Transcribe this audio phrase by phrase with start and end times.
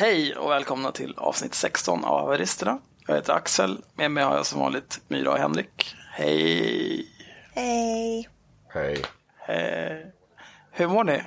[0.00, 2.78] Hej och välkomna till avsnitt 16 av Haveristerna.
[3.06, 5.94] Jag heter Axel, med mig har jag som vanligt Myra och Henrik.
[6.12, 7.06] Hej!
[7.54, 8.28] Hej!
[8.68, 9.04] Hej.
[9.38, 10.12] Hej.
[10.70, 11.22] Hur mår ni?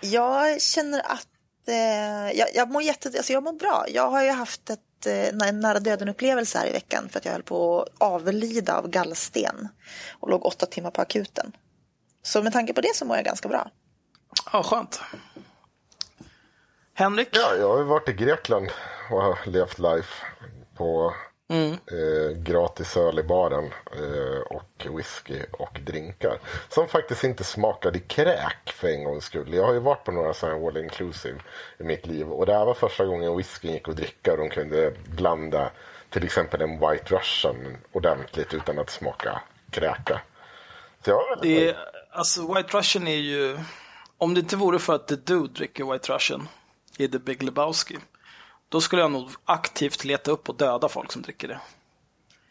[0.00, 1.28] Jag känner att
[1.68, 3.84] eh, jag, jag mår jätte, alltså jag mår bra.
[3.88, 7.32] Jag har ju haft ett, eh, en nära döden-upplevelse här i veckan för att jag
[7.32, 9.68] höll på att avlida av gallsten
[10.20, 11.56] och låg åtta timmar på akuten.
[12.22, 13.70] Så med tanke på det så mår jag ganska bra.
[14.52, 15.00] Ja, skönt.
[16.98, 17.28] Henrik?
[17.32, 18.70] Ja, jag har ju varit i Grekland
[19.10, 20.24] och har levt life
[20.76, 21.14] på
[21.48, 26.38] eh, gratis öl i baren eh, och whisky och drinkar.
[26.68, 29.54] Som faktiskt inte smakade kräk för en gångs skull.
[29.54, 31.38] Jag har ju varit på några sådana här all inclusive
[31.78, 34.48] i mitt liv och det här var första gången whiskyn gick att dricka och de
[34.48, 35.70] kunde blanda
[36.10, 39.40] till exempel en White Russian ordentligt utan att smaka
[39.70, 40.20] kräka.
[41.42, 41.76] Det är,
[42.10, 43.58] alltså, White Russian är ju...
[44.18, 46.48] Om det inte vore för att The Dude dricker White Russian
[46.98, 47.98] i The Big Lebowski,
[48.68, 51.60] då skulle jag nog aktivt leta upp och döda folk som dricker det.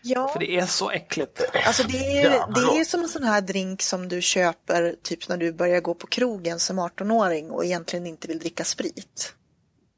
[0.01, 1.41] Ja, För det är så äckligt.
[1.65, 5.37] alltså det är, det är som en sån här drink som du köper typ när
[5.37, 9.33] du börjar gå på krogen som 18-åring och egentligen inte vill dricka sprit.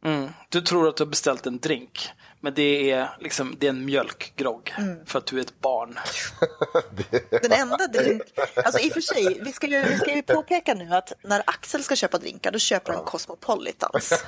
[0.05, 0.29] Mm.
[0.49, 2.09] Du tror att du har beställt en drink,
[2.41, 4.73] men det är, liksom, det är en mjölkgrogg
[5.05, 5.99] för att du är ett barn.
[7.41, 8.21] Den enda drink,
[8.55, 11.43] alltså i och för sig, vi ska ju, vi ska ju påpeka nu att när
[11.45, 14.23] Axel ska köpa drinkar då köper han Cosmopolitans.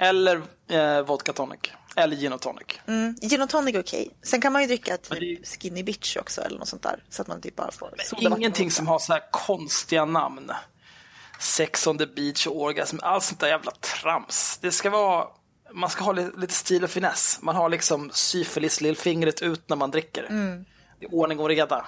[0.00, 1.60] Eller eh, vodka tonic.
[1.96, 2.66] Eller gin och tonic.
[2.86, 4.10] Mm, gin och tonic är okej.
[4.22, 7.04] Sen kan man ju dricka typ skinny bitch också eller något sånt där.
[7.08, 7.94] Så att man typ bara får.
[8.18, 10.52] Ingenting som har så här konstiga namn.
[11.40, 14.58] Sex on the beach och orgasm, allt sånt där jävla trams.
[14.62, 15.26] Det ska vara,
[15.74, 17.38] man ska ha li- lite stil och finess.
[17.42, 20.22] Man har liksom syfilis lillfingret ut när man dricker.
[21.00, 21.86] Det är ordning och reda.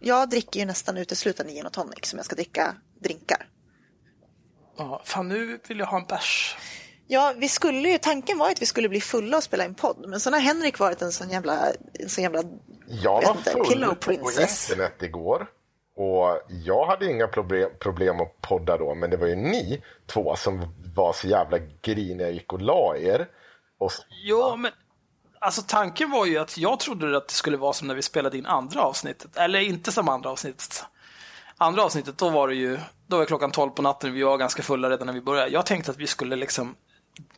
[0.00, 3.46] Jag dricker ju nästan uteslutande gin och tonic som jag ska dricka drinkar.
[4.78, 6.56] Ja, fan, nu vill jag ha en bärs.
[7.06, 10.04] Ja, vi skulle ju, tanken var att vi skulle bli fulla och spela en podd.
[10.08, 12.42] Men så har Henrik varit en sån jävla, en sån jävla
[12.86, 15.46] Jag var inte, full pillow på internet igår.
[16.00, 20.36] Och jag hade inga problem, problem att podda då, men det var ju ni två
[20.36, 23.28] som var så jävla griniga och gick och la er.
[23.78, 23.92] Och,
[24.24, 24.70] Jo, men
[25.38, 28.38] alltså tanken var ju att jag trodde att det skulle vara som när vi spelade
[28.38, 29.36] in andra avsnittet.
[29.36, 30.84] Eller inte som andra avsnittet.
[31.56, 34.62] Andra avsnittet, då var det ju, då var klockan 12 på natten, vi var ganska
[34.62, 35.50] fulla redan när vi började.
[35.50, 36.74] Jag tänkte att vi skulle liksom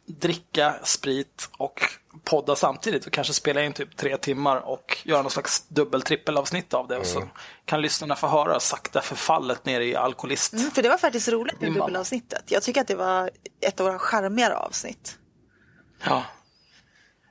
[0.07, 1.81] dricka sprit och
[2.25, 6.75] podda samtidigt och kanske spela in typ tre timmar och göra någon slags dubbel trippelavsnitt
[6.75, 6.99] av det.
[6.99, 7.23] Och så
[7.65, 10.53] kan lyssnarna få höra sakta förfallet ner i alkoholist.
[10.53, 12.45] Mm, för det var faktiskt roligt med dubbelavsnittet.
[12.51, 13.31] Jag tycker att det var
[13.61, 15.19] ett av våra charmigare avsnitt.
[16.05, 16.25] Ja.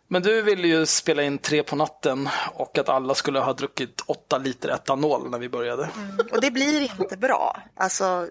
[0.07, 4.01] Men du ville ju spela in tre på natten och att alla skulle ha druckit
[4.05, 5.89] åtta liter etanol när vi började.
[6.31, 7.61] Och det blir inte bra.
[7.75, 8.29] Alltså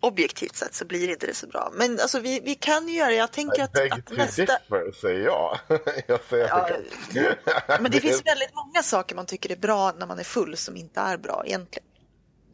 [0.00, 1.72] objektivt sett så blir inte det så bra.
[1.74, 4.42] Men alltså vi, vi kan ju göra, jag tänker att, att to nästa...
[4.42, 5.58] differ, säger jag.
[6.06, 6.68] jag säger att
[7.12, 7.82] det kan...
[7.82, 10.76] Men det finns väldigt många saker man tycker är bra när man är full som
[10.76, 11.88] inte är bra egentligen.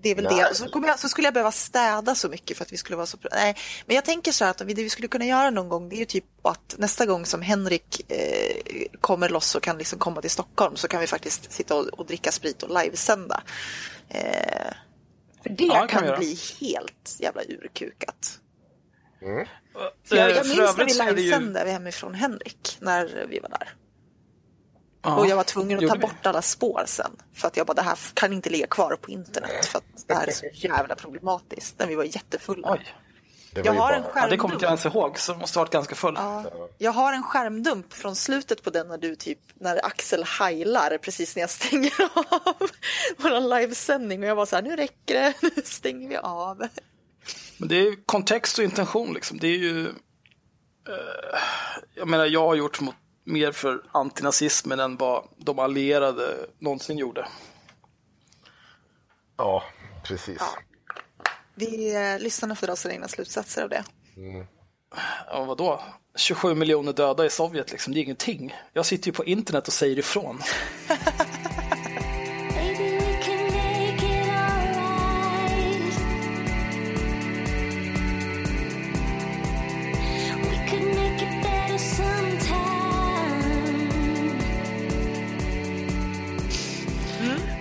[0.05, 0.37] Det är väl Nej.
[0.37, 0.55] det.
[0.55, 3.19] Så, jag, så skulle jag behöva städa så mycket för att vi skulle vara så...
[3.33, 3.56] Nej,
[3.87, 5.99] men jag tänker så här att det vi skulle kunna göra någon gång det är
[5.99, 10.31] ju typ att nästa gång som Henrik eh, kommer loss och kan liksom komma till
[10.31, 13.43] Stockholm så kan vi faktiskt sitta och, och dricka sprit och livesända.
[14.09, 14.73] Eh,
[15.44, 18.41] för det Ja, det kan kan bli helt jävla urkukat.
[19.22, 19.47] Mm.
[20.05, 23.27] För jag, Eh, jag för minns när vi så det ju- livesände hemifrån Henrik när
[23.28, 23.75] vi var där.
[25.03, 27.10] Ja, Och jag var tvungen att ta bort alla spår sen.
[27.34, 29.65] För att jag bara, det här kan inte ligga kvar på internet.
[29.66, 31.78] För att det här är så jävla problematiskt.
[31.78, 32.72] När vi var jättefulla.
[32.72, 32.94] Oj.
[33.55, 34.53] Jag har en bara- Ja, det kommer skärmdump.
[34.53, 36.15] inte jag ens ihåg, så det måste ha varit ganska full.
[36.17, 36.45] Ja,
[36.79, 41.37] jag har en skärmdump från slutet på den när du typ, när Axel heilar precis
[41.37, 42.71] när jag stänger av
[43.17, 44.23] våran livesändning.
[44.23, 46.69] Och jag var så här, nu räcker det, nu stänger vi av.
[47.57, 49.39] Men det är ju kontext och intention liksom.
[49.39, 49.87] Det är ju...
[50.89, 51.39] Eh,
[51.95, 52.95] jag menar, jag har gjort mot,
[53.25, 57.29] mer för antinazismen än vad de allierade någonsin gjorde.
[59.37, 59.63] Ja,
[60.05, 60.41] precis.
[61.55, 63.85] Vi eh, lyssnarna får dra sina egna slutsatser av det.
[65.27, 65.83] Ja, vadå?
[66.17, 67.93] 27 miljoner döda i Sovjet, liksom.
[67.93, 68.55] det är ingenting.
[68.73, 70.41] Jag sitter ju på internet och säger ifrån.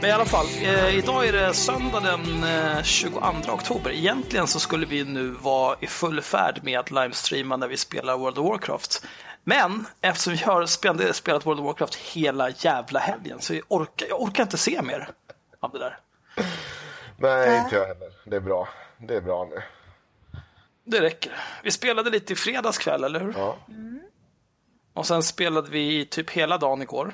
[0.03, 3.91] Men i alla fall, eh, idag är det söndag den eh, 22 oktober.
[3.91, 8.17] Egentligen så skulle vi nu vara i full färd med att livestreama när vi spelar
[8.17, 9.05] World of Warcraft.
[9.43, 10.65] Men eftersom vi har
[11.13, 15.09] spelat World of Warcraft hela jävla helgen så jag orkar, jag orkar inte se mer
[15.59, 15.99] av det där.
[17.17, 18.13] Nej, inte jag heller.
[18.25, 18.69] Det är bra.
[18.97, 19.61] Det är bra nu.
[20.85, 21.31] Det räcker.
[21.63, 23.33] Vi spelade lite i fredags kväll, eller hur?
[23.37, 23.57] Ja.
[24.93, 27.13] Och sen spelade vi typ hela dagen igår.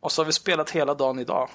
[0.00, 1.50] Och så har vi spelat hela dagen idag.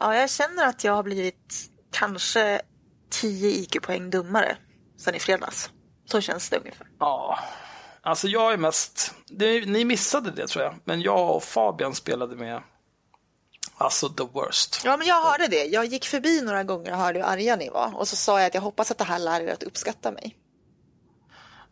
[0.00, 2.62] Ja, jag känner att jag har blivit kanske
[3.10, 4.56] 10 IQ-poäng dummare
[4.98, 5.70] sen i fredags.
[6.04, 6.86] Så känns det ungefär.
[6.98, 7.38] Ja,
[8.02, 9.14] alltså jag är mest...
[9.26, 12.62] Det, ni missade det tror jag, men jag och Fabian spelade med
[13.78, 14.82] alltså the worst.
[14.84, 15.64] Ja, men jag hörde det.
[15.64, 17.96] Jag gick förbi några gånger och hörde hur arga ni var.
[17.96, 20.36] Och så sa jag att jag hoppas att det här lär er att uppskatta mig.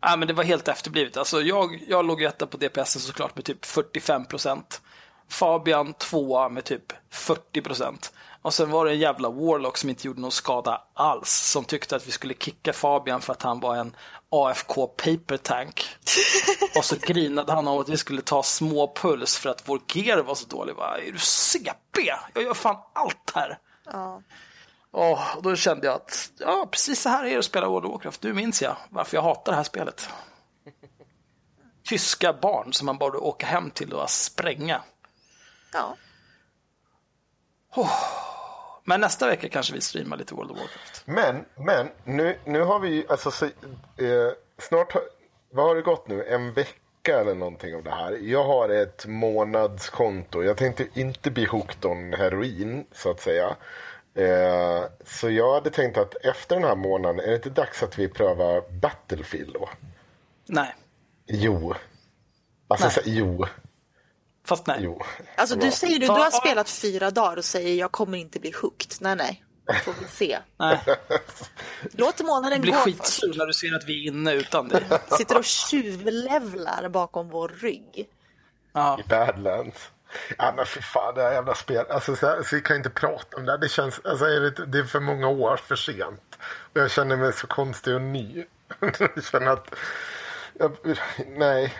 [0.01, 1.17] Ja, men det var helt efterblivet.
[1.17, 4.81] Alltså jag, jag låg ju etta på DPS såklart med typ 45 procent.
[5.29, 8.13] Fabian tvåa med typ 40 procent.
[8.41, 11.29] Och sen var det en jävla Warlock som inte gjorde någon skada alls.
[11.29, 13.95] Som tyckte att vi skulle kicka Fabian för att han var en
[14.29, 15.85] AFK paper tank.
[16.77, 20.17] Och så grinade han om att vi skulle ta små puls för att vår gear
[20.17, 20.75] var så dålig.
[20.75, 20.97] Va?
[21.07, 22.11] Är du CP?
[22.33, 23.59] Jag gör fan allt här.
[23.85, 24.21] Ja.
[24.91, 27.91] Och då kände jag att ja, precis så här är det att spela World of
[27.91, 28.23] Warcraft.
[28.23, 30.09] Nu minns jag varför jag hatar det här spelet.
[31.83, 34.81] Tyska barn som man borde åka hem till och spränga.
[35.77, 35.97] Ja.
[38.83, 41.03] Men nästa vecka kanske vi streamar lite World of Warcraft.
[41.05, 43.51] Men, men nu, nu har vi ju, alltså så, eh,
[44.57, 45.01] snart, har,
[45.51, 46.23] vad har det gått nu?
[46.25, 48.11] En vecka eller någonting av det här.
[48.11, 50.43] Jag har ett månadskonto.
[50.43, 53.55] Jag tänkte inte bli hooked on heroin, så att säga.
[54.15, 57.99] Eh, så jag hade tänkt att efter den här månaden, är det inte dags att
[57.99, 59.69] vi prövar Battlefield då?
[60.45, 60.75] Nej,
[61.27, 61.73] Jo.
[62.67, 62.93] Alltså, Nej.
[62.93, 63.45] så, jo.
[64.47, 64.79] Fast nej.
[64.81, 65.01] Jo.
[65.35, 68.51] Alltså du säger du, du har spelat fyra dagar och säger jag kommer inte bli
[68.61, 68.91] hooked.
[68.99, 69.43] Nej, nej.
[69.85, 70.39] Får vi se.
[70.57, 70.79] nej.
[71.91, 74.83] Låt månaden Jag blir gå skitsur när du ser att vi är inne utan dig.
[75.17, 78.07] Sitter och tjuvlevlar bakom vår rygg.
[78.73, 78.99] Ja.
[78.99, 79.91] i Badlands.
[80.37, 81.91] Ja men fy fan det här jävla spelet.
[81.91, 83.59] Alltså, så, här, så vi kan inte prata om det här.
[83.59, 86.37] Det känns, alltså, är det, det är för många år för sent.
[86.73, 88.45] Och jag känner mig så konstig och ny.
[88.99, 89.75] jag känner att,
[90.53, 90.77] jag,
[91.27, 91.73] nej.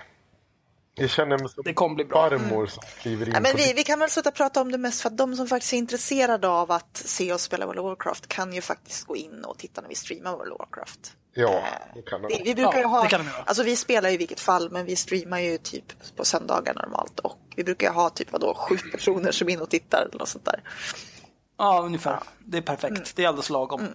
[1.00, 2.30] Jag känner mig som Det kommer bli bra.
[2.30, 5.02] farmor som kliver in Ja, men vi, vi kan väl sluta prata om det mest
[5.02, 8.28] för att de som faktiskt är intresserade av att se oss spela World of Warcraft
[8.28, 11.14] kan ju faktiskt gå in och titta när vi streamar World of Warcraft.
[11.34, 11.64] Ja,
[11.96, 12.44] det kan Vi, de.
[12.44, 13.44] vi brukar ju Ja, ha, det kan de göra.
[13.46, 17.20] alltså vi spelar ju i vilket fall, men vi streamar ju typ på söndagar normalt
[17.20, 20.30] och vi brukar ha typ vadå, sju personer som är inne och tittar eller något
[20.30, 20.64] sånt där.
[21.58, 22.20] ja, ungefär.
[22.40, 23.16] Det är perfekt.
[23.16, 23.88] Det är alldeles lagom.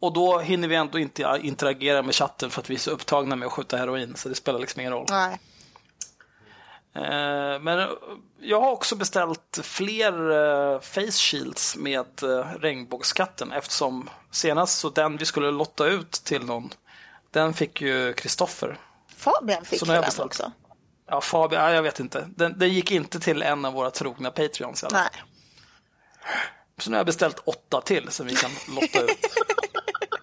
[0.00, 3.36] Och då hinner vi ändå inte interagera med chatten för att vi är så upptagna
[3.36, 5.06] med att skjuta heroin, så det spelar liksom ingen roll.
[5.10, 5.38] Nej.
[6.94, 7.88] Eh, Men
[8.40, 15.16] jag har också beställt fler eh, face shields med eh, regnbågskatten eftersom senast så den
[15.16, 16.70] vi skulle lotta ut till någon,
[17.30, 18.78] den fick ju Kristoffer.
[19.16, 20.26] Fabian fick den beställt.
[20.26, 20.52] också.
[21.08, 22.28] Ja, Fabian, ja, jag vet inte.
[22.36, 25.08] Den, den gick inte till en av våra trogna Patreons i alla fall.
[25.12, 25.22] Nej.
[26.78, 29.18] Så nu har jag beställt åtta till som vi kan lotta ut.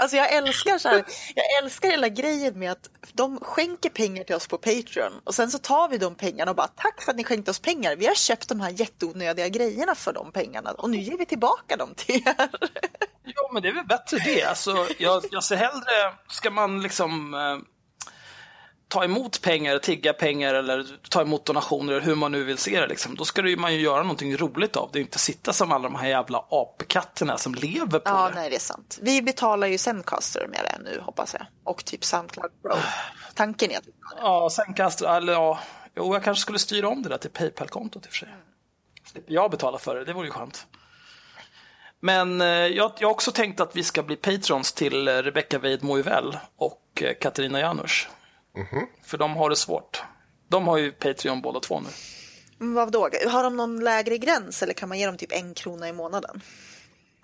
[0.00, 1.04] Alltså jag älskar så här,
[1.34, 5.50] jag älskar hela grejen med att de skänker pengar till oss på Patreon och sen
[5.50, 7.96] så tar vi de pengarna och bara tack för att ni skänkte oss pengar.
[7.96, 11.76] Vi har köpt de här jätteonödiga grejerna för de pengarna och nu ger vi tillbaka
[11.76, 12.48] dem till er.
[13.24, 14.44] Jo men det är väl bättre det.
[14.44, 17.58] Alltså, jag, jag ser hellre, ska man liksom eh,
[18.90, 22.80] ta emot pengar, tigga pengar eller ta emot donationer, eller hur man nu vill se
[22.80, 25.00] det, liksom, då ska man ju göra någonting roligt av det.
[25.00, 28.34] Inte sitta som alla de här jävla apkatterna som lever på Ja, det.
[28.34, 28.98] nej det är sant.
[29.02, 31.46] Vi betalar ju Zencaster med det nu hoppas jag.
[31.64, 32.76] Och typ Soundcloud Pro.
[33.34, 33.84] Tanken är att.
[34.16, 35.58] Ja, sen kastar, eller ja,
[35.96, 38.28] jo, jag kanske skulle styra om det där till Paypal-kontot i och för sig.
[39.12, 40.66] Slipper jag betala för det, det vore ju skönt.
[42.00, 45.58] Men eh, jag, jag har också tänkt att vi ska bli patrons till eh, Rebecca
[45.58, 48.08] Weid Moivel och eh, Katarina Janouch.
[49.02, 50.02] För de har det svårt.
[50.48, 51.88] De har ju Patreon båda två nu.
[52.58, 53.08] Vad då?
[53.28, 56.40] Har de någon lägre gräns eller kan man ge dem typ en krona i månaden?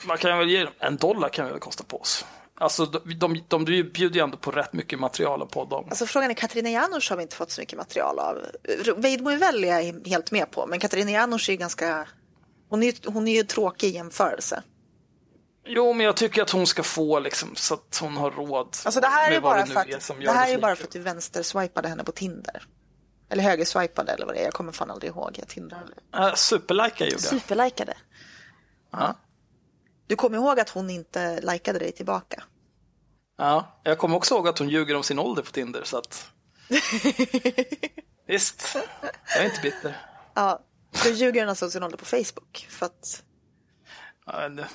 [0.05, 2.25] Man kan väl ge dem, en dollar kan vi väl kosta på oss.
[2.59, 5.85] Alltså de, de, de, de bjuder ju ändå på rätt mycket material på dem.
[5.89, 8.39] Alltså frågan är, Katarina Janouch har vi inte fått så mycket material av.
[8.97, 12.09] Veid Moivel är jag helt med på, men Katarina Janouch är ju ganska...
[12.69, 14.63] Hon är, ju- hon är ju tråkig i jämförelse.
[15.67, 18.77] Jo, men jag tycker att hon ska få liksom så att hon har råd.
[18.85, 20.77] Alltså det här är med vad bara nu för att, är det här är bara
[20.77, 22.63] för att du vänsterswipade henne på Tinder.
[23.29, 24.45] Eller högerswipade eller vad det är.
[24.45, 25.37] Jag kommer fan aldrig ihåg.
[25.39, 25.83] Jag Tinder.
[26.17, 27.41] Uh, Superlika gjorde jag.
[27.41, 27.95] Superlikade.
[28.91, 29.15] Ja.
[30.07, 32.43] Du kommer ihåg att hon inte likade dig tillbaka?
[33.39, 36.31] Ja, jag kommer också ihåg att hon ljuger om sin ålder på Tinder, så att...
[38.29, 38.77] Visst,
[39.35, 39.97] jag är inte bitter.
[40.35, 40.65] Ja,
[41.05, 42.67] då ljuger hon alltså om sin ålder på Facebook.
[42.71, 43.23] För att,
[44.27, 44.69] Ja, det-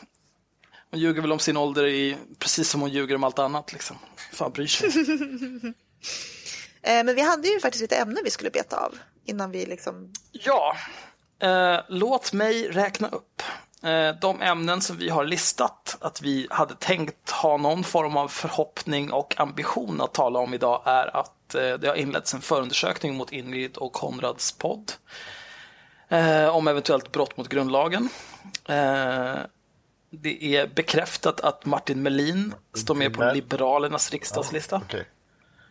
[0.91, 3.73] Hon ljuger väl om sin ålder i, precis som hon ljuger om allt annat.
[3.73, 3.97] Liksom.
[4.33, 4.89] Fan bryr sig.
[6.81, 10.13] eh, men vi hade ju faktiskt lite ämnen vi skulle beta av innan vi liksom...
[10.31, 10.75] Ja,
[11.39, 13.43] eh, låt mig räkna upp.
[13.83, 18.27] Eh, De ämnen som vi har listat att vi hade tänkt ha någon form av
[18.27, 23.15] förhoppning och ambition att tala om idag är att eh, det har inletts en förundersökning
[23.15, 24.91] mot Ingrid och Konrads podd
[26.09, 28.09] eh, om eventuellt brott mot grundlagen.
[30.11, 34.81] Det är bekräftat att Martin Melin står med på Liberalernas riksdagslista.
[34.85, 35.07] Okej.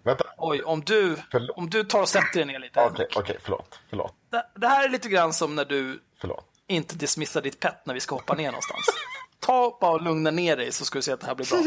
[0.03, 0.25] Vänta.
[0.39, 1.57] Oj, om du, Förlåt.
[1.57, 2.81] om du tar och sätter dig ner lite.
[2.81, 3.17] Okej, Henrik.
[3.17, 3.81] okej, förlåt.
[3.91, 4.15] Förlåt.
[4.31, 6.45] Det, det här är lite grann som när du Förlåt.
[6.67, 8.85] inte dismissar ditt pet när vi ska hoppa ner någonstans.
[9.41, 11.61] Ta bara och lugna ner dig så ska du se att det här blir bra.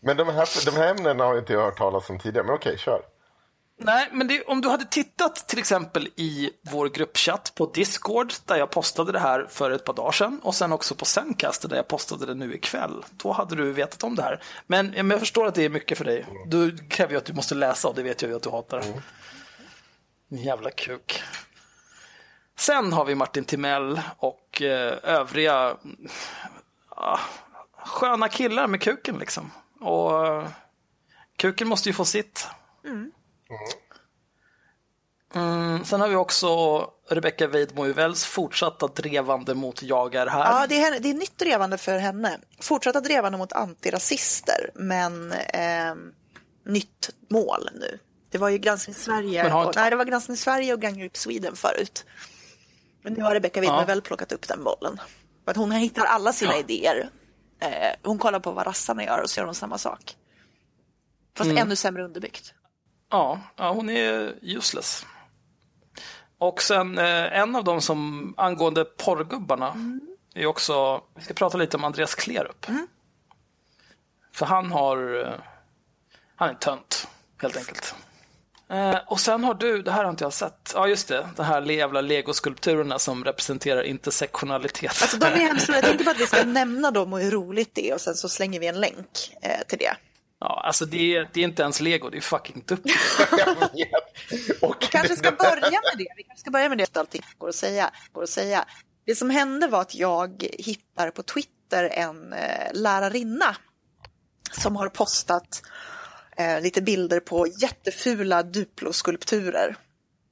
[0.00, 2.46] Men de här, de här ämnena har inte jag hört talas om tidigare.
[2.46, 3.02] Men okej, kör.
[3.78, 8.56] Nej, men det, om du hade tittat till exempel i vår gruppchatt på Discord där
[8.56, 11.76] jag postade det här för ett par dagar sedan och sen också på Zencaster där
[11.76, 13.04] jag postade det nu ikväll.
[13.10, 14.42] Då hade du vetat om det här.
[14.66, 16.26] Men, men jag förstår att det är mycket för dig.
[16.46, 18.80] Du kräver ju att du måste läsa och det vet jag ju att du hatar.
[20.28, 21.22] Din Jävla kuk.
[22.56, 25.76] Sen har vi Martin Timell och eh, övriga
[26.88, 27.18] ah,
[27.78, 29.50] sköna killar med kuken liksom.
[29.80, 30.48] Och eh,
[31.36, 32.48] kuken måste ju få sitt.
[32.84, 33.12] Mm,
[35.84, 36.48] sen har vi också
[37.08, 40.60] Rebecca Weidmo Uvells fortsatta drevande mot Jag är här.
[40.60, 42.38] Ja, det är, det är nytt drevande för henne.
[42.60, 45.94] Fortsatta drevande mot antirasister, men eh,
[46.66, 47.98] nytt mål nu.
[48.30, 51.56] Det var ju Granskning Sverige, har och, nej, det var Granskning Sverige och Gangrup Sweden
[51.56, 52.04] förut.
[53.02, 53.84] Men nu har Rebecca Weidmo Ja.
[53.84, 55.00] väl plockat upp den bollen.
[55.44, 56.58] För att hon hittar alla sina Ja.
[56.58, 57.10] idéer.
[57.60, 57.68] Eh,
[58.02, 60.16] hon kollar på vad rassarna gör och så gör hon samma sak.
[61.36, 61.62] Fast Mm.
[61.62, 62.54] ännu sämre underbyggt.
[63.10, 65.06] Ja, ja, hon är useless.
[66.38, 69.74] Och sen eh, en av dem som angående porrgubbarna
[70.34, 72.66] är också, vi ska prata lite om Andreas Klerup.
[74.32, 75.40] För han har, eh,
[76.36, 77.08] han är tönt
[77.42, 77.94] helt enkelt.
[78.68, 81.42] Eh, och sen har du, det här har inte jag sett, ja just det, de
[81.42, 85.02] här jävla legoskulpturerna som representerar intersektionalitet.
[85.02, 85.68] Alltså de är hemskt.
[85.68, 88.14] Jag tänkte bara att vi ska nämna dem och hur roligt det är och sen
[88.14, 89.96] så slänger vi en länk eh, till det.
[90.38, 92.64] Ja, alltså det är, det är inte ens lego, det är fucking.
[94.62, 96.08] Och Vi kanske ska börja med det.
[96.16, 97.90] Vi kanske ska börja med det allting går att säga.
[98.12, 98.64] Går att säga.
[99.06, 103.56] Det som hände var att jag hittar på Twitter en eh, lärarinna
[104.52, 105.62] som har postat
[106.36, 109.76] eh, lite bilder på jättefula Duplo-skulpturer.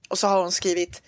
[0.08, 1.02] Och så har hon skrivit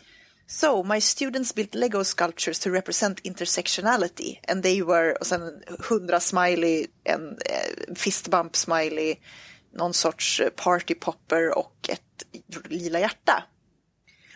[0.49, 5.76] So, my students built Lego sculptures to represent intersectionality and they were, och sen en
[5.88, 9.17] hundra smiley, en eh, fistbump smiley,
[9.75, 12.03] någon sorts eh, party popper och ett
[12.69, 13.45] lila hjärta.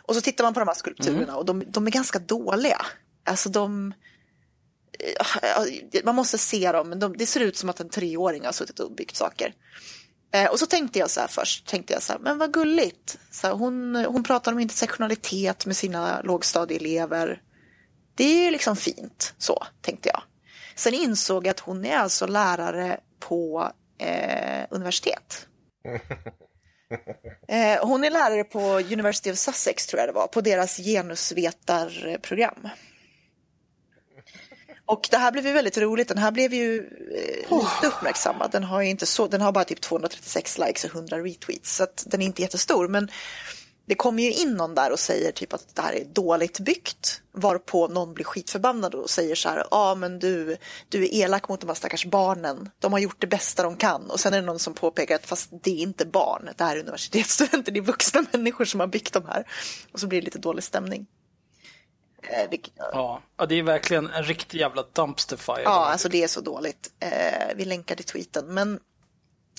[0.02, 2.86] Och så tittar man på de här skulpturerna och de, de är ganska dåliga.
[3.24, 3.94] Alltså de...
[4.98, 8.52] eh, Man måste se dem, men de, det ser ut som att en treåring har
[8.52, 9.54] suttit och byggt saker.
[10.32, 13.18] Eh, och så tänkte jag så här först, tänkte jag så här, men vad gulligt.
[13.30, 17.42] Så här, hon, hon pratar om intersektionalitet med sina lågstadieelever.
[18.14, 20.22] Det är ju liksom fint, så tänkte jag.
[20.74, 25.46] Sen insåg jag att hon är alltså lärare på eh, universitet.
[27.48, 32.68] Eh, hon är lärare på University of Sussex tror jag det var, på deras genusvetarprogram.
[34.90, 36.08] Och det här blev ju väldigt roligt.
[36.08, 38.50] Den här blev ju eh, lite uppmärksammad.
[38.50, 41.76] Den har, inte så, den har bara typ 236 likes och 100 retweets.
[41.76, 42.88] Så att den är inte jättestor.
[42.88, 43.10] Men
[43.86, 47.22] det kommer ju in någon där och säger typ att det här är dåligt byggt.
[47.32, 49.56] Varpå någon blir skitförbannad och säger så här.
[49.56, 50.56] Ja ah, men du,
[50.88, 52.70] du är elak mot de här stackars barnen.
[52.78, 54.10] De har gjort det bästa de kan.
[54.10, 56.48] Och sen är det någon som påpekar att fast det är inte barn.
[56.56, 57.72] Det här är universitetsstudenter.
[57.72, 59.46] Det är vuxna människor som har byggt de här.
[59.92, 61.06] Och så blir det lite dålig stämning.
[62.22, 65.62] Eh, vilket- Ja, ja, det är verkligen en riktig jävla dumpster fire.
[65.62, 66.90] Ja, alltså det är så dåligt.
[67.00, 68.46] Eh, vi länkar till tweeten.
[68.54, 68.80] Men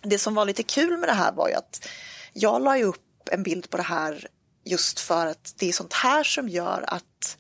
[0.03, 1.88] det som var lite kul med det här var ju att
[2.34, 4.27] jag la upp en bild på det här
[4.65, 7.38] just för att det är sånt här som gör att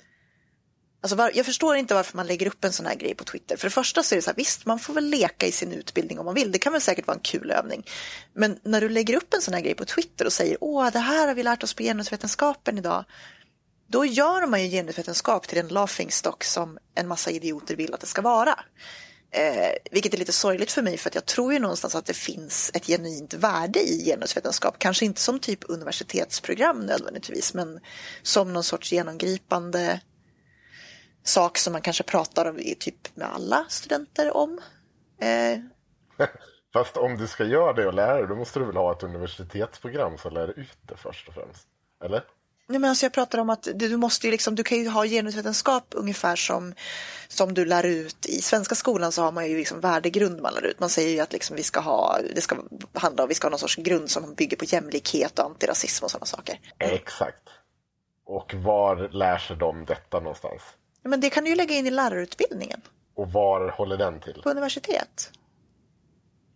[1.03, 3.57] Alltså var, jag förstår inte varför man lägger upp en sån här grej på Twitter.
[3.57, 5.71] För det första så är det så här, visst man får väl leka i sin
[5.71, 6.51] utbildning om man vill.
[6.51, 7.83] Det kan väl säkert vara en kul övning.
[8.33, 10.99] Men när du lägger upp en sån här grej på Twitter och säger, åh det
[10.99, 13.05] här har vi lärt oss på genusvetenskapen idag.
[13.91, 18.07] Då gör man ju genusvetenskap till en laughingstock som en massa idioter vill att det
[18.07, 18.59] ska vara.
[19.31, 22.13] Eh, vilket är lite sorgligt för mig för att jag tror ju någonstans att det
[22.13, 24.75] finns ett genuint värde i genusvetenskap.
[24.77, 27.79] Kanske inte som typ universitetsprogram nödvändigtvis men
[28.21, 30.01] som någon sorts genomgripande
[31.23, 34.59] sak som man kanske pratar om i typ med alla studenter om.
[35.21, 35.59] Eh,
[36.73, 39.03] Fast om du ska göra det och lära dig, då måste du väl ha ett
[39.03, 41.67] universitetsprogram som lär ut det först och främst?
[42.03, 42.23] Eller?
[42.71, 45.85] Nej, men alltså jag pratar om att du, måste liksom, du kan ju ha genusvetenskap
[45.91, 46.73] ungefär som,
[47.27, 50.65] som du lär ut i svenska skolan så har man ju liksom värdegrund man lär
[50.65, 50.79] ut.
[50.79, 52.57] Man säger ju att liksom vi ska ha, det ska
[52.93, 56.11] handla om, vi ska ha någon sorts grund som bygger på jämlikhet och antirasism och
[56.11, 56.59] sådana saker.
[56.79, 57.49] Exakt.
[58.25, 60.61] Och var lär sig de detta någonstans?
[61.03, 62.81] Men det kan du ju lägga in i lärarutbildningen
[63.15, 64.41] Och var håller den till?
[64.43, 65.31] på universitet.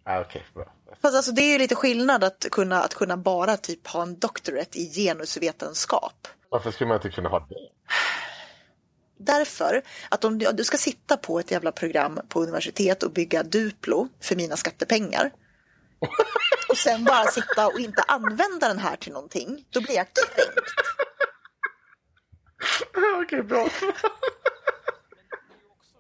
[0.04, 0.74] Ah, Okej, bra.
[1.02, 4.20] Fast alltså det är ju lite skillnad att kunna, att kunna bara typ ha en
[4.20, 6.28] doctorate i genusvetenskap.
[6.50, 7.56] Varför skulle man inte kunna ha det?
[9.18, 14.08] Därför att om du, ska sitta på ett jävla program på universitet och bygga Duplo
[14.22, 15.32] för mina skattepengar
[16.70, 20.72] och sen bara sitta och inte använda den här till någonting, då blir jag kränkt.
[23.24, 23.70] Okej, bra.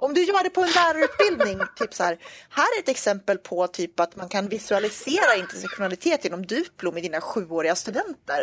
[0.05, 2.17] Om du gör det på en lärarutbildning, typ så här,
[2.49, 7.21] här är ett exempel på typ att man kan visualisera intersektionalitet genom Duplo med dina
[7.21, 8.41] sjuåriga studenter.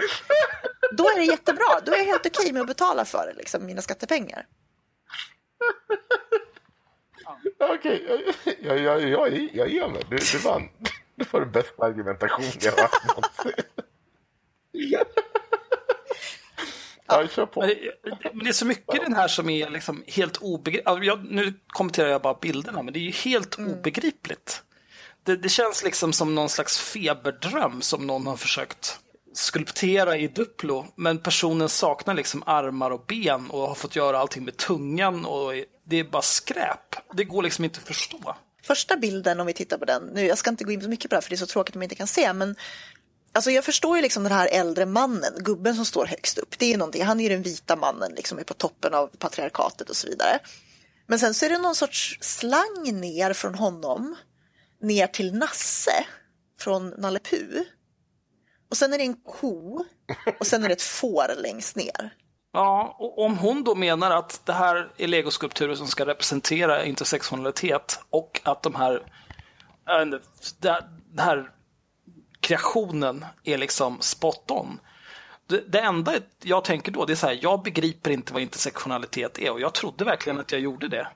[0.93, 3.67] Då är det jättebra, då är jag helt okej med att betala för det, liksom,
[3.67, 4.47] mina skattepengar.
[7.59, 10.03] Okej, jag, jag, jag, jag, jag ger mig.
[10.11, 10.69] Du, du vann.
[11.15, 13.65] Det var den bästa argumentation jag har hört någonsin.
[17.21, 17.61] Ja, kör på.
[17.61, 21.31] Men det, men det är så mycket i den här som är liksom helt obegripligt.
[21.31, 24.63] Nu kommenterar jag bara bilderna, men det är ju helt obegripligt.
[25.23, 28.99] Det, det känns liksom som någon slags feberdröm som någon har försökt
[29.35, 34.45] skulptera i Duplo, men personen saknar liksom armar och ben och har fått göra allting
[34.45, 35.53] med tungan och
[35.85, 36.97] det är bara skräp.
[37.13, 38.37] Det går liksom inte att förstå.
[38.63, 41.11] Första bilden, om vi tittar på den, nu, jag ska inte gå in så mycket
[41.11, 42.57] på det här för det är så tråkigt om man inte kan se, men
[43.35, 46.59] Alltså jag förstår ju liksom den här äldre mannen, gubben som står högst upp.
[46.59, 49.91] Det är någonting, han är ju den vita mannen, liksom är på toppen av patriarkatet
[49.91, 50.39] och så vidare.
[51.07, 54.17] Men sen så är det någon sorts slang ner från honom,
[54.81, 56.07] ner till Nasse
[56.61, 57.63] från Nalle Puh.
[58.71, 59.85] Och sen är det en ko
[60.41, 62.15] och sen är det ett får längst ner.
[62.53, 68.01] Ja, och om hon då menar att det här är legoskulpturer som ska representera intersektionalitet
[68.11, 69.13] och att de här,
[70.03, 70.21] inte,
[71.13, 71.51] det här
[72.43, 74.81] kreationen är liksom spot on.
[75.47, 79.39] Det, det enda jag tänker då, det är så här, jag begriper inte vad intersektionalitet
[79.39, 81.09] är och jag trodde verkligen att jag gjorde det.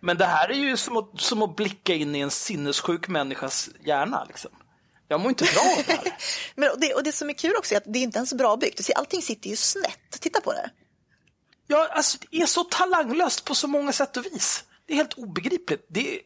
[0.00, 3.70] Men det här är ju som att, som att blicka in i en sinnessjuk människas
[3.84, 4.24] hjärna.
[4.24, 4.50] Liksom.
[5.08, 6.16] Jag mår inte bra av det här.
[6.54, 8.34] Men, och, det, och det som är kul också är att det är inte ens
[8.34, 8.90] bra byggt.
[8.96, 10.20] Allting sitter ju snett.
[10.20, 10.70] Titta på det.
[11.66, 14.64] Ja, alltså, det är så talanglöst på så många sätt och vis.
[14.86, 15.86] Det är helt obegripligt.
[15.88, 16.20] Det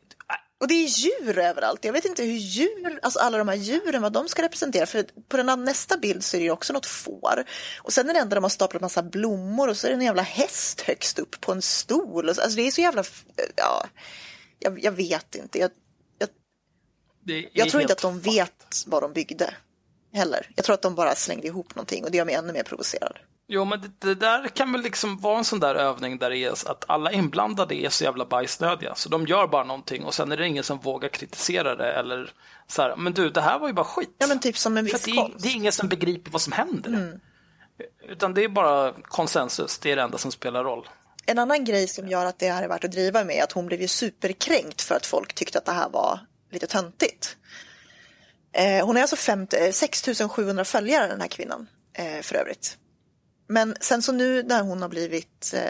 [0.62, 1.84] Och det är djur överallt.
[1.84, 4.86] Jag vet inte hur djur, alltså alla de här djuren, vad de ska representera.
[4.86, 7.44] För på den nästa bild så är det ju också något får.
[7.82, 10.02] Och sen är det enda de har staplat massa blommor och så är det en
[10.02, 12.28] jävla häst högst upp på en stol.
[12.28, 13.04] Och så- Alltså det är så jävla,
[13.56, 13.86] ja,
[14.58, 15.58] jag, jag vet inte.
[15.58, 15.70] Jag,
[16.18, 16.28] jag,
[17.52, 19.54] jag tror inte att de vet vad de byggde
[20.12, 20.50] heller.
[20.56, 23.18] Jag tror att de bara slängde ihop någonting och det gör mig ännu mer provocerad.
[23.54, 26.38] Jo, men det, det där kan väl liksom vara en sån där övning där det
[26.38, 28.94] är att alla inblandade är så jävla bajsnödiga.
[28.94, 32.32] Så de gör bara någonting och sen är det ingen som vågar kritisera det eller
[32.66, 34.16] så här, men du, det här var ju bara skit.
[34.18, 36.52] Ja men typ som en viss det, är, det är ingen som begriper vad som
[36.52, 36.88] händer.
[36.88, 37.20] Mm.
[38.08, 40.88] Utan det är bara konsensus, det är det enda som spelar roll.
[41.26, 43.52] En annan grej som gör att det här är värt att driva med är att
[43.52, 47.36] hon blev ju superkränkt för att folk tyckte att det här var lite töntigt.
[48.52, 51.66] Eh, hon är alltså 50, 6700 följare den här kvinnan
[51.98, 52.78] eh, för övrigt.
[53.52, 55.60] Men sen så nu när hon har blivit eh,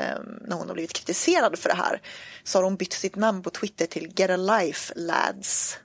[0.41, 2.01] när hon har blivit kritiserad för det här
[2.45, 5.79] så har hon bytt sitt namn på Twitter till Get a Life Lads.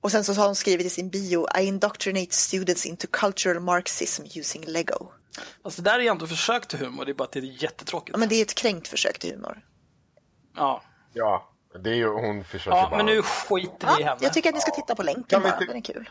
[0.00, 4.22] Och sen så har hon skrivit i sin bio I indoctrinate students into cultural marxism
[4.38, 5.12] using Lego.
[5.62, 8.10] Alltså det där är ändå försök till humor, det är bara att det är jättetråkigt.
[8.14, 9.60] Ja, men det är ett kränkt försök till humor.
[10.56, 11.50] Ja, Ja,
[11.84, 12.96] det är ju, hon försöker ja bara...
[12.96, 14.18] men nu skiter vi i Ja, henne.
[14.20, 16.10] jag tycker att ni ska titta på länken bara, inte- den är kul.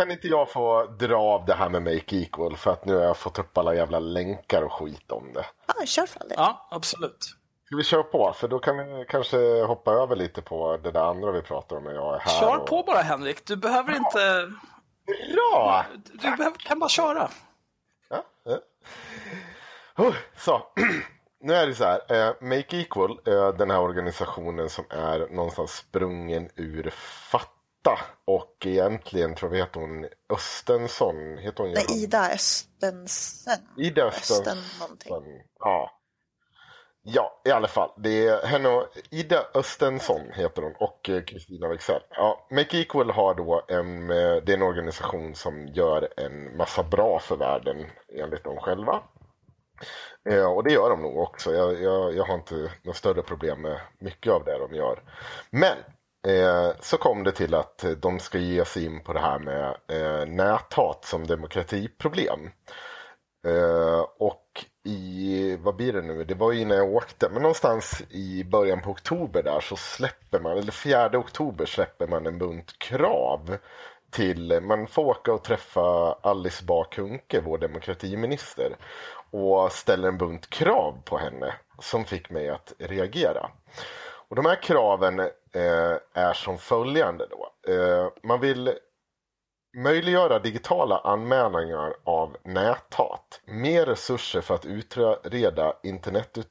[0.00, 3.02] Kan inte jag få dra av det här med Make Equal för att nu har
[3.02, 5.46] jag fått upp alla jävla länkar och skit om det.
[5.66, 6.32] Ja, kör för del.
[6.36, 7.24] Ja, absolut.
[7.66, 8.32] Ska vi köra på?
[8.32, 11.84] För då kan vi kanske hoppa över lite på det där andra vi pratar om
[11.84, 12.40] när jag är här.
[12.40, 12.66] Kör och...
[12.66, 14.52] på bara Henrik, du behöver inte...
[15.32, 15.84] Bra!
[16.12, 17.30] Du behöver, kan bara köra.
[18.08, 18.24] Ja.
[19.96, 20.62] Oh, så,
[21.40, 22.00] nu är det så här.
[22.08, 27.59] Eh, Make Equal, eh, den här organisationen som är någonstans sprungen ur Fatta.
[28.24, 31.38] Och egentligen tror jag heter hon Östensson.
[31.38, 32.02] Heter hon Nej?
[32.02, 33.58] Ida Östensen.
[33.76, 34.80] Ida Östen Östensson.
[34.80, 35.42] någonting.
[35.58, 35.90] Ja.
[37.02, 37.90] Ja, i alla fall.
[37.96, 42.02] Det är henne och Ida Östensson heter hon och eh, Kristina Wexell.
[42.10, 46.82] Ja, Make Equal har då en, eh, det är en organisation som gör en massa
[46.82, 47.86] bra för världen
[48.18, 49.02] enligt dem själva.
[50.30, 51.54] Eh, och det gör de nog också.
[51.54, 55.02] Jag, jag, jag har inte några större problem med mycket av det de gör.
[55.50, 55.76] Men
[56.26, 59.76] eh, så kom det till att de ska ge sig in på det här med
[59.88, 62.50] eh, näthat som demokratiproblem.
[63.46, 68.02] Eh, och i, vad blir det nu, det var ju innan jag åkte, men någonstans
[68.10, 72.78] i början på oktober där så släpper man, eller fjärde oktober släpper man en bunt
[72.78, 73.56] krav
[74.10, 78.76] till, man får åka och träffa Alice Bah Kuhnke, vår demokratiminister,
[79.30, 83.50] och ställer en bunt krav på henne som fick mig att reagera.
[84.28, 85.20] Och de här kraven
[86.14, 87.26] är som följande.
[87.30, 87.72] Då.
[87.72, 88.78] Eh, man vill
[89.76, 93.40] möjliggöra digitala anmälningar av näthat.
[93.44, 96.44] Mer resurser för att utreda internet, eh,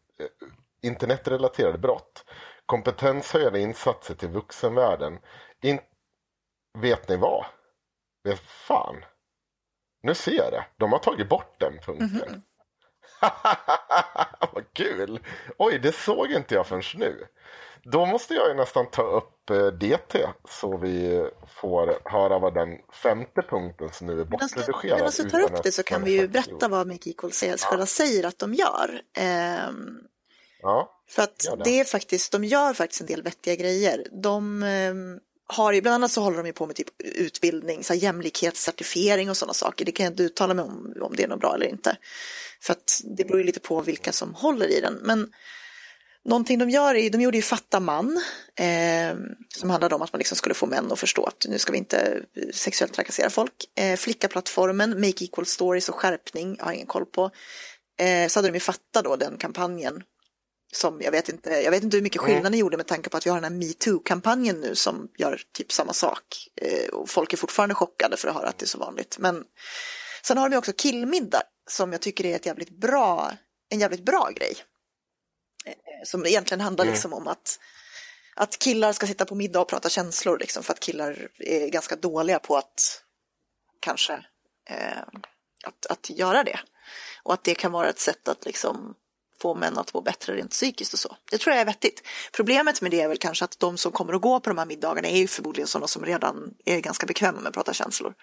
[0.82, 2.26] internetrelaterade brott.
[2.66, 5.20] Kompetenshöjande insatser till vuxenvärlden.
[5.62, 5.80] In,
[6.78, 7.46] vet ni vad?
[8.24, 9.06] Vet fan.
[10.04, 10.66] Nu ser jag det.
[10.78, 12.44] De har tagit bort den punkten.
[14.54, 15.20] Vad kul!
[15.58, 17.28] Oj, det såg inte jag förrän nu.
[17.92, 21.26] Då måste jag ju nästan ta upp eh, DT så vi
[21.62, 22.70] får höra vad den
[23.04, 25.00] femte punkten som nu är bortredigerad.
[25.00, 27.86] Medan du tar upp det så kan vi ju berätta vad Make Equal Sales själva
[27.86, 29.02] säger att de gör.
[29.18, 29.98] Ehm,
[30.62, 31.64] Ja, För att Gör det.
[31.64, 34.06] det är faktiskt, de gör faktiskt en del vettiga grejer.
[34.12, 37.94] De ehm, har ju, bland annat så håller de ju på med typ utbildning, så
[37.94, 39.86] här jämlikhetscertifiering och sådana saker.
[39.86, 41.98] Det kan jag inte uttala mig om, om det är något bra eller inte.
[42.62, 44.94] För att det beror ju lite på vilka som håller i den.
[44.94, 45.32] Men
[46.26, 48.22] någonting de gör är, de gjorde ju Fatta man,
[48.56, 49.16] eh,
[49.58, 51.78] som handlade om att man liksom skulle få män att förstå att nu ska vi
[51.78, 52.22] inte
[52.54, 53.54] sexuellt trakassera folk.
[53.80, 57.32] Eh, Flickaplattformen, Make Equal Stories och skärpning, jag har ingen koll på.
[58.00, 60.04] Eh, så hade de ju Fatta då, den kampanjen.
[60.72, 63.18] Som jag vet inte, jag vet inte hur mycket skillnad det gjorde med tanke på
[63.18, 66.24] att vi har den här metoo-kampanjen nu som gör typ samma sak.
[66.62, 69.18] Eh, och folk är fortfarande chockade för att höra att det är så vanligt.
[69.20, 69.44] Men
[70.24, 73.32] sen har de ju också killmiddag som jag tycker är ett jävligt bra,
[73.70, 74.56] en jävligt bra grej.
[75.66, 75.74] Eh,
[76.06, 77.60] Som egentligen handlar liksom om att,
[78.36, 81.96] att killar ska sitta på middag och prata känslor liksom för att killar är ganska
[81.96, 83.04] dåliga på att
[83.80, 84.14] kanske
[84.70, 85.04] eh,
[85.64, 86.60] att, att göra det.
[87.24, 88.96] Och att det kan vara ett sätt att liksom
[89.42, 91.18] få män att må bättre rent psykiskt och så.
[91.32, 92.04] Det tror jag är vettigt.
[92.32, 94.66] Problemet med det är väl kanske att de som kommer att gå på de här
[94.66, 98.14] middagarna är ju förmodligen sådana som redan är ganska bekväma med att prata känslor.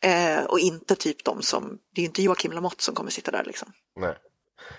[0.00, 3.30] Eh, och inte typ de som, det är ju inte Joakim Lamotte som kommer sitta
[3.30, 3.72] där liksom.
[3.96, 4.16] nej.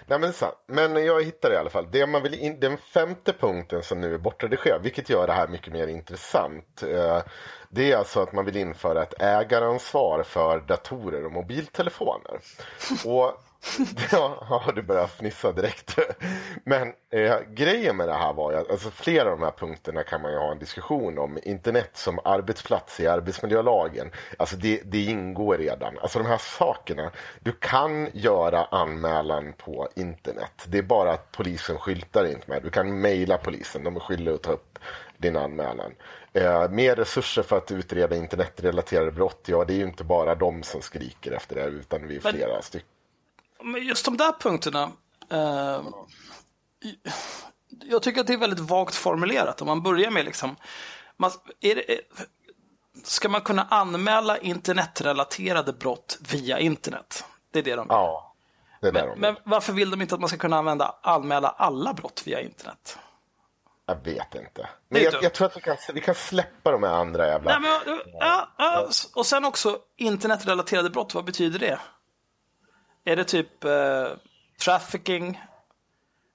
[0.05, 1.87] Nej men, så, men jag hittade i alla fall.
[1.91, 5.47] Det man vill in, den femte punkten som nu är bortredigerad, vilket gör det här
[5.47, 6.83] mycket mer intressant.
[6.83, 7.21] Eh,
[7.69, 12.39] det är alltså att man vill införa ett ägaransvar för datorer och mobiltelefoner.
[13.05, 13.43] Och
[14.11, 15.99] Ja, du börjar fnissa direkt.
[16.63, 20.03] Men eh, grejen med det här var ju att alltså, flera av de här punkterna
[20.03, 21.39] kan man ju ha en diskussion om.
[21.43, 24.11] Internet som arbetsplats i arbetsmiljölagen.
[24.37, 25.97] Alltså det, det ingår redan.
[25.99, 27.11] Alltså de här sakerna.
[27.39, 30.65] Du kan göra anmälan på internet.
[30.67, 32.63] Det är bara att polisen skyltar inte med.
[32.63, 33.83] Du kan mejla polisen.
[33.83, 34.79] De är skyldiga att ta upp
[35.17, 35.91] din anmälan.
[36.33, 39.41] Eh, mer resurser för att utreda internetrelaterade brott.
[39.45, 42.33] Ja, det är ju inte bara de som skriker efter det utan vi är Men-
[42.33, 42.87] flera stycken.
[43.63, 44.91] Men just de där punkterna.
[45.29, 45.81] Eh,
[47.83, 49.61] jag tycker att det är väldigt vagt formulerat.
[49.61, 50.55] Om man börjar med liksom.
[51.17, 52.01] Man, är det, är-
[53.03, 57.25] ska man kunna anmäla internetrelaterade brott via internet?
[57.51, 58.35] Det är det de Ja,
[58.81, 61.49] det är men, de men varför vill de inte att man ska kunna använda, anmäla
[61.49, 62.97] alla brott via internet?
[63.85, 64.69] Jag vet inte.
[64.89, 67.59] Men jag, jag tror att vi kan, vi kan släppa de här andra jävla...
[67.59, 71.79] Nej, men, ja, ja, och sen också internetrelaterade brott, vad betyder det?
[73.05, 74.07] Är det typ eh,
[74.63, 75.41] trafficking,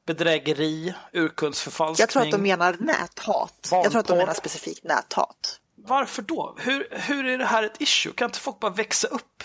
[0.07, 2.03] bedrägeri, urkundsförfalskning?
[2.03, 3.69] Jag tror att de menar näthat.
[3.71, 5.61] Jag tror att de menar specifikt näthat.
[5.75, 6.57] Varför då?
[6.59, 8.13] Hur, hur är det här ett issue?
[8.13, 9.45] Kan inte folk bara växa upp?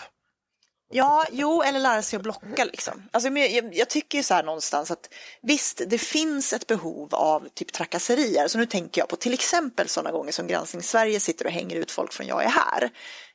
[0.93, 3.09] Ja, jo, eller lära sig att blocka liksom.
[3.11, 5.09] Alltså, men jag, jag tycker ju så här någonstans att
[5.41, 8.47] visst, det finns ett behov av typ trakasserier.
[8.47, 11.75] Så nu tänker jag på till exempel sådana gånger som Granskning Sverige sitter och hänger
[11.75, 12.89] ut folk från Jag är här.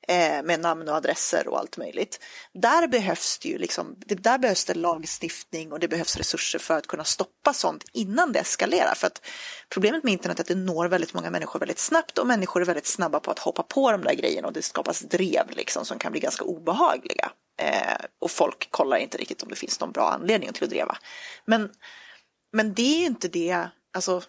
[0.09, 2.21] Eh, med namn och adresser och allt möjligt.
[2.53, 6.79] Där behövs det ju liksom, det, där behövs det lagstiftning och det behövs resurser för
[6.79, 8.95] att kunna stoppa sånt innan det eskalerar.
[8.95, 9.27] För att
[9.69, 12.67] problemet med internet är att det når väldigt många människor väldigt snabbt och människor är
[12.67, 15.99] väldigt snabba på att hoppa på de där grejerna och det skapas drev liksom som
[15.99, 17.33] kan bli ganska obehagliga.
[17.63, 20.99] Eh, och folk kollar inte riktigt om det finns någon bra anledning till att dreva.
[21.45, 21.71] Men,
[22.53, 24.23] men det är ju inte det, alltså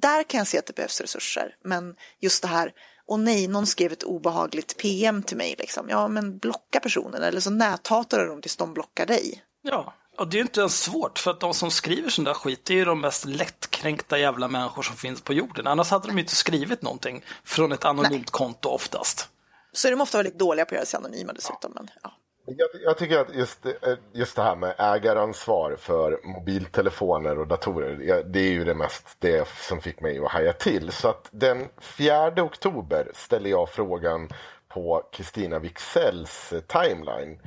[0.00, 1.56] där kan jag se att det behövs resurser.
[1.64, 2.72] Men just det här,
[3.06, 5.88] och nej, någon skrev ett obehagligt PM till mig liksom.
[5.88, 9.44] Ja, men blocka personen eller så näthatar du dem tills de blockar dig.
[9.62, 12.34] Ja, och det är ju inte ens svårt för att de som skriver sån där
[12.34, 15.66] skit är ju de mest lättkränkta jävla människor som finns på jorden.
[15.66, 19.28] Annars hade de ju inte skrivit någonting från ett anonymt konto oftast.
[19.72, 21.72] Så är de ofta väldigt dåliga på att göra sig anonyma dessutom.
[21.74, 22.12] Men, ja.
[22.46, 28.22] Jag, jag tycker att just, det- just det här med ägaransvar för mobiltelefoner och datorer,
[28.24, 30.92] det är ju det mest det som fick mig att haja till.
[30.92, 34.28] Så att den 4 oktober ställer jag frågan
[34.68, 37.40] på Kristina Wiksells eh, timeline.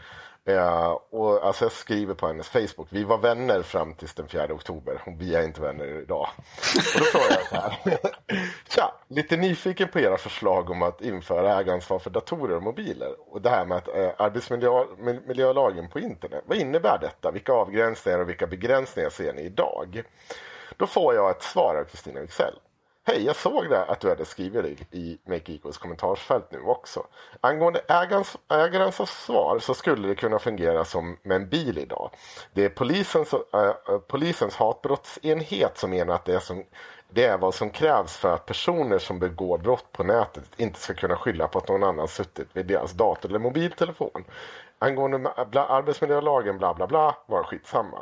[0.48, 4.54] Eh, och alltså jag skriver på hennes Facebook, vi var vänner fram tills den 4
[4.54, 6.28] oktober och vi är inte vänner idag.
[6.76, 8.00] Och då frågar jag så här.
[8.70, 8.94] Tja!
[9.08, 13.16] Lite nyfiken på era förslag om att införa ägaransvar för datorer och mobiler.
[13.34, 16.44] Och det här med att eh, arbetsmiljölagen på internet.
[16.46, 17.32] Vad innebär detta?
[17.32, 20.04] Vilka avgränsningar och vilka begränsningar ser ni idag?
[20.78, 22.56] Då får jag ett svar av Kristina Wicksell.
[23.10, 27.08] Hej, jag såg det att du hade skrivit det i Make Equals kommentarsfält nu också.
[27.42, 27.82] Angående
[28.50, 32.10] ägarens, svar så skulle det kunna fungera som med en bil idag.
[32.54, 36.64] Det är polisens, äh, polisens hatbrottsenhet som menar att det är, som,
[37.10, 40.94] det är vad som krävs för att personer som begår brott på nätet inte ska
[40.94, 44.24] kunna skylla på att någon annan suttit vid deras dator eller mobiltelefon.
[44.80, 47.98] Angående bla, arbetsmiljölagen bla bla bla var skitsamma.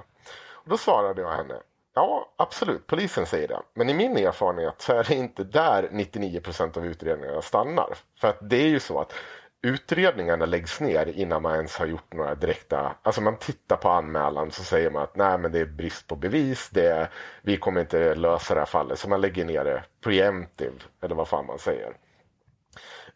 [0.51, 1.55] Och då svarade jag henne
[1.95, 2.87] Ja, absolut.
[2.87, 3.61] Polisen säger det.
[3.73, 7.97] Men i min erfarenhet så är det inte där 99 procent av utredningarna stannar.
[8.19, 9.13] För att det är ju så att
[9.61, 12.95] utredningarna läggs ner innan man ens har gjort några direkta...
[13.01, 16.15] Alltså man tittar på anmälan så säger man att nej men det är brist på
[16.15, 17.09] bevis, det är,
[17.41, 18.99] vi kommer inte lösa det här fallet.
[18.99, 21.97] Så man lägger ner det preemptive, eller vad fan man säger.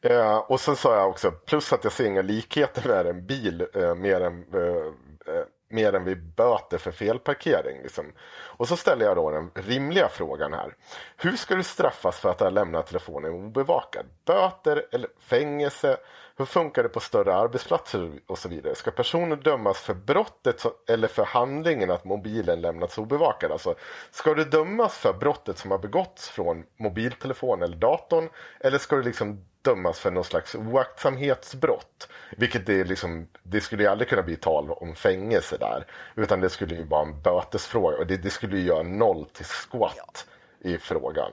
[0.01, 3.67] Eh, och sen sa jag också, plus att jag ser inga likheter med en bil
[3.73, 7.81] eh, mer än eh, eh mer än vid böter för felparkering.
[7.83, 8.13] Liksom.
[8.29, 10.75] Och så ställer jag då den rimliga frågan här.
[11.17, 14.05] Hur ska du straffas för att ha lämnat telefonen obevakad?
[14.25, 15.97] Böter eller fängelse?
[16.37, 18.75] Hur funkar det på större arbetsplatser och så vidare?
[18.75, 23.51] Ska personer dömas för brottet eller för handlingen att mobilen lämnats obevakad?
[23.51, 23.75] Alltså,
[24.11, 28.29] ska du dömas för brottet som har begåtts från mobiltelefon eller datorn?
[28.59, 32.09] Eller ska du liksom dömas för någon slags oaktsamhetsbrott.
[32.37, 35.85] Vilket det, liksom, det skulle ju aldrig kunna bli tal om fängelse där.
[36.15, 39.45] Utan det skulle ju vara en bötesfråga och det, det skulle ju göra noll till
[39.45, 40.27] squat
[40.59, 41.31] i frågan.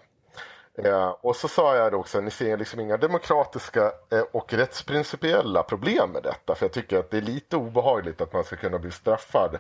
[0.85, 6.11] Eh, och så sa jag också, ni ser liksom inga demokratiska eh, och rättsprincipiella problem
[6.11, 6.55] med detta.
[6.55, 9.59] För jag tycker att det är lite obehagligt att man ska kunna bli straffad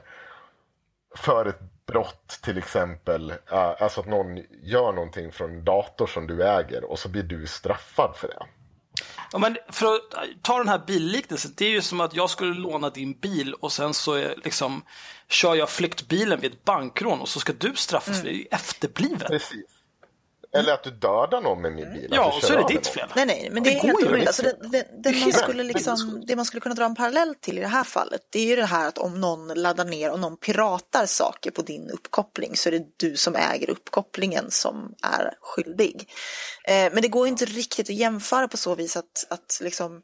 [1.16, 3.30] för ett brott till exempel.
[3.30, 7.22] Eh, alltså att någon gör någonting från en dator som du äger och så blir
[7.22, 8.46] du straffad för det.
[9.32, 10.00] Ja, men för att
[10.42, 13.72] ta den här billiknelsen, det är ju som att jag skulle låna din bil och
[13.72, 14.82] sen så är, liksom,
[15.28, 18.20] kör jag flyktbilen vid ett bankrån och så ska du straffas mm.
[18.20, 18.34] för det.
[18.34, 19.28] är ju efterblivet.
[19.28, 19.75] Precis.
[20.58, 22.08] Eller att du dödar någon med min bil.
[22.10, 23.08] Ja, och så är det ditt fel.
[23.16, 24.26] Nej, nej, men det, det är helt orimligt.
[24.26, 27.58] Alltså, det, det, det, man skulle liksom, det man skulle kunna dra en parallell till
[27.58, 30.20] i det här fallet, det är ju det här att om någon laddar ner och
[30.20, 35.34] någon piratar saker på din uppkoppling så är det du som äger uppkopplingen som är
[35.40, 36.10] skyldig.
[36.64, 40.02] Eh, men det går inte riktigt att jämföra på så vis att, att liksom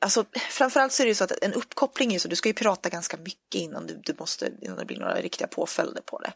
[0.00, 2.52] Alltså, framförallt så är det ju så att en uppkoppling är så, du ska ju
[2.52, 6.32] pirata ganska mycket innan du, du måste, innan det blir några riktiga påföljder på det.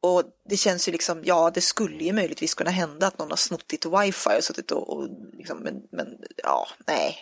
[0.00, 3.36] Och det känns ju liksom, ja det skulle ju möjligtvis kunna hända att någon har
[3.36, 7.16] snott ditt wifi och suttit och, och liksom, men, men ja, nej.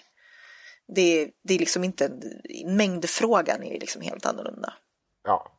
[0.89, 4.73] Det, det är liksom inte, en, mängdfrågan är liksom helt annorlunda.
[5.25, 5.57] Ja,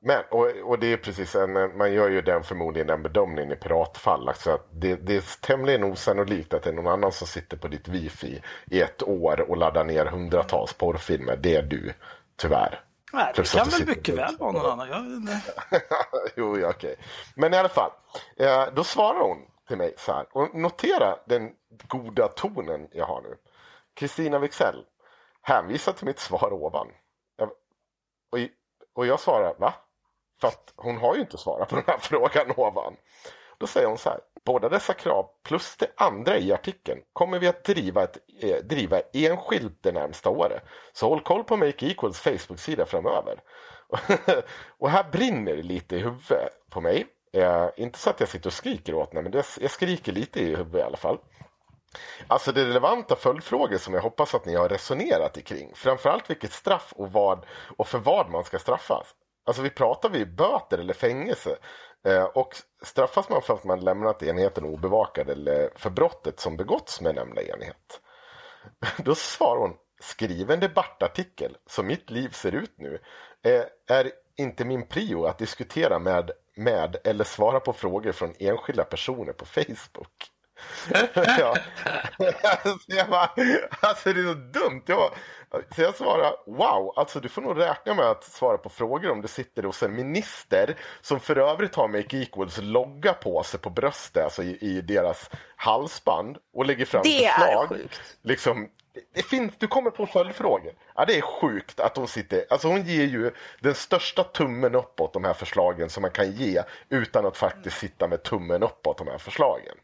[0.00, 3.56] men, och, och det är precis, en, man gör ju den förmodligen den bedömningen i
[3.56, 4.28] piratfall.
[4.28, 7.68] Alltså att det, det är tämligen osannolikt att det är någon annan som sitter på
[7.68, 11.36] ditt wifi i ett år och laddar ner hundratals porrfilmer.
[11.36, 11.92] Det är du,
[12.36, 12.80] tyvärr.
[13.12, 14.88] Nej, det kan väl mycket väl vara någon annan.
[14.88, 15.40] Jag
[16.36, 16.96] jo, ja, okej.
[17.34, 17.90] Men i alla fall,
[18.36, 20.26] eh, då svarar hon till mig så här.
[20.32, 21.50] Och notera den
[21.88, 23.36] goda tonen jag har nu.
[23.94, 24.84] Kristina Wixell
[25.42, 26.88] hänvisar till mitt svar ovan.
[27.36, 27.50] Jag,
[28.30, 28.38] och,
[28.94, 29.74] och jag svarar, va?
[30.40, 32.96] För att hon har ju inte svarat på den här frågan ovan.
[33.58, 34.20] Då säger hon så här.
[34.44, 39.00] Båda dessa krav plus det andra i artikeln kommer vi att driva, ett, eh, driva
[39.12, 40.62] enskilt det närmsta året.
[40.92, 43.40] Så håll koll på Make Equals Facebook-sida framöver.
[44.78, 47.06] och här brinner det lite i huvudet på mig.
[47.32, 50.40] Eh, inte så att jag sitter och skriker åt henne, men det, jag skriker lite
[50.40, 51.18] i huvudet i alla fall.
[52.26, 55.74] Alltså det är relevanta följdfrågor som jag hoppas att ni har resonerat kring.
[55.74, 57.46] Framförallt vilket straff och, vad,
[57.76, 59.14] och för vad man ska straffas.
[59.46, 61.56] Alltså vi pratar vi böter eller fängelse.
[62.08, 67.00] Eh, och straffas man för att man lämnat enheten obevakad eller för brottet som begåtts
[67.00, 68.00] med nämnda enhet.
[68.96, 72.98] Då svarar hon, skriv en debattartikel som mitt liv ser ut nu.
[73.42, 78.84] Eh, är inte min prio att diskutera med, med eller svara på frågor från enskilda
[78.84, 80.30] personer på Facebook
[81.14, 81.56] ja.
[82.42, 83.30] alltså, jag bara,
[83.80, 84.82] alltså det är så dumt.
[84.86, 85.10] Jag,
[85.50, 89.20] så jag svarar wow, alltså du får nog räkna med att svara på frågor om
[89.20, 93.70] du sitter hos en minister som för övrigt har Make Equals logga på sig på
[93.70, 97.64] bröstet, alltså i, i deras halsband och lägger fram det förslag.
[97.64, 98.00] Är sjukt.
[98.22, 98.68] Liksom,
[99.14, 100.72] det finns, du kommer på följdfrågor.
[100.94, 102.44] Ja, det är sjukt att hon sitter...
[102.50, 106.62] Alltså hon ger ju den största tummen uppåt de här förslagen som man kan ge
[106.88, 109.74] utan att faktiskt sitta med tummen uppåt de här förslagen.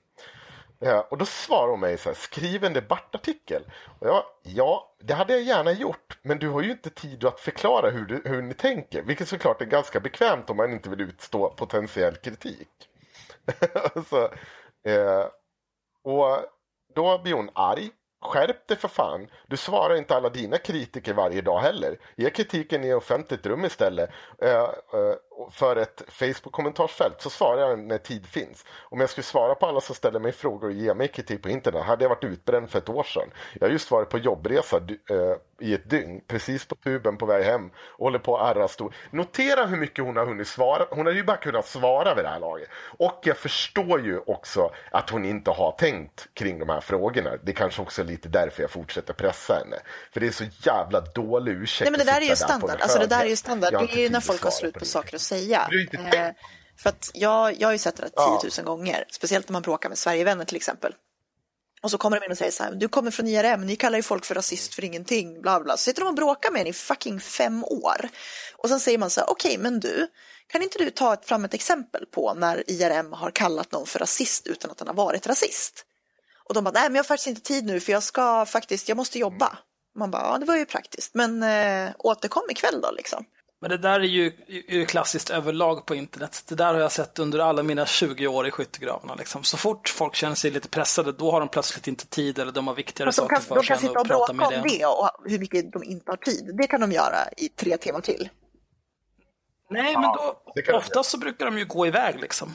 [0.85, 3.64] Ja, och då svarar hon mig så här, skriv en debattartikel.
[3.99, 7.40] Och jag, ja, det hade jag gärna gjort, men du har ju inte tid att
[7.40, 9.03] förklara hur, du, hur ni tänker.
[9.03, 12.68] Vilket såklart är ganska bekvämt om man inte vill utstå potentiell kritik.
[14.11, 14.25] så,
[14.90, 15.27] eh,
[16.03, 16.38] Och
[16.94, 17.90] då blir hon arg.
[18.25, 19.29] Skärp dig för fan.
[19.47, 21.99] Du svarar inte alla dina kritiker varje dag heller.
[22.17, 24.11] Ge kritiken i offentligt rum istället.
[25.51, 28.65] För ett Facebook-kommentarsfält så svarar jag när tid finns.
[28.83, 31.49] Om jag skulle svara på alla som ställer mig frågor och ger mig kritik på
[31.49, 33.31] internet hade jag varit utbränd för ett år sedan.
[33.55, 34.81] Jag har just varit på jobbresa
[35.61, 38.95] i ett dygn, precis på tuben på väg hem och håller på att ärra stor.
[39.11, 40.87] Notera hur mycket hon har hunnit svara.
[40.90, 42.69] Hon har ju bara kunnat svara vid det här laget.
[42.99, 47.31] Och jag förstår ju också att hon inte har tänkt kring de här frågorna.
[47.43, 49.77] Det kanske också är lite därför jag fortsätter pressa henne.
[50.12, 52.81] För det är så jävla dålig ursäkt Nej, men det där är ju där standard.
[52.81, 53.73] Alltså, det där är ju standard.
[53.73, 55.69] Det är ju när folk har slut på på saker att säga.
[55.93, 56.31] Eh,
[56.77, 58.40] för att jag, jag har ju sett det Ja.
[58.43, 60.95] 10 000 gånger, speciellt när man bråkar med Sverigevänner till exempel.
[61.85, 63.99] Och så kommer de in och säger så här, du kommer från IRM, ni kallar
[63.99, 65.77] ju folk för rasist för ingenting, bla bla.
[65.77, 68.09] Så sitter de och bråkar med en i fucking fem år.
[68.57, 70.09] Och sen säger man så här, okej men du,
[70.47, 73.99] kan inte du ta ett, fram ett exempel på när IRM har kallat någon för
[73.99, 75.85] rasist utan att den har varit rasist?
[76.49, 78.88] Och de bara, nej men jag har faktiskt inte tid nu för jag ska faktiskt,
[78.88, 79.59] jag måste jobba.
[79.99, 83.25] Man bara, ja det var ju praktiskt, men eh, återkom ikväll då liksom.
[83.61, 84.27] Men det där är ju,
[84.69, 86.45] är ju klassiskt överlag på internet.
[86.49, 89.14] Det där har jag sett under alla mina 20 år i skyttegravarna.
[89.14, 89.45] Liksom.
[89.45, 92.67] Så fort folk känner sig lite pressade, då har de plötsligt inte tid eller de
[92.67, 94.33] har viktigare Fast de saker kan, för de sig kan än sitta och att prata
[94.33, 96.51] bråka med om det och hur mycket de inte har tid.
[96.59, 98.29] Det kan de göra i tre timmar till.
[99.71, 102.55] Nej, men då, det kan de oftast så brukar de ju gå iväg liksom.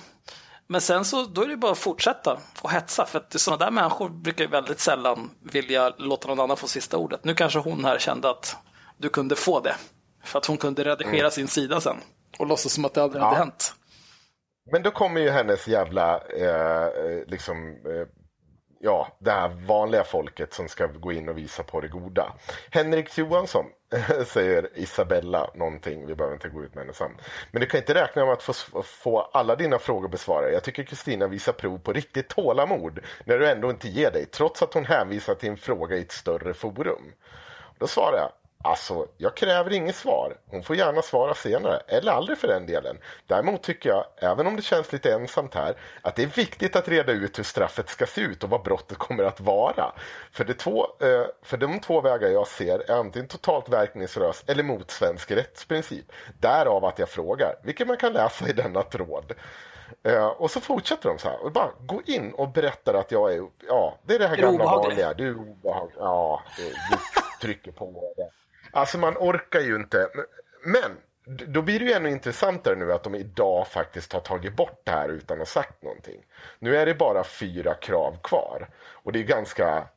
[0.67, 3.71] Men sen så då är det bara att fortsätta och hetsa för att sådana där
[3.71, 7.23] människor brukar ju väldigt sällan vilja låta någon annan få sista ordet.
[7.23, 8.55] Nu kanske hon här kände att
[8.97, 9.75] du kunde få det
[10.23, 11.31] för att hon kunde redigera Mm.
[11.31, 11.97] sin sida sen
[12.39, 13.73] och låtsas som att det aldrig hade hänt.
[14.71, 18.07] Men då kommer ju hennes jävla, eh, eh, liksom, eh,
[18.79, 22.33] ja, det här vanliga folket som ska gå in och visa på det goda.
[22.71, 23.65] Henrik Johansson,
[24.25, 27.17] säger Isabella någonting, vi behöver inte gå ut med hennes namn.
[27.51, 28.53] Men du kan inte räkna med att få,
[28.83, 30.53] få alla dina frågor besvarade.
[30.53, 34.61] Jag tycker Kristina visar prov på riktigt tålamod när du ändå inte ger dig, trots
[34.61, 37.11] att hon hänvisar till en fråga i ett större forum.
[37.77, 38.31] Då svarar jag,
[38.63, 40.37] Alltså, jag kräver inget svar.
[40.47, 42.97] Hon får gärna svara senare, eller aldrig för den delen.
[43.27, 46.87] Däremot tycker jag, även om det känns lite ensamt här, att det är viktigt att
[46.87, 49.91] reda ut hur straffet ska se ut och vad brottet kommer att vara.
[50.31, 54.63] För, de två, eh, för de två vägar jag ser är antingen totalt verkningslös eller
[54.63, 56.05] mot svensk rättsprincip.
[56.39, 59.33] Därav att jag frågar, vilket man kan läsa i denna tråd.
[60.03, 61.43] Eh, och så fortsätter de så här.
[61.45, 63.41] Och bara gå in och berättar att jag är...
[63.67, 65.13] Ja, det är det här gamla vanliga.
[65.13, 65.95] Du är obehaglig.
[65.99, 66.97] Ja, det- du
[67.47, 68.29] trycker på det.
[68.71, 70.09] Alltså man orkar ju inte.
[70.65, 70.97] Men
[71.47, 74.91] då blir det ju ännu intressantare nu att de idag faktiskt har tagit bort det
[74.91, 76.21] här utan att ha sagt någonting.
[76.59, 78.69] Nu är det bara fyra krav kvar.
[78.91, 79.87] Och det är ganska,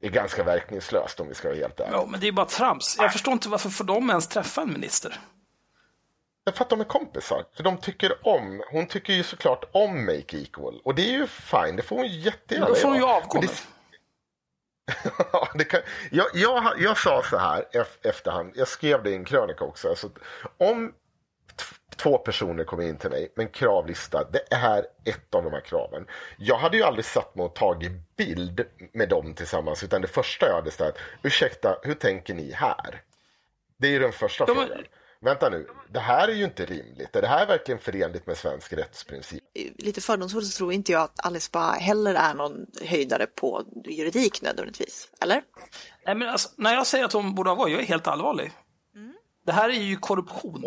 [0.00, 1.96] det är ganska verkningslöst om vi ska vara helt ärliga.
[1.96, 2.96] Ja, men det är bara trams.
[2.98, 5.18] Jag förstår inte varför får de ens träffa en minister?
[6.54, 7.44] För att de är kompisar.
[7.56, 10.80] För de tycker om, hon tycker ju såklart om Make Equal.
[10.84, 13.16] Och det är ju fine, det får hon jättegärna Då får hon ju göra.
[13.16, 13.62] avgå det
[15.68, 19.64] kan, jag, jag, jag sa så här ef- efterhand, jag skrev det i en krönika
[19.64, 19.88] också.
[19.88, 20.10] Alltså,
[20.58, 20.92] om
[21.96, 25.60] två personer kommer in till mig med en kravlista, det är ett av de här
[25.60, 26.06] kraven.
[26.38, 30.46] Jag hade ju aldrig satt mig och tagit bild med dem tillsammans, utan det första
[30.46, 33.02] jag hade ställt, ursäkta, hur tänker ni här?
[33.76, 34.84] Det är ju den första men- frågan.
[35.24, 37.16] Vänta nu, det här är ju inte rimligt.
[37.16, 39.42] Är det här verkligen förenligt med svensk rättsprincip?
[39.78, 44.42] Lite fördomsfullt så tror inte jag att Alice Bah heller är någon höjdare på juridik
[44.42, 45.08] nödvändigtvis.
[45.20, 45.42] Eller?
[46.06, 48.52] Nej, men alltså, när jag säger att hon borde avgå, jag är helt allvarlig.
[49.46, 50.64] Det här är ju korruption.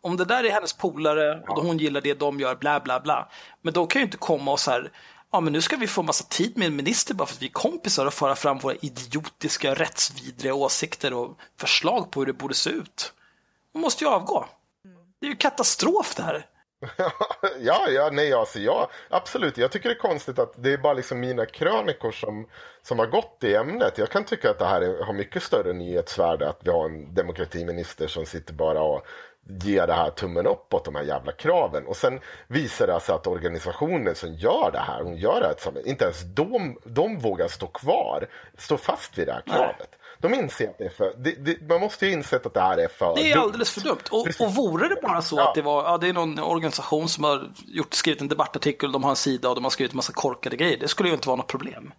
[0.00, 3.28] Om det där är hennes polare och hon gillar det de gör, bla bla bla.
[3.62, 4.92] Men då kan ju inte komma och så här,
[5.32, 7.46] ja men nu ska vi få massa tid med en minister bara för att vi
[7.46, 12.54] är kompisar och föra fram våra idiotiska rättsvidriga åsikter och förslag på hur det borde
[12.54, 13.12] se ut.
[13.76, 14.46] Hon måste ju avgå.
[15.20, 16.46] Det är ju katastrof det här.
[17.60, 19.58] ja, ja, nej, alltså ja, absolut.
[19.58, 22.48] Jag tycker det är konstigt att det är bara liksom mina krönikor som,
[22.82, 23.98] som har gått i ämnet.
[23.98, 27.14] Jag kan tycka att det här är, har mycket större nyhetsvärde att vi har en
[27.14, 29.06] demokratiminister som sitter bara och
[29.48, 31.86] ger det här tummen upp åt de här jävla kraven.
[31.86, 35.54] Och sen visar det sig att organisationen som gör det här, hon gör det här
[35.54, 39.96] tillsammans, inte ens de, de vågar stå kvar, stå fast vid det här kravet.
[40.20, 42.78] De inser att det är för, det, det, man måste ju inse att det här
[42.78, 43.42] är för Det är dumt.
[43.44, 43.98] alldeles för dumt.
[44.10, 45.48] Och, och vore det bara så Ja.
[45.48, 49.02] att det var, ja det är någon organisation som har gjort, skrivit en debattartikel, de
[49.04, 50.78] har en sida och de har skrivit en massa korkade grejer.
[50.78, 51.92] Det skulle ju inte vara något problem.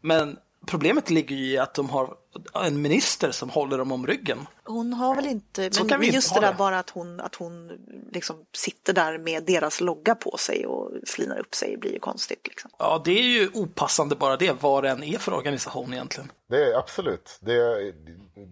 [0.00, 0.36] Men
[0.66, 2.14] problemet ligger ju i att de har
[2.54, 4.46] en minister som håller dem om ryggen.
[4.64, 6.58] Hon har väl inte, Så men, kan vi men inte just ha det där det.
[6.58, 7.70] bara att hon, att hon
[8.12, 12.46] liksom sitter där med deras logga på sig och flinar upp sig blir ju konstigt.
[12.46, 12.70] Liksom.
[12.78, 16.32] Ja, det är ju opassande bara det, vad det än är för organisation egentligen.
[16.48, 17.38] Det är absolut.
[17.40, 17.92] Det,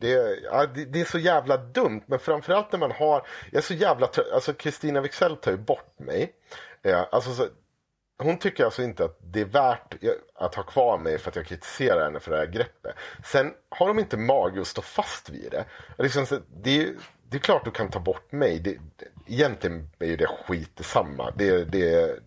[0.00, 2.02] det, ja, det, det är så jävla dumt.
[2.06, 3.26] Men framförallt när man har...
[3.50, 4.32] Jag är så jävla trött.
[4.34, 6.32] Alltså Kristina Wicksell tar ju bort mig.
[6.82, 7.46] Eh, alltså så,
[8.18, 9.94] hon tycker alltså inte att det är värt
[10.34, 12.94] att ha kvar mig för att jag kritiserar henne för det här greppet.
[13.24, 15.64] Sen har de inte mage att stå fast vid det.
[15.98, 16.26] Liksom,
[16.62, 16.94] det, är,
[17.28, 18.58] det är klart du kan ta bort mig.
[18.58, 18.78] Det,
[19.26, 21.30] egentligen är ju det skit detsamma.
[21.36, 22.18] Det, det,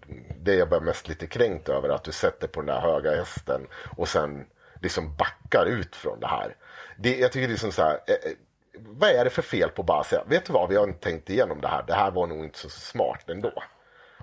[0.41, 1.89] det är jag bara mest lite kränkt över.
[1.89, 3.67] Att du sätter på den där höga hästen
[3.97, 4.45] och sen
[4.81, 6.55] liksom backar ut från det här.
[6.97, 8.37] Det, jag tycker det är som så här, eh, eh,
[8.77, 10.83] vad är det för fel på att bara att säga, vet du vad, vi har
[10.83, 11.83] inte tänkt igenom det här.
[11.87, 13.63] Det här var nog inte så smart ändå.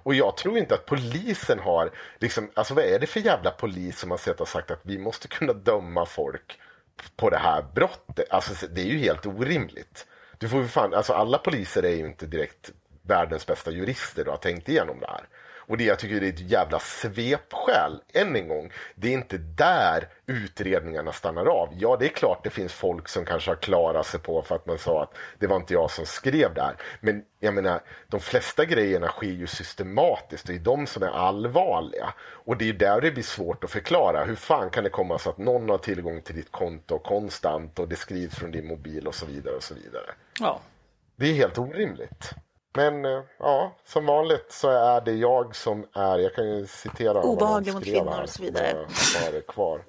[0.02, 3.98] Och jag tror inte att polisen har, liksom, alltså vad är det för jävla polis
[3.98, 6.58] som har sett och sagt att vi måste kunna döma folk
[7.16, 8.26] på det här brottet?
[8.30, 10.06] Alltså det är ju helt orimligt.
[10.38, 12.70] Du får ju fan, alltså alla poliser är ju inte direkt
[13.02, 15.24] världens bästa jurister och har tänkt igenom det här.
[15.66, 20.08] Och det jag tycker är ett jävla svepskäl, än en gång, det är inte där
[20.26, 21.68] utredningarna stannar av.
[21.78, 24.66] Ja, det är klart det finns folk som kanske har klarat sig på för att
[24.66, 26.76] man sa att det var inte jag som skrev där.
[27.00, 30.46] Men jag menar, de flesta grejerna sker ju systematiskt.
[30.46, 32.14] Det är de som är allvarliga.
[32.20, 34.24] Och det är där det blir svårt att förklara.
[34.24, 37.88] Hur fan kan det komma sig att någon har tillgång till ditt konto konstant och
[37.88, 40.10] det skrivs från din mobil och så vidare och så vidare.
[40.40, 40.60] Ja.
[41.16, 42.34] Det är helt orimligt.
[42.74, 47.12] Men eh, ja, som vanligt så är det jag som är, jag kan ju citera
[47.12, 48.86] vad Obehaglig mot kvinnor här, och så vidare.
[49.14, 49.84] jag har det kvar.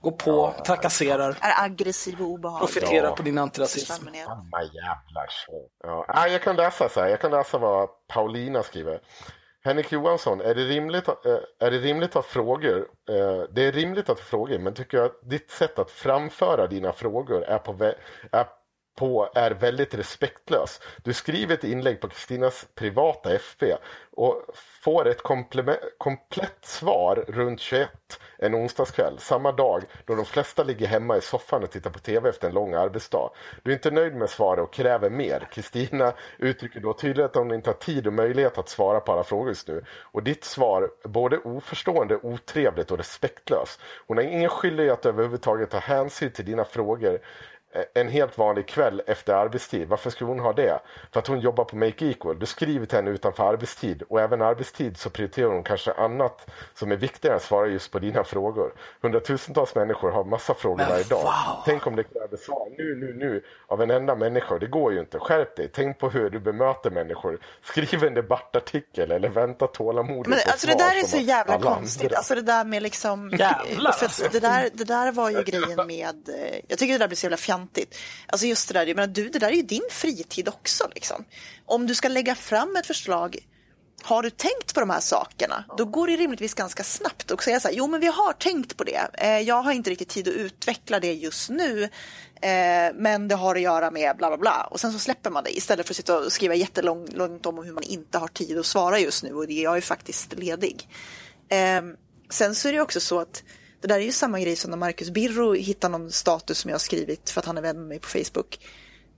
[0.00, 2.68] Gå på, trakasserar, Är aggressiv och obehaglig.
[2.68, 3.16] profiterar Ja.
[3.16, 3.92] på din antirasism.
[3.92, 5.68] Samma jävla tjej.
[5.84, 6.04] Ja.
[6.08, 7.08] Ah, jag kan läsa så här.
[7.08, 9.00] Jag kan läsa vad Paulina skriver.
[9.64, 12.76] Henrik Johansson, är det rimligt, att- eh, är det rimligt att frågor?
[13.08, 16.66] Eh, Det är rimligt att ha frågor, men tycker jag att ditt sätt att framföra
[16.66, 17.94] dina frågor är, på, vä-
[18.32, 18.46] är,
[18.94, 20.80] på, är väldigt respektlös.
[21.02, 23.64] Du skriver ett inlägg på Kristinas privata FB
[24.16, 25.22] och får ett
[25.98, 27.90] komplett svar runt 21
[28.38, 32.28] en onsdagskväll, samma dag då de flesta ligger hemma i soffan och tittar på TV
[32.28, 33.30] efter en lång arbetsdag.
[33.62, 35.48] Du är inte nöjd med svaret och kräver mer.
[35.52, 39.24] Kristina uttrycker då tydligt att hon inte har tid och möjlighet att svara på alla
[39.24, 39.84] frågor just nu.
[39.88, 43.80] Och ditt svar både oförstående, otrevligt och respektlöst.
[44.06, 47.20] Hon har ingen skyldighet att överhuvudtaget ta hänsyn till dina frågor
[47.94, 49.88] en helt vanlig kväll efter arbetstid.
[49.88, 50.80] Varför skulle hon ha det?
[51.12, 52.38] För att hon jobbar på Make Equal.
[52.38, 56.92] Du skriver till henne utanför arbetstid och även arbetstid så prioriterar hon kanske annat som
[56.92, 58.72] är viktigare än att svara just på dina frågor.
[59.02, 61.22] Hundratusentals människor har massa frågor Men varje dag.
[61.22, 61.62] wow.
[61.64, 64.58] Tänk om det krävde svar nu, nu, nu av en enda människa.
[64.58, 65.18] Det går ju inte.
[65.18, 65.70] Skärp dig.
[65.74, 67.38] Tänk på hur du bemöter människor.
[67.62, 72.02] Skriv en debattartikel eller vänta tålamodigt Men på alltså det där är så jävla konstigt.
[72.04, 72.16] andra.
[72.16, 73.30] Alltså det där med liksom...
[73.30, 74.28] Jävlar, för alltså.
[74.32, 76.28] det, där, det där var ju grejen med...
[76.28, 77.98] eh, Jag tycker det där blir så jävla fjantigt.
[78.26, 81.24] Alltså just det där, jag menar, du, det där är ju din fritid också liksom.
[81.66, 83.36] Om du ska lägga fram ett förslag
[84.02, 85.64] har du tänkt på de här sakerna?
[85.78, 88.76] Då går det rimligtvis ganska snabbt och säga så här, jo men vi har tänkt
[88.76, 89.08] på det.
[89.14, 91.82] Eh, Jag har inte riktigt tid att utveckla det just nu.
[92.42, 94.68] eh, Men det har att göra med bla bla bla.
[94.70, 97.72] Och sen så släpper man det istället för att sitta och skriva jättelångt om hur
[97.72, 99.34] man inte har tid att svara just nu.
[99.34, 100.88] Och jag är faktiskt ledig.
[101.48, 101.82] Eh,
[102.30, 103.42] Sen så är det också så att
[103.84, 106.74] det där är ju samma grej som när Marcus Birro hittar någon status som jag
[106.74, 108.58] har skrivit för att han är vän med mig på Facebook.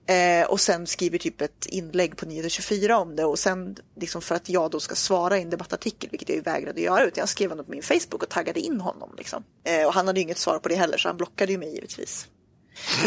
[0.07, 4.35] Eh, och sen skriver typ ett inlägg på 924 om det och sen liksom för
[4.35, 7.29] att jag då ska svara i en debattartikel, vilket jag ju vägrade göra, utan jag
[7.29, 9.11] skrev något på min Facebook och taggade in honom.
[9.19, 9.45] Liksom.
[9.65, 11.75] Eh, och han hade ju inget svar på det heller, så han blockade ju mig
[11.75, 12.29] givetvis.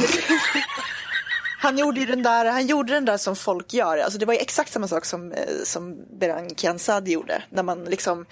[1.61, 3.97] Han gjorde ju den där, han gjorde den där som folk gör.
[3.97, 7.43] Alltså det var ju exakt samma sak som, eh, som Beran Kiansad gjorde.
[7.49, 8.25] När man liksom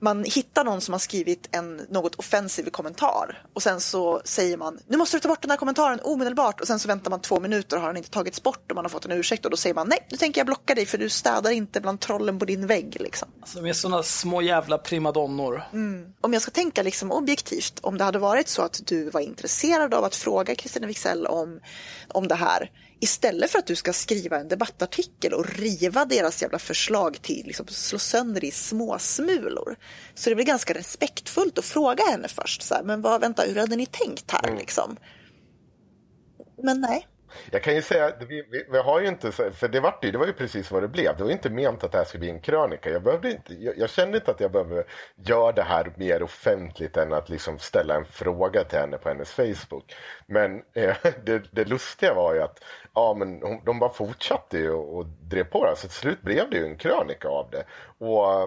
[0.00, 4.78] man hittar någon som har skrivit en något offensiv kommentar och sen så säger man
[4.86, 7.40] nu måste du ta bort den här kommentaren omedelbart och sen så väntar man två
[7.40, 9.56] minuter och har den inte tagits bort och man har fått en ursäkt och då
[9.56, 12.44] säger man nej nu tänker jag blocka dig för du städar inte bland trollen på
[12.44, 13.28] din vägg liksom.
[13.44, 15.62] Som är såna små jävla primadonnor.
[16.20, 19.94] Om jag ska tänka liksom objektivt om det hade varit så att du var intresserad
[19.94, 21.60] av att fråga Kristina Wixell om,
[22.08, 22.70] om det här
[23.00, 27.66] istället för att du ska skriva en debattartikel och riva deras jävla förslag till liksom
[27.66, 29.76] slå sönder i små smulor.
[30.14, 32.62] Så det blir ganska respektfullt att fråga henne först.
[32.62, 34.96] Så här, men vad, vänta, hur hade ni tänkt här liksom?
[36.62, 37.06] Men nej.
[37.50, 40.18] Jag kan ju säga, vi, vi, vi har ju inte, för det var, ju, det
[40.18, 41.16] var ju precis vad det blev.
[41.16, 42.90] Det var inte ment att det här skulle bli en krönika.
[42.90, 44.84] Jag, behövde inte, jag, jag kände inte att jag behövde
[45.16, 49.30] göra det här mer offentligt än att liksom ställa en fråga till henne på hennes
[49.30, 49.94] Facebook.
[50.26, 52.64] Men eh, det, det lustiga var ju att
[52.94, 55.76] ja, men hon, de bara fortsatte ju och, och drev på det.
[55.76, 57.64] Så till slut blev det ju en krönika av det.
[57.98, 58.42] Och,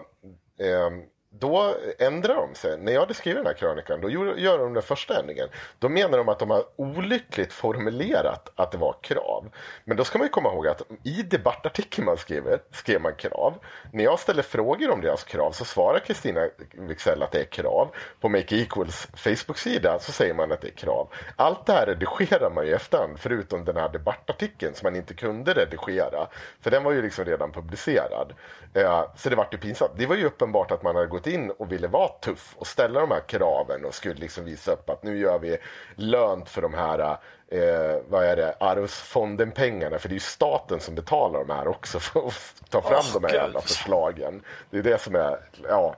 [0.65, 0.91] eh,
[1.39, 2.77] då ändrar de sig.
[2.77, 5.47] När jag hade skrivit den här krönikan, då gör de den första ändringen.
[5.79, 9.49] Då menar de att de har olyckligt formulerat att det var krav.
[9.83, 13.53] Men då ska man ju komma ihåg att i debattartikeln man skriver, skrev man krav.
[13.93, 17.95] När jag ställer frågor om deras krav så svarar Kristina Wixell att det är krav.
[18.19, 21.07] På Make Equals Facebook-sida så säger man att det är krav.
[21.35, 25.13] Allt det här redigerar man ju i efterhand, förutom den här debattartikeln som man inte
[25.13, 26.27] kunde redigera.
[26.61, 28.33] För den var ju liksom redan publicerad.
[28.73, 29.91] Eh, så det var ju pinsamt.
[29.97, 32.99] Det var ju uppenbart att man hade gått in och ville vara tuff och ställa
[32.99, 35.57] de här kraven och skulle liksom visa upp att nu gör vi
[35.95, 37.17] lönt för de här
[37.47, 39.99] eh, vad är det, arvsfonden-pengarna.
[39.99, 43.21] För det är ju staten som betalar de här också för att ta fram Åh,
[43.21, 44.43] de här jävla förslagen.
[44.69, 45.95] Det är det som är ja,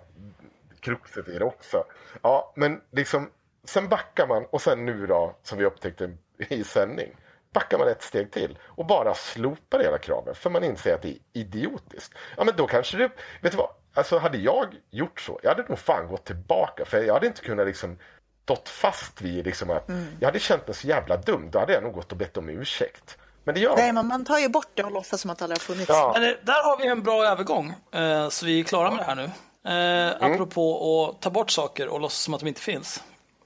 [0.79, 1.83] kruxet i det också.
[2.21, 3.29] Ja, men liksom,
[3.63, 7.15] sen backar man och sen nu då, som vi upptäckte i sändning,
[7.53, 11.09] backar man ett steg till och bara slopar hela kraven för man inser att det
[11.09, 12.13] är idiotiskt.
[12.37, 13.09] Ja, men då kanske det,
[13.41, 17.03] vet du vad, alltså hade jag gjort så, jag hade nog fan gått tillbaka för
[17.03, 17.97] jag hade inte kunnat liksom
[18.43, 19.89] stått fast vid liksom att
[20.19, 22.49] jag hade känt mig så jävla dum, då hade jag nog gått och bett om
[22.49, 23.17] ursäkt.
[23.43, 24.07] Men det gör Nej, man.
[24.07, 25.89] men man tar ju bort det och låtsas som att det aldrig har funnits.
[25.89, 26.11] Ja.
[26.15, 29.03] Men eh, där har vi en bra övergång, eh, så vi är klara med det
[29.03, 29.29] här nu.
[29.65, 33.03] Eh, apropå att ta bort saker och låtsas som att de inte finns.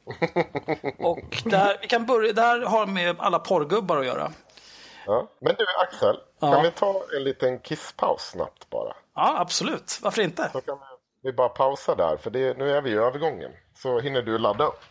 [0.97, 4.31] Och där, vi kan börja, det här har med alla porrgubbar att göra.
[5.05, 5.27] Ja.
[5.41, 6.53] Men du Axel, Ja.
[6.53, 8.93] kan vi ta en liten kisspaus snabbt bara?
[9.17, 9.99] Ja, absolut.
[10.01, 10.49] Varför inte?
[10.53, 10.77] Så kan
[11.23, 13.51] vi bara pausa där, för det, nu är vi i övergången.
[13.75, 14.81] Så hinner du ladda upp.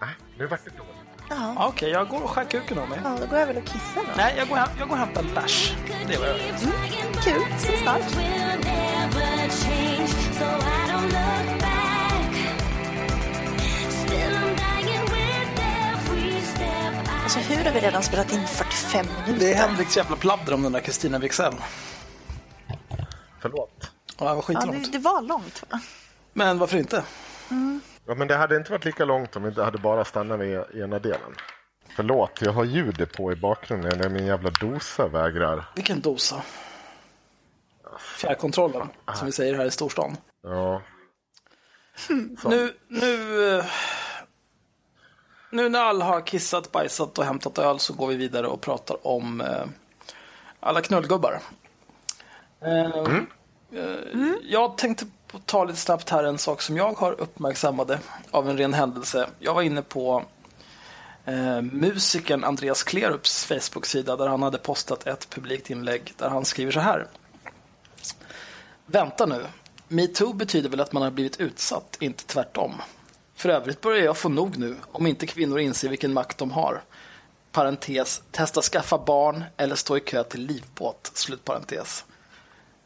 [0.00, 0.92] Nej, nu vart det dåligt.
[1.30, 3.00] Ja, Okej, jag går och skär kuken av mig.
[3.04, 4.10] ja, då går jag väl och kissar då.
[4.16, 5.74] Nej, jag går, jag går och hämtar en bärs.
[6.06, 6.48] Det är vad jag gör.
[7.24, 8.16] Kul, så starkt.
[17.34, 19.46] Alltså hur har vi redan spelat in 45 minuter?
[19.46, 21.54] Det är Henriks jävla pladder om den där Kristina Wixell.
[23.40, 23.70] Förlåt.
[23.80, 24.84] Ja, det var Ja, skitlångt.
[24.84, 25.80] det, det var långt va?
[26.32, 27.04] Men varför inte?
[28.06, 30.58] Ja, men det hade inte varit lika långt om vi inte hade bara stannat vid
[30.82, 31.34] ena delen.
[31.96, 35.64] Förlåt, jag har ljudet på i bakgrunden när min jävla dosa vägrar.
[35.76, 36.42] Vilken dosa.
[38.16, 40.16] Fjärrkontrollen, som vi säger här i storstan.
[40.42, 40.82] Ja,
[42.44, 43.64] Nu, nu, eh,
[45.52, 49.06] nu när alla har kissat, bajsat och hämtat öl så går vi vidare och pratar
[49.06, 49.64] om eh,
[50.60, 51.40] alla knullgubbar.
[52.60, 55.06] Eh, eh, Jag tänkte
[55.46, 57.98] ta lite snabbt här en sak som jag har uppmärksammade
[58.30, 59.28] av en ren händelse.
[59.38, 60.22] Jag var inne på
[61.24, 66.72] eh, musikern Andreas Klerups Facebook-sida där han hade postat ett publikt inlägg där han skriver
[66.72, 67.06] så här.
[68.86, 69.44] Vänta nu.
[69.88, 72.74] Metoo betyder väl att man har blivit utsatt, inte tvärtom.
[73.42, 76.82] För övrigt börjar jag få nog nu, om inte kvinnor inser vilken makt de har.
[77.52, 81.10] Parentes, testa skaffa barn eller stå i kö till livbåt.
[81.14, 82.04] Slutparentes.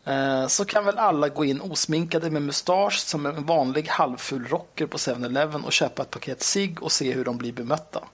[0.04, 4.86] Eh, så kan väl alla gå in osminkade med mustasch som en vanlig halvful rocker
[4.86, 8.04] på 7-Eleven och köpa ett paket cigg och se hur de blir bemötta.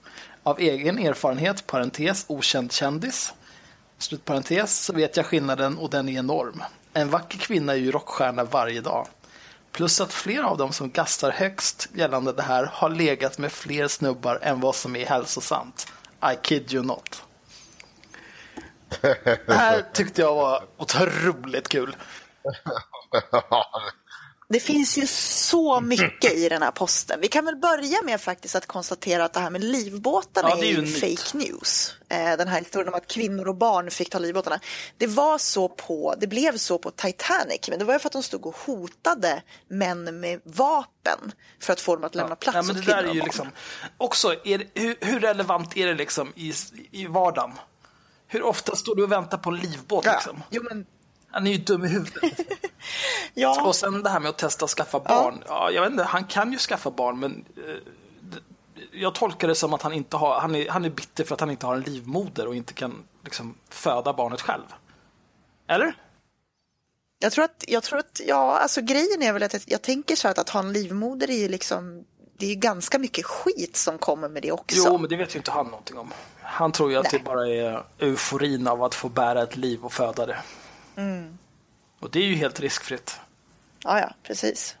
[0.43, 3.33] Av egen erfarenhet, parentes, okänd kändis,
[3.97, 6.63] slutparentes, så vet jag skillnaden och den är enorm.
[6.93, 9.07] En vacker kvinna är ju rockstjärna varje dag.
[9.73, 13.87] Plus att flera av dem som gastar högst gällande det här har legat med fler
[13.87, 15.91] snubbar än vad som är hälsosamt.
[16.33, 17.23] I kid you not.
[19.01, 21.95] Det här tyckte jag var otroligt kul.
[24.49, 27.19] Det finns ju så mycket i den här posten.
[27.21, 30.63] Vi kan väl börja med faktiskt att konstatera att det här med livbåtarna Ja, är
[30.63, 30.99] är ju myt.
[30.99, 31.93] fake news.
[32.09, 34.59] Eh, Den här historien om att kvinnor och barn fick ta livbåtarna.
[34.97, 38.13] Det var så på, det blev så på Titanic, men det var ju för att
[38.13, 41.31] de stod och hotade män med vapen
[41.61, 43.15] för att få dem att lämna plats Ja, men åt det kvinnor där är och
[43.15, 43.25] ju barn.
[43.27, 43.47] liksom,
[43.97, 46.53] också, är hur, hur relevant är det liksom i,
[46.91, 47.51] i vardagen?
[48.27, 50.05] Hur ofta står du och väntar på en livbåt?
[50.05, 50.11] Ja.
[50.13, 50.43] Liksom?
[50.49, 50.85] Jo, men,
[51.33, 52.23] Han är ju dum i huvudet.
[53.33, 53.63] ja.
[53.63, 55.43] Och sen det här med att testa att skaffa barn.
[55.47, 55.71] Ja.
[55.71, 57.75] jag vet inte, han kan ju skaffa barn, men eh,
[58.91, 61.39] jag tolkar det som att han inte har, han är, han är bitter för att
[61.39, 64.63] han inte har en livmoder och inte kan liksom, föda barnet själv.
[65.67, 65.97] Eller?
[67.19, 70.15] Jag tror att, jag tror att, ja, alltså grejen är väl att jag, jag tänker
[70.15, 72.05] så här att, att ha en livmoder är ju liksom,
[72.37, 74.77] det är ju ganska mycket skit som kommer med det också.
[74.85, 76.11] Jo, men det vet ju inte han någonting om.
[76.41, 77.19] Han tror ju att Nej.
[77.19, 80.37] det bara är euforin av att få bära ett liv och föda det.
[80.95, 81.37] Mm.
[81.99, 83.19] Och det är ju helt riskfritt.
[83.83, 84.77] Ja, ja, precis.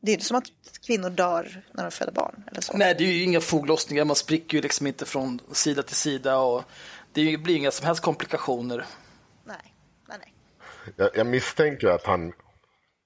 [0.00, 0.44] Det är inte som att
[0.86, 2.76] kvinnor dör när de föder barn eller så.
[2.76, 4.04] Nej, det är ju inga foglossningar.
[4.04, 6.64] Man spricker ju liksom inte från sida till sida och
[7.12, 8.86] det är ju- blir inga som helst komplikationer.
[9.44, 9.74] Nej,
[10.08, 10.34] nej, nej.
[10.96, 12.32] Jag, jag misstänker att han,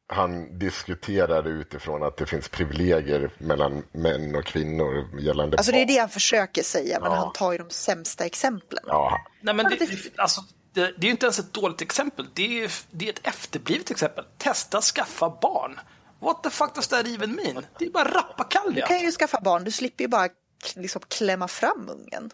[0.08, 5.86] han diskuterar utifrån att det finns privilegier mellan män och kvinnor gällande Alltså det är
[5.86, 7.16] det han försöker säga, men Ja.
[7.18, 8.84] han tar ju de sämsta exemplen.
[8.86, 10.40] Ja, Nej, men det- det, alltså,
[10.74, 12.26] det, det är ju inte ens ett dåligt exempel.
[12.34, 14.24] Det är, det är ett efterblivet exempel.
[14.38, 15.80] Testa skaffa barn.
[16.20, 17.66] What the fuck does that even mean?
[17.78, 18.86] Det är bara Du rappakalja.
[18.86, 20.28] kan ju skaffa barn, du slipper ju bara
[20.76, 22.28] liksom klämma fram ungen.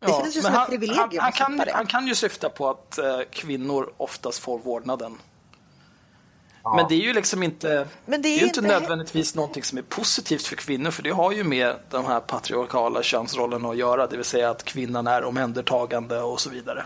[0.00, 1.72] Det Ja, känns ju som han, ett privilegium han, han, kan, det.
[1.74, 5.18] han kan ju syfta på att eh, kvinnor oftast får vårdnaden.
[6.76, 9.78] Men det är ju liksom inte, Men det är ju inte inte- nödvändigtvis någonting som
[9.78, 14.06] är positivt för kvinnor, för det har ju med de här patriarkala könsrollerna att göra,
[14.06, 16.84] det vill säga att kvinnan är omhändertagande och så vidare.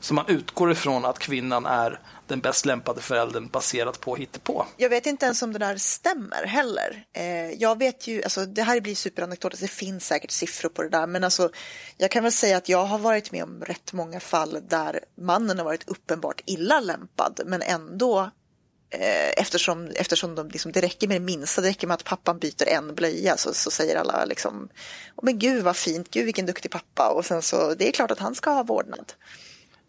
[0.00, 4.66] Så man utgår ifrån att kvinnan är den bäst lämpade föräldern baserat på hittepå.
[4.76, 7.04] Jag vet inte ens om det där stämmer heller.
[7.12, 10.88] Eh, jag vet ju, alltså det här blir superanekdotiskt, det finns säkert siffror på det
[10.88, 11.50] där, men alltså
[11.96, 15.58] jag kan väl säga att jag har varit med om rätt många fall där mannen
[15.58, 18.30] har varit uppenbart illa lämpad, men ändå
[18.90, 22.38] eh, eftersom, eftersom de liksom, det räcker med det minsta, det räcker med att pappan
[22.38, 24.68] byter en blöja så, så säger alla liksom,
[25.16, 28.10] oh, men gud vad fint, gud vilken duktig pappa och sen så, det är klart
[28.10, 29.12] att han ska ha vårdnad.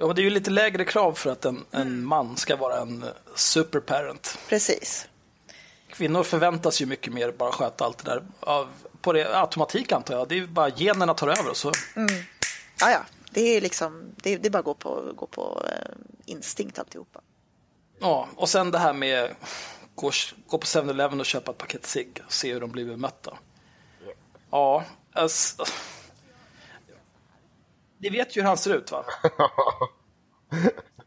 [0.01, 2.79] Ja, men det är ju lite lägre krav för att en, en man ska vara
[2.79, 4.39] en superparent.
[4.49, 5.07] Precis.
[5.89, 8.67] Kvinnor förväntas ju mycket mer bara sköta allt det där av,
[9.01, 10.27] på det, automatik antar jag.
[10.27, 11.71] Det är ju bara generna tar över så.
[12.79, 12.99] Ja, ja,
[13.31, 15.91] det är liksom, det, det är bara att gå på, gå på eh,
[16.25, 17.21] instinkt alltihopa.
[17.99, 19.35] Ja, och sen det här med
[19.95, 20.11] gå,
[20.47, 23.37] gå på 7-Eleven och köpa ett paket cigg och se hur de blir bemötta.
[24.51, 24.83] Ja,
[25.13, 25.65] alltså,
[27.99, 29.05] Ni vet ju hur han ser ut va?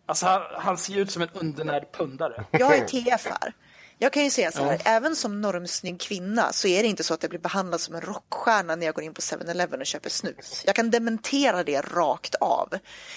[0.06, 2.44] Alltså han, han ser ut som en undernärd pundare.
[2.50, 3.54] Jag är TF här.
[3.98, 7.14] Jag kan ju säga så här, även som normsnygg kvinna så är det inte så
[7.14, 10.10] att jag blir behandlad som en rockstjärna när jag går in på 7-Eleven och köper
[10.10, 10.62] snus.
[10.66, 12.68] Jag kan dementera det rakt av.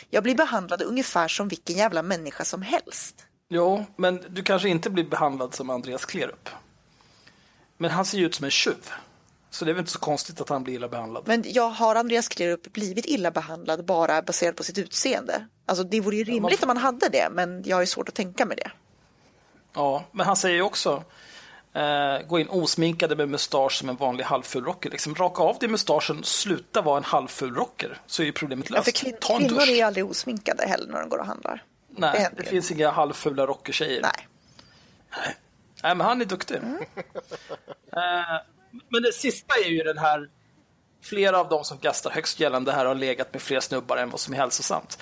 [0.09, 3.25] Jag blir behandlad ungefär som vilken jävla människa som helst.
[3.49, 6.49] Jo, men du kanske inte blir behandlad som Andreas Klerup.
[7.77, 8.91] Men han ser ju ut som en tjuv.
[9.55, 11.23] Så det är väl inte så konstigt att han blir illa behandlad.
[11.27, 15.47] Men jag har Andreas Klerup blivit illa behandlad bara baserat på sitt utseende?
[15.65, 18.45] Alltså det vore ju rimligt om man hade det, men jag har svårt att tänka
[18.45, 18.71] mig det.
[19.73, 21.03] Ja, men han säger ju också
[21.73, 24.89] eh, gå in osminkade med mustasch som en vanlig halvful rocker.
[24.89, 28.01] Liksom, raka av dig mustaschen, sluta vara en halvful rocker.
[28.07, 28.85] Så är ju problemet Ja, löst.
[28.85, 29.69] för kvin- Ta en kvinnor dusch.
[29.69, 31.63] är ju aldrig osminkade heller när de går och handlar.
[31.89, 32.49] det Nej, det ju.
[32.49, 34.01] finns inga halvfula rockertjejer.
[34.01, 34.27] Nej.
[35.83, 36.55] Nej, men han är duktig.
[36.57, 36.77] Mm.
[37.93, 38.41] Eh,
[38.89, 40.29] men det sista är ju den här,
[41.01, 44.19] flera av de som gastar högst gällande här har legat med fler snubbar än vad
[44.19, 44.97] som är hälsosamt.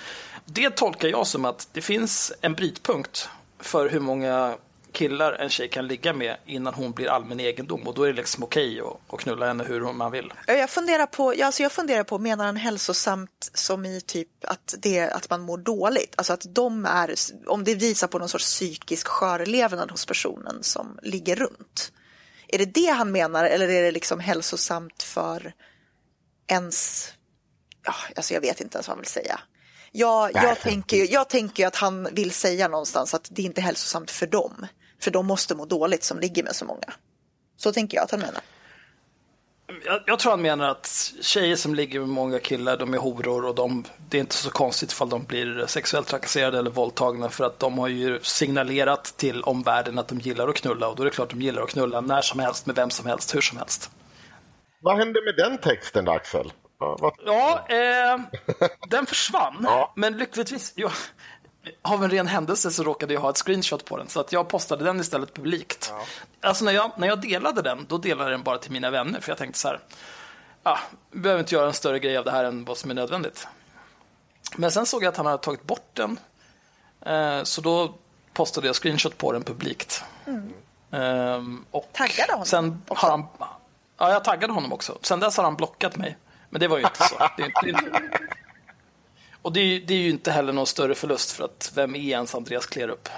[0.45, 4.57] Det tolkar jag som att det finns en brytpunkt för hur många
[4.93, 8.13] killar en tjej kan ligga med innan hon blir allmän egendom och då är det
[8.13, 10.33] liksom okej att, att knulla henne hur man vill.
[10.47, 14.75] Jag funderar på, ja, alltså jag funderar på, menar han hälsosamt som i typ att,
[14.77, 16.13] det, att man mår dåligt?
[16.17, 17.13] Alltså att de är,
[17.47, 21.91] om det visar på någon sorts psykisk skörlevnad hos personen som ligger runt.
[22.53, 25.53] Är det det han menar eller är det liksom hälsosamt för
[26.47, 27.07] ens,
[27.85, 29.39] ja, alltså jag vet inte ens vad han vill säga.
[29.91, 33.63] Jag, jag, tänker, ju- jag tänker att han vill säga någonstans att det inte är
[33.63, 34.67] hälsosamt för dem.
[35.01, 36.93] För de måste må dåligt som ligger med så många.
[37.57, 38.41] Så tänker jag att han menar.
[39.85, 43.45] Jag, jag tror han menar att tjejer som ligger med många killar, de är horor
[43.45, 47.45] och de, det är inte så konstigt ifall de blir sexuellt trakasserade eller våldtagna för
[47.45, 51.05] att de har ju signalerat till omvärlden att de gillar att knulla och då är
[51.05, 53.57] det klart de gillar att knulla när som helst med vem som helst, hur som
[53.57, 53.91] helst.
[54.81, 56.53] Vad hände med den texten Axel?
[56.79, 58.19] Ja, vad- Ja, eh,
[58.89, 59.93] den försvann, Ja.
[59.95, 60.91] men lyckligtvis, jag,
[61.81, 64.47] av en ren händelse så råkade jag ha ett screenshot på den så att jag
[64.47, 65.93] postade den istället publikt.
[66.41, 69.19] Alltså när jag, när jag delade den, då delade jag den bara till mina vänner
[69.19, 69.79] för jag tänkte så här,
[70.63, 70.77] ah,
[71.11, 73.47] vi behöver inte göra en större grej av det här än vad som är nödvändigt.
[74.55, 76.19] Men sen såg jag att han hade tagit bort den,
[77.01, 77.93] eh, så då
[78.33, 80.03] postade jag screenshot på den publikt.
[80.91, 83.05] Ehm, och Taggade honom Sen också?
[83.05, 83.25] har han,
[83.97, 84.97] ja, jag taggade honom också.
[85.01, 86.17] Sen dess har han blockat mig.
[86.49, 87.15] Men det var ju inte så.
[87.37, 87.71] Det det
[89.43, 91.95] och det är, ju- det är ju inte heller någon större förlust för att vem
[91.95, 93.09] är ens Andreas Klerup?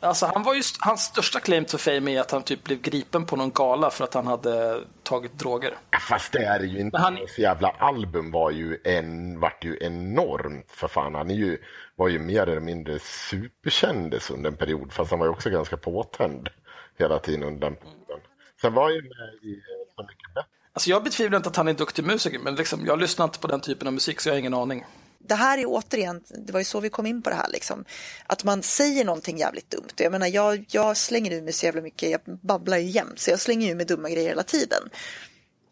[0.00, 3.26] Alltså han var ju, hans största claim to fame är att han typ blev gripen
[3.26, 5.74] på någon gala för att han hade tagit droger.
[6.08, 6.96] Fast det är ju inte.
[6.98, 11.14] Men han- Hans jävla album var ju, en, vart ju enormt för fan.
[11.14, 11.58] Han är ju,
[11.96, 14.92] var ju mer eller mindre superkändis under en period.
[14.92, 16.48] Fast han var ju också ganska påtänd
[16.98, 18.20] hela tiden under den perioden.
[18.60, 19.60] Sen var ju med i
[19.96, 20.48] Så mycket bättre.
[20.72, 23.38] Alltså jag betvivlar inte att han är en duktig musiker, men liksom, jag lyssnar inte
[23.38, 24.84] på den typen av musik så jag har ingen aning.
[25.28, 27.84] Det här är återigen, det var ju så vi kom in på det här, liksom,
[28.26, 29.88] att man säger någonting jävligt dumt.
[29.96, 33.30] Jag menar, jag, jag slänger ur mig så jävla mycket, jag babblar ju jämt, så
[33.30, 34.82] jag slänger ur mig dumma grejer hela tiden.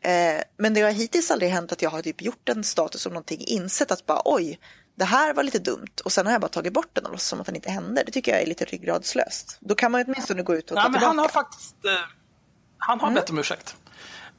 [0.00, 3.12] Eh, men det har hittills aldrig hänt att jag har typ gjort en status om
[3.12, 4.58] någonting, insett att bara oj,
[4.94, 7.28] det här var lite dumt och sen har jag bara tagit bort den och låtsas
[7.28, 8.02] som att den inte hände.
[8.06, 9.56] Det tycker jag är lite ryggradslöst.
[9.60, 11.06] Då kan man ju åtminstone gå ut och ta Nej, men tillbaka.
[11.06, 11.92] han har faktiskt eh,
[12.78, 13.76] han har bett om ursäkt.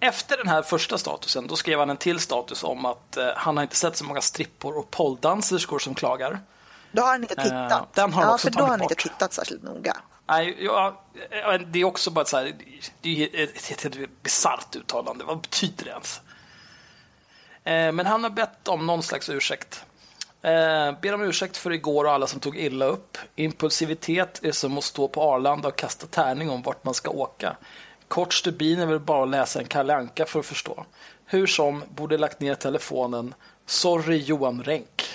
[0.08, 3.58] Efter den här första statusen, då skrev han en till status om att eh, han
[3.58, 6.39] har inte sett så många strippor och polldanserskor som klagar.
[6.91, 7.93] Då har han inte Eh, tittat.
[7.93, 9.01] den har ja, också för då har han inte bort.
[9.04, 9.97] tittat särskilt noga.
[10.28, 11.01] Nej, ja,
[11.32, 12.54] ja, det är också bara så här,
[13.01, 15.24] det är ett, ett bisarrt uttalande.
[15.24, 16.22] Vad betyder det ens?
[17.64, 19.86] Eh, men han har bett om någon slags ursäkt.
[20.41, 23.18] Eh, ber om ursäkt för igår och alla som tog illa upp.
[23.36, 27.56] Impulsivitet är som att stå på Arlanda och kasta tärning om vart man ska åka.
[28.14, 30.86] Kort stubin är väl bara att läsa en Kalle Anka för att förstå.
[31.26, 33.34] Hur som, borde lagt ner telefonen.
[33.66, 35.09] Sorry Johan Renck.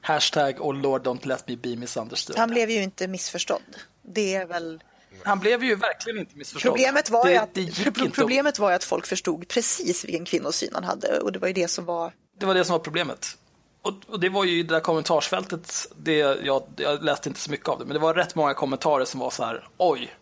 [0.00, 2.36] Hashtag oh lord don't let me be misunderstood.
[2.36, 3.62] Han blev ju inte missförstådd.
[4.02, 4.82] Det är väl...
[5.22, 6.72] Han blev ju verkligen inte missförstådd.
[6.72, 11.18] Problemet var, det, att, det, problemet var att folk förstod precis vilken kvinnosyn han hade
[11.20, 12.12] och det var ju det som var...
[12.38, 13.38] det var det som var problemet.
[13.82, 17.50] Och, och det var ju i det där kommentarsfältet, det, jag, jag läste inte så
[17.50, 20.14] mycket av det, men det var rätt många kommentarer som var så här, oj,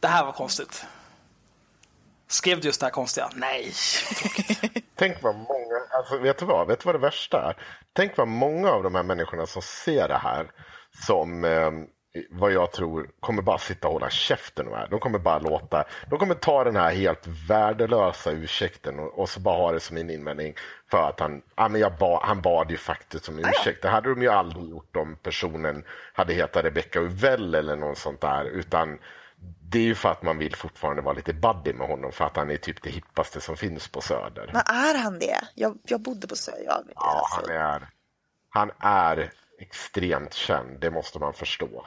[0.00, 0.86] det här var konstigt.
[2.26, 3.30] Skrev du just det här konstiga?
[3.34, 3.72] Nej.
[4.94, 7.56] Tänk vad många, alltså vet du vad, vet du vad det värsta är?
[7.92, 10.50] Tänk vad många av de här människorna som ser det här
[11.06, 11.70] som eh,
[12.30, 14.88] vad jag tror kommer bara sitta och hålla käften här.
[14.90, 19.40] De kommer bara låta, de kommer ta den här helt värdelösa ursäkten och, och så
[19.40, 20.54] bara ha det som en invändning
[20.90, 23.82] för att han, ja, men jag ba, han bad ju faktiskt om ursäkt.
[23.82, 28.20] Det hade de ju aldrig gjort om personen hade hetat Rebecca Uvell eller något sånt
[28.20, 28.98] där, utan
[29.70, 32.36] det är ju för att man vill fortfarande vara lite buddy med honom för att
[32.36, 34.50] han är typ det hippaste som finns på Söder.
[34.52, 35.40] Men är han det?
[35.54, 36.52] Jag, jag bodde på Sö.
[36.64, 37.88] Jag, Ja, alltså, han är,
[38.48, 41.86] han är extremt känd, det måste man förstå.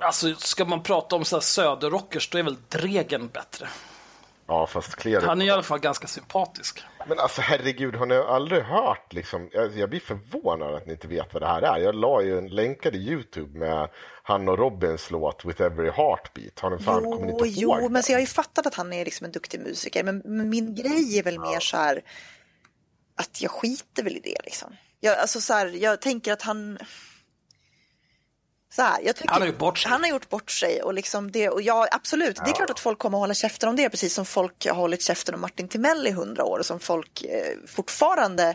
[0.00, 3.68] Alltså, ska man prata om så här söderrockers, då är väl Dregen bättre.
[4.46, 5.24] Ja, fast Klerup...
[5.24, 6.82] Han är i alla fall ganska sympatisk.
[7.08, 9.48] Men alltså herregud, har ni aldrig hört liksom?
[9.52, 11.78] Jag, jag blir förvånad att ni inte vet vad det här är.
[11.78, 13.88] Jag la ju en länkad i Youtube med
[14.22, 16.60] han och Robins låt With Every Heartbeat.
[16.60, 17.92] Har ni fan, kommer ni Jo, inte ihåg jo, den?
[17.92, 20.04] men så jag har ju fattat att han är liksom en duktig musiker.
[20.04, 22.02] Men, men min grej är väl mer så här
[23.16, 24.76] att jag skiter väl i det liksom.
[25.00, 26.78] Jag, alltså så här, jag tänker att han...
[28.82, 29.90] Här, jag tycker, Han har gjort bort sig.
[29.90, 32.80] Han har gjort bort sig och liksom det, och ja, absolut, det är klart att
[32.80, 35.68] folk kommer att hålla käften om det, precis som folk har hållit käften om Martin
[35.68, 38.54] Timell i hundra år och som folk eh, fortfarande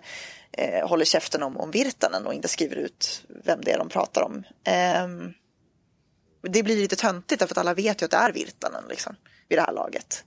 [0.52, 4.22] eh, håller käften om, om Virtanen och inte skriver ut vem det är de pratar
[4.22, 4.44] om.
[4.64, 5.34] Ehm,
[6.42, 9.16] det blir lite töntigt därför att alla vet ju att det är Virtanen liksom,
[9.50, 10.24] vid det här laget.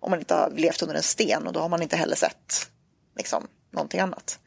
[0.00, 2.70] Om man inte har levt under en sten och då har man inte heller sett
[3.16, 4.38] liksom, någonting annat.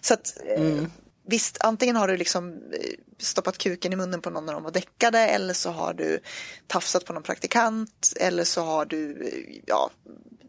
[0.00, 0.84] Så att, eh,
[1.28, 4.70] visst, antingen har du liksom eh, stoppat kuken i munnen på någon när de var
[4.70, 6.20] däckade eller så har du
[6.66, 9.90] tafsat på någon praktikant eller så har du eh, ja,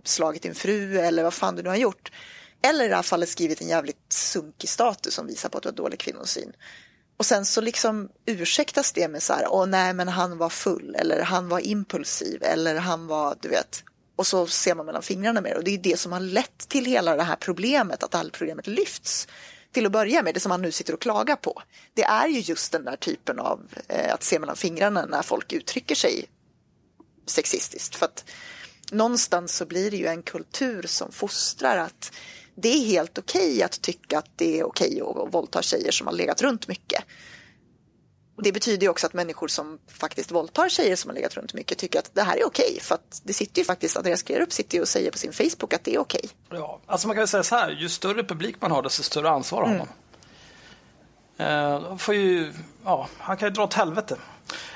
[0.04, 2.12] slagit din fru eller vad fan du nu har gjort.
[2.62, 5.70] Eller i det här fallet skrivit en jävligt sunkig status som visar på att du
[5.70, 6.54] har dålig kvinnosyn.
[7.18, 10.96] Och sen så liksom ursäktas det med så här, åh nej men han var full
[10.96, 13.84] eller han var impulsiv eller han var, du vet.
[14.16, 16.58] Och så ser man mellan fingrarna med det och det är det som har lett
[16.68, 19.28] till hela det här problemet, att all problemet lyfts.
[19.72, 21.62] Till att börja med, det som han nu sitter och klagar på.
[21.94, 25.54] Det är ju just den där typen av eh, att se mellan fingrarna när folk
[25.54, 26.26] uttrycker sig
[27.26, 27.96] sexistiskt.
[27.96, 28.26] För att
[28.92, 32.12] någonstans så blir det ju en kultur som fostrar att
[32.56, 36.14] det är helt okej att tycka att det är okej att våldta tjejer som har
[36.14, 37.04] legat runt mycket.
[38.40, 41.54] Och det betyder ju också att människor som faktiskt våldtar tjejer som har legat runt
[41.54, 42.80] mycket tycker att det här är okej.
[42.82, 45.74] För att det sitter ju faktiskt, Andreas Klerup sitter ju och säger på sin Facebook
[45.74, 46.30] att det är okej.
[46.50, 49.62] Ja, alltså man kan säga så här, ju större publik man har, desto större ansvar
[49.62, 49.88] har man.
[51.38, 52.54] Eh, får ju,
[52.86, 54.18] ja, han kan ju dra åt helvete.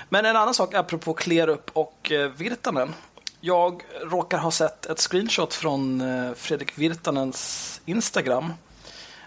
[0.10, 2.94] Men en annan sak apropå Klerup och eh, Virtanen.
[3.42, 8.54] Jag råkar ha sett ett screenshot från eh, Fredrik Virtanens Instagram.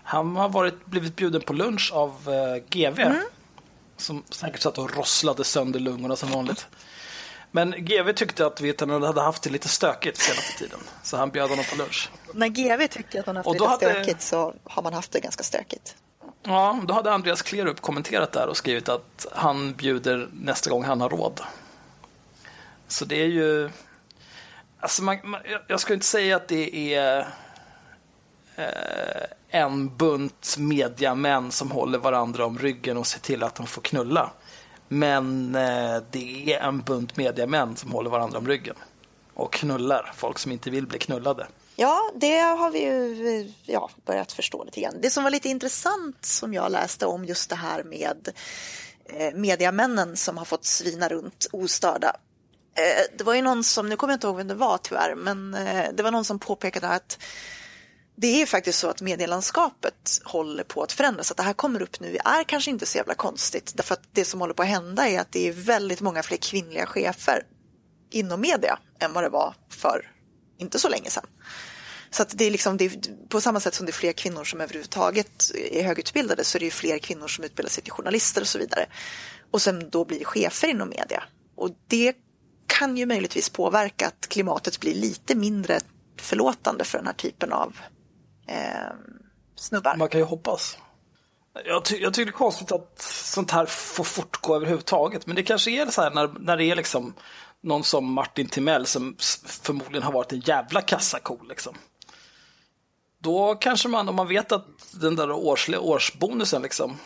[0.03, 3.01] Han har varit, blivit bjuden på lunch av eh, GV.
[3.97, 6.67] Som säkert satt och rosslade sönder lungorna som vanligt.
[7.51, 10.79] Men GV tyckte att Virtanen hade haft det lite stökigt senaste tiden.
[11.03, 12.11] Så han bjöd honom på lunch.
[12.35, 15.21] När GV tycker att man haft det lite hade- stökigt så har man haft det
[15.21, 15.97] ganska stökigt.
[16.43, 21.01] Ja, då hade Andreas Klerup kommenterat där och skrivit att han bjuder nästa gång han
[21.01, 21.41] har råd.
[22.89, 23.71] Så det är ju...
[24.81, 27.29] Alltså man, man, jag- ska inte säga att det är
[28.57, 33.83] Eh, en bunt mediamän som håller varandra om ryggen och ser till att de får
[33.83, 34.31] knulla.
[34.89, 38.77] Men eh, det är en bunt mediamän som håller varandra om ryggen
[39.35, 41.47] och knullar folk som inte vill bli knullade.
[41.77, 44.95] Ja, det har vi ju ja, börjat förstå lite grann.
[45.01, 48.29] Det som var lite intressant som jag läste om just det här med
[49.05, 52.17] eh, mediamännen som har fått svina runt ostörda.
[52.75, 55.15] Eh, det var ju någon som, nu kommer jag inte ihåg vem det var tyvärr,
[55.15, 57.19] men eh, det var någon som påpekade att
[58.17, 61.31] det är ju faktiskt så att medielandskapet håller på att förändras.
[61.31, 63.73] Att det här kommer upp nu är kanske inte så jävla konstigt.
[63.75, 66.37] Därför att det som håller på att hända är att det är väldigt många fler
[66.37, 67.43] kvinnliga chefer
[68.11, 70.13] inom media än vad det var för
[70.59, 71.27] inte så länge sedan.
[72.11, 74.45] Så att det är liksom, det är, på samma sätt som det är fler kvinnor
[74.45, 78.41] som överhuvudtaget är högutbildade så är det ju fler kvinnor som utbildar sig till journalister
[78.41, 78.87] och så vidare.
[79.51, 81.25] Och sen då blir chefer inom media.
[81.57, 82.15] Och det
[82.67, 85.81] kan ju möjligtvis påverka att klimatet blir lite mindre
[86.21, 87.77] förlåtande för den här typen av
[88.47, 88.93] eh,
[89.57, 89.97] snubbar.
[89.97, 90.79] Man kan ju hoppas.
[91.65, 95.27] Jag, ty jag tycker det är konstigt att sånt här får fortgå överhuvudtaget.
[95.27, 97.15] Men det kanske är så här när, när det är liksom
[97.61, 101.39] någon som Martin Timell som förmodligen har varit en jävla kassako.
[101.49, 101.75] Liksom.
[103.19, 106.97] Då kanske man, om man vet att den där årsliga årsbonusen liksom,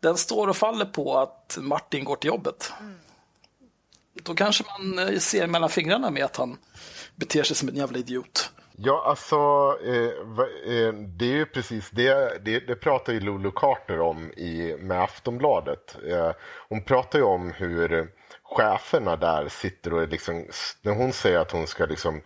[0.00, 2.72] den står och faller på att Martin går till jobbet.
[4.22, 6.58] Då kanske man eh, ser mellan fingrarna med att han
[7.16, 8.50] beter sig som en jävla idiot.
[8.76, 9.36] Ja, alltså
[9.84, 14.32] eh, va- eh, det är ju precis det, det, det pratar ju Lulu Carter om
[14.32, 15.96] i, med Aftonbladet.
[16.08, 16.30] Eh,
[16.68, 18.12] hon pratar ju om hur
[18.42, 20.46] cheferna där sitter och liksom,
[20.82, 22.22] när hon säger att hon ska liksom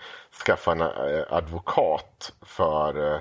[0.46, 3.20] skaffa en eh, advokat för, eh,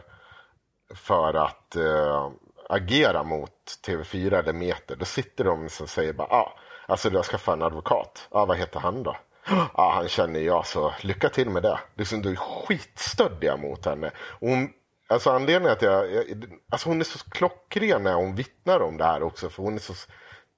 [0.95, 2.31] för att eh,
[2.69, 3.51] agera mot
[3.87, 7.63] TV4 eller Meter, då sitter de och säger bara ah, alltså du har skaffat en
[7.63, 8.27] advokat.
[8.31, 9.17] Ah, vad heter han då?
[9.47, 11.79] Ja, han känner jag, så lycka till med det.
[11.95, 14.11] Liksom, du är skitstöddiga mot henne.
[14.17, 14.69] Och Hon,
[15.07, 16.25] alltså anledningen att jag, jag,
[16.71, 19.79] alltså hon är så klockren när hon vittnar om det här också, för hon är
[19.79, 19.93] så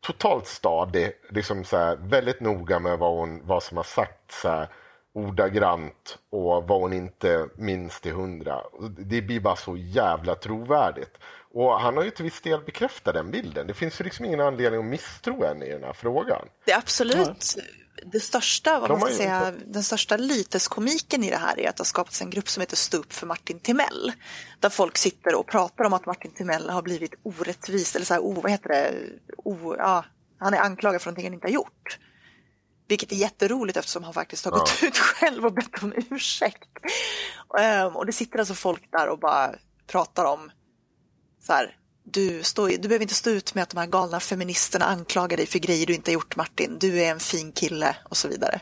[0.02, 4.50] totalt stadig, liksom så här, väldigt noga med vad, hon, vad som har sagts så
[4.50, 4.70] här,
[5.18, 8.61] ordagrant och vad hon inte minns till hundra.
[8.97, 11.18] Det blir bara så jävla trovärdigt.
[11.53, 13.68] Och han har ju till viss del bekräftat den bilden.
[13.68, 16.47] Det finns ju liksom ingen anledning att misstro henne i den här frågan.
[16.65, 17.55] Det är absolut
[18.11, 21.70] det största, vad De man ska säga, inte- den största lyteskomiken i det här är
[21.70, 24.11] att det har skapats en grupp som heter Stå upp för Martin Timell.
[24.59, 28.22] Där folk sitter och pratar om att Martin Timell har blivit orättvis, eller så här,
[28.22, 28.93] o, vad heter det,
[29.38, 30.05] o, ja,
[30.39, 31.99] han är anklagad för någonting han inte har gjort.
[32.88, 36.70] Vilket är jätteroligt eftersom han faktiskt har gått ut själv och bett om ursäkt.
[37.60, 39.56] Ehm, och det sitter alltså folk där och bara
[39.88, 40.52] pratar om
[41.46, 44.86] så här, du, står, du behöver inte stå ut med att de här galna feministerna
[44.86, 46.78] anklagar dig för grejer du inte har gjort Martin.
[46.80, 48.62] Du är en fin kille och så vidare.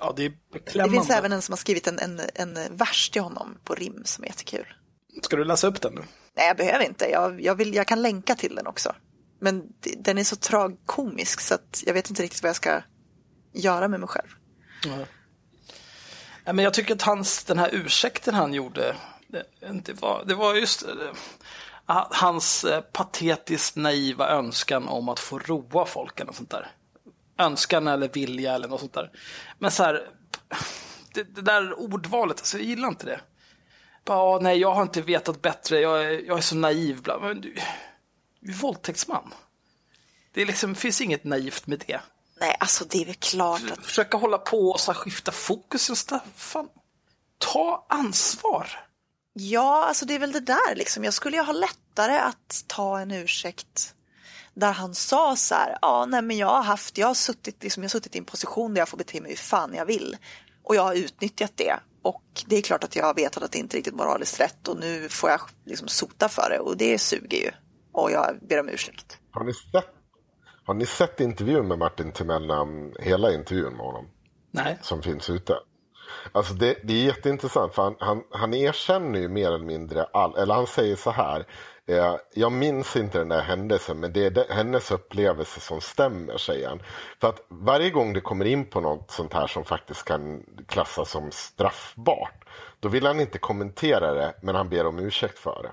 [0.00, 0.32] Ja, det är
[0.72, 4.02] Det finns även en som har skrivit en, en, en vers till honom på rim
[4.04, 4.66] som är jättekul.
[5.22, 6.02] Ska du läsa upp den nu?
[6.36, 7.04] Nej, jag behöver inte.
[7.10, 8.94] Jag, jag, vill, jag kan länka till den också.
[9.40, 12.82] Men den är så tragkomisk så att jag vet inte riktigt vad jag ska
[13.52, 14.28] göra med mig själv.
[16.44, 18.96] Ja, men jag tycker att hans, den här ursäkten han gjorde,
[19.28, 19.44] det,
[19.84, 21.12] det, var, det var just det,
[22.10, 26.70] hans eh, patetiskt naiva önskan om att få roa folk eller något sånt där.
[27.38, 29.10] Önskan eller vilja eller något sånt där.
[29.58, 30.08] Men så här,
[31.14, 33.20] det, det där ordvalet, alltså, jag gillar inte det.
[34.04, 37.02] Bara, nej, jag har inte vetat bättre, jag är, jag är så naiv.
[37.02, 37.18] Bla.
[37.18, 37.54] Men du,
[38.40, 39.34] våldtäktsman.
[40.32, 42.00] Det liksom, finns inget naivt med det.
[42.40, 46.04] Nej, alltså det är väl klart att Försöka hålla på och så skifta fokus
[46.36, 46.68] Fan,
[47.38, 48.68] ta ansvar.
[49.32, 51.04] Ja, alltså det är väl det där liksom.
[51.04, 53.94] Jag skulle ju ha lättare att ta en ursäkt
[54.54, 57.82] där han sa så här, ja, nej men jag har haft, jag har suttit, liksom,
[57.82, 60.16] jag har suttit i en position där jag får bete mig hur fan jag vill
[60.62, 63.58] och jag har utnyttjat det och det är klart att jag har vetat att det
[63.58, 66.98] inte är riktigt moraliskt rätt och nu får jag liksom sota för det och det
[66.98, 67.50] suger ju
[67.92, 69.18] och jag ber om ursäkt.
[69.30, 69.88] Har ni sett,
[70.64, 72.50] har ni sett intervjun med Martin Timell,
[73.00, 74.08] hela intervjun med honom?
[74.50, 74.78] Nej.
[74.82, 75.54] som finns ute.
[76.32, 80.36] Alltså det, det är jätteintressant för han, han, han erkänner ju mer eller mindre all,
[80.36, 81.46] eller han säger så här.
[81.86, 86.36] Eh, jag minns inte den där händelsen men det är de, hennes upplevelse som stämmer
[86.36, 86.82] säger han.
[87.20, 91.10] För att varje gång det kommer in på något sånt här som faktiskt kan klassas
[91.10, 92.44] som straffbart.
[92.80, 95.72] Då vill han inte kommentera det men han ber om ursäkt för det.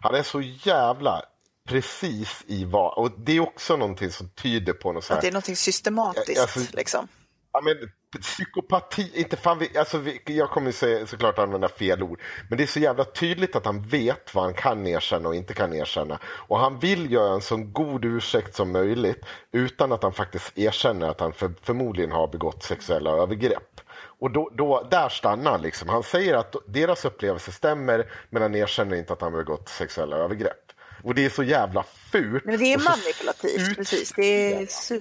[0.00, 1.22] Han är så jävla
[1.68, 5.32] precis i vad, och det är också någonting som tyder på något Att det är
[5.32, 7.08] någonting systematiskt Alltså- liksom.
[7.52, 7.74] Ja, men
[8.20, 12.20] psykopati, inte fan vi, alltså vi, jag kommer säga, såklart använda fel ord.
[12.48, 15.54] Men det är så jävla tydligt att han vet vad han kan erkänna och inte
[15.54, 16.18] kan erkänna.
[16.24, 21.08] Och han vill göra en så god ursäkt som möjligt utan att han faktiskt erkänner
[21.08, 23.80] att han för, förmodligen har begått sexuella övergrepp.
[24.20, 25.88] Och då, då, där stannar han liksom.
[25.88, 30.16] Han säger att deras upplevelse stämmer men han erkänner inte att han har begått sexuella
[30.16, 30.63] övergrepp.
[31.04, 32.44] Och det är så jävla fult.
[32.44, 34.12] Men det är manipulativt, ut- precis.
[34.12, 34.60] Det är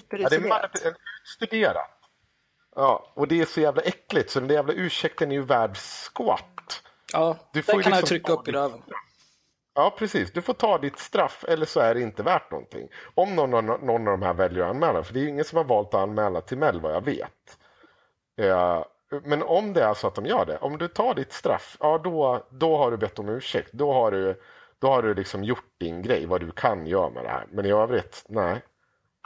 [0.10, 1.90] Ja, det är utstuderat.
[2.76, 5.78] Ja, och det är så jävla äckligt så den där jävla ursäkten är ju värd
[5.78, 6.82] skvatt.
[7.14, 8.82] Ja, Du får kan ju jag liksom trycka upp i röven.
[9.76, 10.32] Ja, precis.
[10.32, 12.88] Du får ta ditt straff eller så är det inte värt någonting.
[13.14, 15.46] Om någon, av- någon av de här väljer att anmäla, för det är ju ingen
[15.46, 17.58] som har valt att anmäla till Mell vad jag vet.
[18.42, 18.84] Eh,
[19.24, 21.98] Men om det är så att de gör det, om du tar ditt straff, ja
[22.04, 23.70] då, då har du bett om ursäkt.
[23.74, 24.42] Då har du,
[24.84, 27.48] då har du liksom gjort din grej, vad du kan göra med det här.
[27.52, 28.62] Men i övrigt, nej.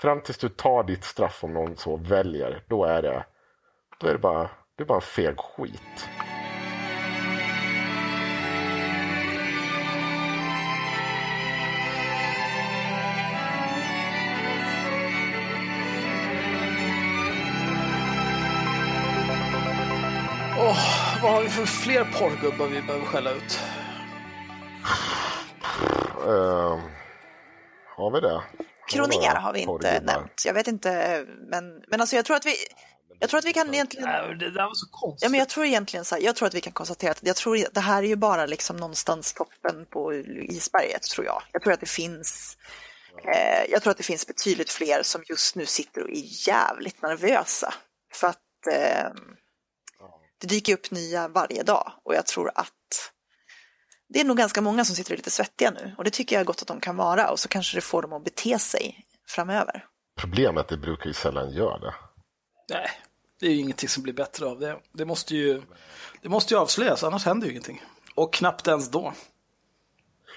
[0.02, 3.26] Fram tills du tar ditt straff om någon så väljer, då är det,
[4.00, 6.10] då är det bara, det är bara feg skit.
[20.58, 20.78] Oh,
[21.24, 23.60] vad har vi för fler porrgubbar vi behöver skälla ut?
[26.28, 26.80] Eh,
[27.96, 28.44] har vi det?
[28.88, 30.44] Kroner har vi inte nämnt.
[30.46, 32.56] Jag vet inte, men, men alltså jag tror att vi,
[33.20, 35.24] jag tror att vi kan egentligen Nej, det där var så konstigt.
[35.24, 37.36] Ja, men jag tror egentligen så här, jag tror att vi kan konstatera att jag
[37.36, 41.44] tror det här är ju bara liksom någonstans toppen på isberget tror jag.
[41.52, 42.58] Jag tror att det finns
[43.24, 47.02] eh, jag tror att det finns betydligt fler som just nu sitter och är jävligt
[47.02, 47.74] nervösa.
[48.14, 49.12] För att eh,
[50.42, 52.77] det dyker upp nya varje dag och jag tror att
[54.10, 56.46] det är nog ganska många som sitter lite svettiga nu och det tycker jag är
[56.46, 59.86] gott att de kan vara och så kanske det får dem att bete sig framöver.
[60.16, 61.94] Problemet är att det brukar ju sällan göra det.
[62.70, 62.90] Nej,
[63.40, 64.78] det är ju ingenting som blir bättre av det.
[64.92, 65.62] Det måste ju,
[66.22, 67.84] det måste ju avslöjas, annars händer ju ingenting.
[68.16, 69.14] Och knappt ens då.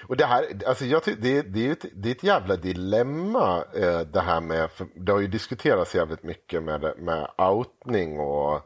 [0.07, 2.55] Och det här, alltså jag tycker, det, det, är ju ett, det är ett jävla
[2.55, 8.19] dilemma eh, det här med, för det har ju diskuterats jävligt mycket med, med outning
[8.19, 8.61] och,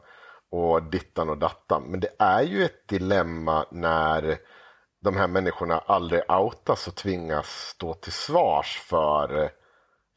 [0.50, 1.82] och dittan och dattan.
[1.82, 4.38] Men det är ju ett dilemma när
[5.06, 9.50] de här människorna aldrig outas och tvingas stå till svars för,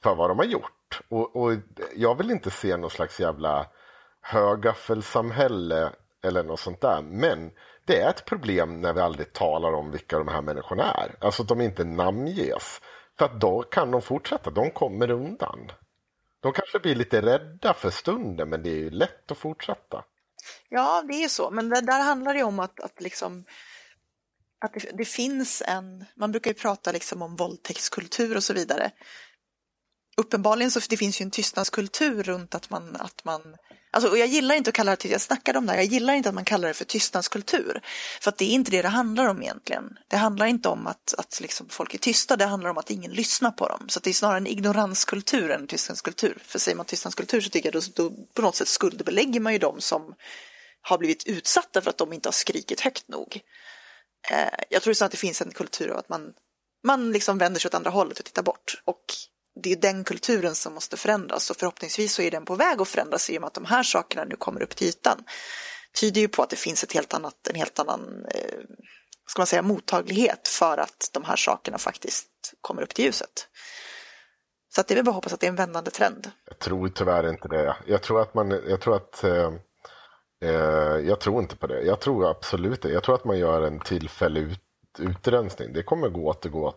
[0.03, 1.01] för vad de har gjort.
[1.09, 1.53] Och, och
[1.95, 3.67] jag vill inte se någon slags jävla
[4.21, 5.91] högaffelsamhälle
[6.23, 7.01] eller något sånt där.
[7.01, 7.51] Men
[7.85, 11.15] det är ett problem när vi aldrig talar om vilka de här människorna är.
[11.25, 12.81] Alltså att de inte namnges.
[13.17, 15.71] För att då kan de fortsätta, de kommer undan.
[16.39, 20.03] De kanske blir lite rädda för stunden men det är ju lätt att fortsätta.
[20.69, 23.45] Ja, det är ju så, men det, där handlar det ju om att, att liksom
[24.61, 28.91] att det, det finns en, man brukar ju prata liksom om våldtäktskultur och så vidare.
[30.17, 33.41] Uppenbarligen så det finns ju en tystnadskultur runt att man, att man
[33.91, 36.13] alltså, och jag gillar inte att kalla det, jag snackade om det här, jag gillar
[36.13, 37.81] inte att man kallar det för tystnadskultur.
[38.21, 39.97] För att det är inte det det handlar om egentligen.
[40.07, 43.11] Det handlar inte om att, att liksom folk är tysta, det handlar om att ingen
[43.11, 43.85] lyssnar på dem.
[43.89, 46.37] Så att det är snarare en ignoranskultur än en tystnadskultur.
[46.41, 49.59] För säger man tystnadskultur så tycker jag då, då på något sätt skuldbelägger man ju
[49.59, 50.15] dem som
[50.81, 53.41] har blivit utsatta för att de inte har skrikit högt nog.
[54.31, 56.33] Eh, jag tror så att det finns en kultur av att man,
[56.83, 58.81] man liksom vänder sig åt andra hållet och tittar bort.
[58.85, 59.03] Och
[59.63, 62.87] det är den kulturen som måste förändras och förhoppningsvis så är den på väg att
[62.87, 65.23] förändras i och med att de här sakerna nu kommer upp till ytan.
[65.99, 68.59] Tyder ju på att det finns ett helt annat, en helt annan eh,
[69.27, 72.27] ska man säga, mottaglighet för att de här sakerna faktiskt
[72.61, 73.47] kommer upp till ljuset.
[74.75, 76.31] Så att det är väl bara att hoppas att det är en vändande trend.
[76.45, 77.75] Jag tror tyvärr inte det.
[77.87, 79.51] Jag tror att man, jag tror att eh,
[80.45, 80.51] eh,
[81.07, 81.81] jag tror inte på det.
[81.81, 82.89] Jag tror absolut det.
[82.91, 84.59] Jag tror att man gör en tillfällig ut,
[84.99, 85.73] utrensning.
[85.73, 86.73] Det kommer gå att återgå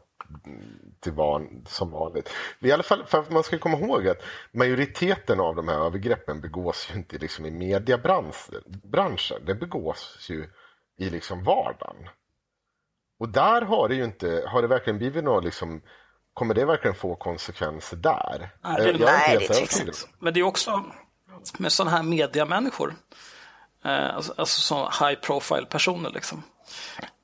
[1.01, 2.31] till van, som vanligt.
[2.61, 6.41] I alla fall, för att man ska komma ihåg att majoriteten av de här övergreppen
[6.41, 9.45] begås ju inte liksom i mediebranschen.
[9.47, 10.51] Det begås ju
[10.99, 12.09] i liksom vardagen.
[13.19, 15.83] Och där har det ju inte, har det verkligen blivit något liksom,
[16.35, 18.51] kommer det verkligen få konsekvenser där?
[18.63, 19.95] Nej, det- Eh, jag är nej, inte det helt tror jag övertygad.
[20.19, 20.85] Men det är också
[21.59, 22.95] med sådana här mediamänniskor,
[23.91, 26.43] alltså, alltså så high profile personer liksom.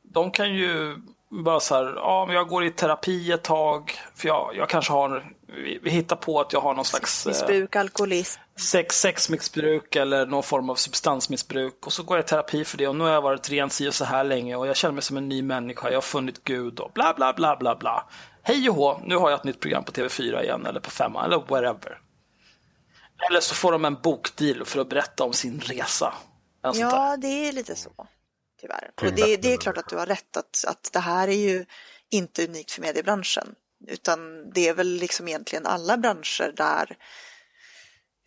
[0.03, 0.97] De kan ju
[1.31, 4.93] bara så här, ja men jag går i terapi ett tag, för jag, jag kanske
[4.93, 8.41] har, vi, vi hittar på att jag har någon slags eh, Missbruk, alkoholism.
[8.57, 11.87] sex, sexmissbruk eller någon form av substansmissbruk.
[11.87, 13.89] Och så går jag i terapi för det och nu har jag varit ren si
[13.89, 16.45] och så här länge och jag känner mig som en ny människa, jag har funnit
[16.45, 18.09] Gud och bla bla bla bla bla.
[18.43, 21.25] Hej och hå, nu har jag ett nytt program på TV4 igen eller på Femma
[21.25, 21.99] eller wherever.
[23.29, 26.15] Eller så får de en bokdeal för att berätta om sin resa.
[26.63, 27.91] Ja, det är lite så.
[28.61, 28.91] Tyvärr.
[28.97, 31.65] Och det, det är klart att du har rätt att, att det här är ju
[32.11, 33.55] inte unikt för mediebranschen.
[33.87, 36.97] Utan det är väl liksom egentligen alla branscher där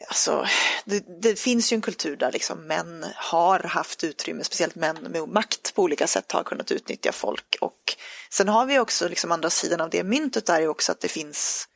[0.07, 0.45] Alltså,
[0.85, 5.27] det, det finns ju en kultur där liksom män har haft utrymme, speciellt män med
[5.27, 7.57] makt på olika sätt har kunnat utnyttja folk.
[7.61, 7.95] Och
[8.29, 11.07] sen har vi också liksom andra sidan av det myntet där är också att det
[11.07, 11.67] finns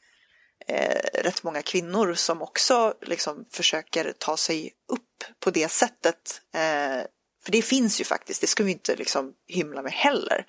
[0.67, 6.41] eh, rätt många kvinnor som också liksom försöker ta sig upp på det sättet.
[6.55, 7.05] Eh,
[7.45, 10.45] för det finns ju faktiskt, det ska vi inte liksom hymla med heller.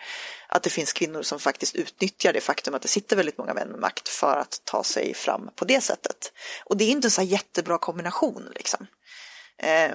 [0.49, 3.69] Att det finns kvinnor som faktiskt utnyttjar det faktum att det sitter väldigt många män
[3.69, 6.33] med makt för att ta sig fram på det sättet.
[6.64, 8.87] Och det är inte en så här jättebra kombination liksom.
[9.59, 9.93] Eh,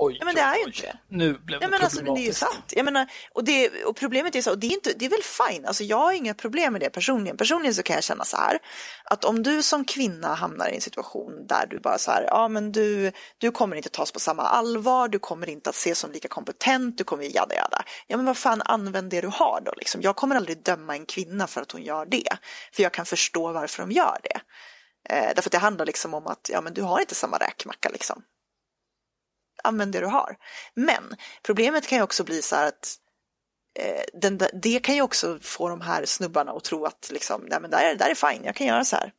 [0.00, 0.98] Oj, Ja, men det är ju inte det.
[1.08, 2.72] Nu blev det Nej, men alltså, men det är ju sant.
[2.76, 5.22] Jag menar, och, det, och problemet är så, och det är, inte, det är väl
[5.22, 7.36] fine, alltså jag har inga problem med det personligen.
[7.36, 8.58] Personligen så kan jag känna så här,
[9.04, 12.48] att om du som kvinna hamnar i en situation där du bara så här, ja
[12.48, 16.12] men du, du kommer inte tas på samma allvar, du kommer inte att ses som
[16.12, 17.84] lika kompetent, du kommer jada jada.
[18.06, 20.02] Ja men vad fan, använd det du har då liksom.
[20.02, 22.36] Jag kommer aldrig döma en kvinna för att hon gör det,
[22.72, 24.40] för jag kan förstå varför de gör det.
[25.14, 27.88] Eh, därför att det handlar liksom om att, ja men du har inte samma räkmacka
[27.88, 28.22] liksom
[29.64, 30.36] använd det du har.
[30.74, 32.94] Men problemet kan ju också bli så här att
[33.78, 37.60] eh, den, det kan ju också få de här snubbarna att tro att liksom, nej
[37.60, 39.12] men där är, där är fine, jag kan göra så här.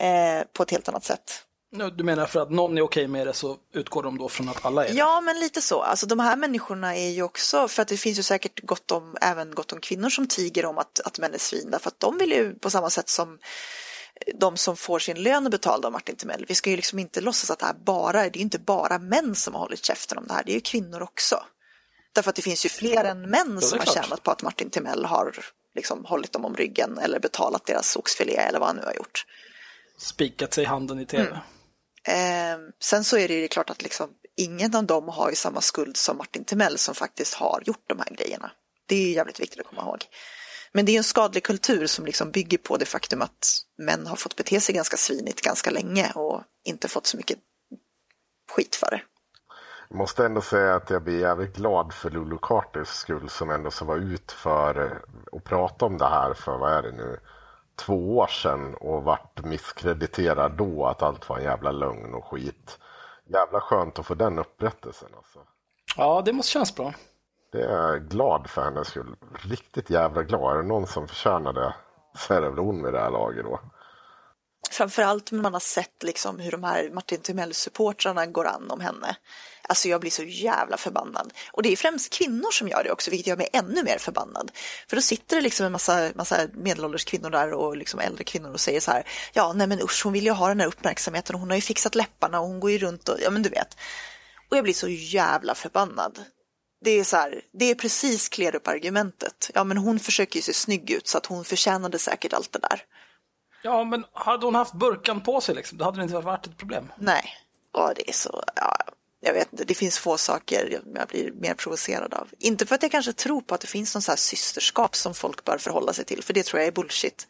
[0.00, 1.44] Eh, på ett helt annat sätt.
[1.70, 4.64] Du menar för att någon är okej med det så utgår de då från att
[4.64, 4.94] alla är det?
[4.94, 5.82] Ja, men lite så.
[5.82, 9.16] Alltså de här människorna är ju också, för att det finns ju säkert gott om,
[9.20, 12.18] även gott om kvinnor som tiger om att, att män är svin, därför att de
[12.18, 13.38] vill ju på samma sätt som
[14.34, 16.44] de som får sin lön betald av Martin Timell.
[16.48, 19.34] Vi ska ju liksom inte låtsas att det här bara, det är inte bara män
[19.34, 21.44] som har hållit käften om det här, det är ju kvinnor också.
[22.12, 24.70] Därför att det finns ju fler än män är som har tjänat på att Martin
[24.70, 25.36] Timell har
[25.74, 29.26] liksom hållit dem om ryggen eller betalat deras oxfilé eller vad han nu har gjort.
[29.98, 31.40] Spikat sig handen i tv.
[32.08, 35.60] Eh, sen så är det ju klart att liksom, ingen av dem har ju samma
[35.60, 38.50] skuld som Martin Timell som faktiskt har gjort de här grejerna.
[38.86, 40.04] Det är jävligt viktigt att komma ihåg.
[40.72, 44.16] Men det är en skadlig kultur som liksom bygger på det faktum att män har
[44.16, 47.38] fått bete sig ganska svinigt ganska länge och inte fått så mycket
[48.52, 49.00] skit för det.
[49.88, 53.70] Jag måste ändå säga att jag blir jävligt glad för Lulu Carters skull som ändå
[53.70, 57.20] så var ut för eh, att prata om det här för, vad är det nu,
[57.76, 62.78] två år sedan och vart misskrediterad då att allt var en jävla lögn och skit.
[63.26, 65.38] Jävla skönt att få den upprättelsen alltså.
[65.96, 66.94] Ja, det måste kännas bra.
[67.52, 69.16] Det är jag glad för hennes skull.
[69.34, 70.56] Riktigt jävla glad.
[70.56, 71.74] Är det någon som förtjänar det
[72.18, 73.60] så är det väl hon vid det här laget då.
[74.70, 79.16] Framförallt när man har sett liksom hur de här Martin Timell-supportrarna går an om henne.
[79.68, 81.32] Alltså jag blir så jävla förbannad.
[81.52, 84.50] Och det är främst kvinnor som gör det också, vilket gör mig ännu mer förbannad.
[84.88, 88.52] För då sitter det liksom en massa, massa medelålders kvinnor där och liksom äldre kvinnor
[88.52, 91.34] och säger så här, ja nej men usch hon vill ju ha den här uppmärksamheten
[91.34, 93.48] och hon har ju fixat läpparna och hon går ju runt och, ja men du
[93.48, 93.76] vet.
[94.50, 96.18] Och jag blir så jävla förbannad.
[96.80, 99.50] Det är så här, det är precis clear upp argumentet.
[99.54, 102.58] Ja men hon försöker ju se snygg ut så att hon förtjänade säkert allt det
[102.58, 102.84] där.
[103.62, 106.56] Ja, men hade hon haft burkan på sig liksom, då hade det inte varit ett
[106.56, 106.92] problem.
[106.98, 107.24] Nej,
[107.72, 108.76] och det är så, ja,
[109.20, 112.28] jag vet inte, det finns få saker jag- blir mer provocerad av.
[112.38, 115.14] Inte för att jag kanske tror på att det finns någon så här systerskap som
[115.14, 117.26] folk bör förhålla sig till, för det tror jag är bullshit.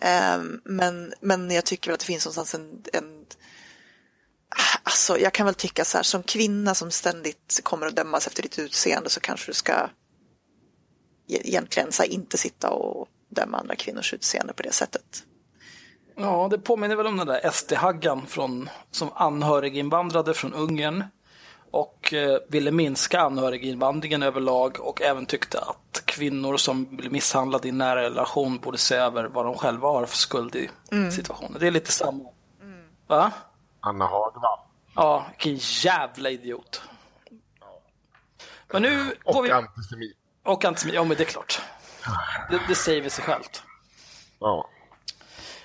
[0.00, 3.26] Ehm, men, men jag tycker att det finns någonstans en, en
[4.82, 8.42] Alltså, jag kan väl tycka så här, som kvinna som ständigt kommer att dömas efter
[8.42, 9.72] ditt utseende så kanske du ska
[11.28, 15.22] e- egentligen så här, inte sitta och döma andra kvinnors utseende på det sättet.
[16.16, 21.04] Ja, det påminner väl om den där SD-haggan från, som anhöriginvandrade från Ungern
[21.70, 27.72] och eh, ville minska anhöriginvandringen överlag och även tyckte att kvinnor som blir misshandlade i
[27.72, 30.70] nära relation borde se över vad de själva har för skuld i
[31.12, 31.56] situationen.
[31.60, 32.24] Det är lite samma.
[33.06, 33.32] Va?
[33.88, 34.58] Anna Hagvall.
[34.94, 36.82] Ja, vilken jävla idiot.
[38.72, 39.50] Men nu går Och vi...
[39.50, 40.16] antisemit.
[40.44, 41.60] Och antisemit, ja men det är klart.
[42.50, 43.62] Det, det säger vi sig självt.
[44.40, 44.68] Ja.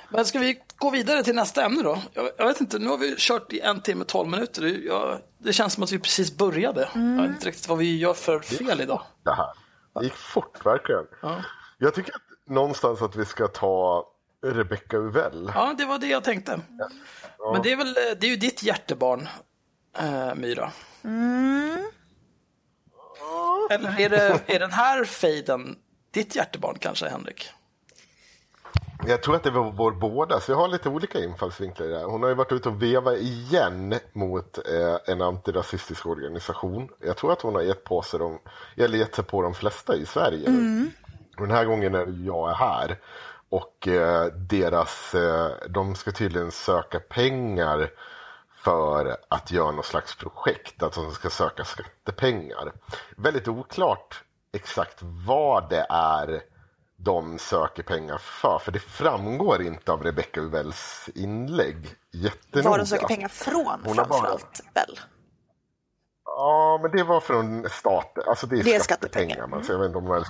[0.09, 1.97] Men ska vi gå vidare till nästa ämne då?
[2.13, 4.61] Jag, jag vet inte, nu har vi kört i en timme, tolv minuter.
[4.61, 6.89] Det, jag, det känns som att vi precis började.
[6.93, 9.01] Jag vet inte riktigt vad vi gör för fel idag.
[9.24, 9.49] det här.
[9.93, 11.05] Det gick fort verkligen.
[11.78, 14.05] Jag tycker att någonstans att vi ska ta
[14.44, 15.52] Rebecca Uvell.
[15.56, 16.60] Ja, det var det jag tänkte.
[17.54, 19.28] Men det är, väl, det är ju ditt hjärtebarn,
[19.98, 20.72] äh, Myra.
[23.70, 25.76] Eller är, det, är den här fejden
[26.12, 27.50] ditt hjärtebarn kanske, Henrik?
[29.08, 32.04] Jag tror att det var vår båda, så jag har lite olika infallsvinklar här.
[32.04, 36.89] Hon har ju varit ute och vevat igen mot eh, en antirasistisk organisation.
[37.00, 38.39] Jag tror att hon har gett på sig, de,
[38.78, 40.50] eller gett sig på de flesta i Sverige.
[41.38, 43.00] Och den här gången är det jag är här.
[43.54, 47.89] Och eh, deras, eh, de ska tydligen söka pengar
[48.64, 52.72] för att göra något slags projekt, att de ska söka skattepengar.
[53.18, 54.24] Väldigt oklart
[54.54, 56.41] exakt vad det är
[56.95, 62.70] de söker pengar för, för det framgår inte av Rebecca Uvells inlägg jättenoga.
[62.70, 64.99] Var de söker pengar från framförallt väl?
[66.36, 68.23] Ja, men det var från staten.
[68.27, 69.27] Alltså det är, Det är skattepengar.
[69.29, 69.47] skattepengar.
[69.47, 70.23] Man, så jag vet inte om man,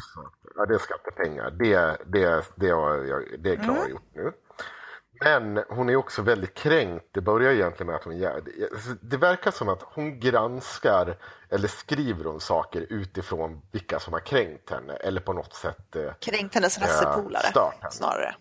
[0.55, 1.51] ja, det är skattepengar.
[1.51, 3.65] Det, det, det, har jag, det är Mm.
[3.75, 4.31] klargjort nu.
[5.23, 7.05] Men hon är också väldigt kränkt.
[7.11, 8.41] Det börjar egentligen med att hon det-
[9.01, 11.17] det verkar som att hon granskar
[11.49, 16.13] eller skriver om saker utifrån vilka som har kränkt henne eller på något sätt eh,
[16.19, 17.91] Kränkt hennes rassepolare stört henne.
[17.91, 18.35] snarare.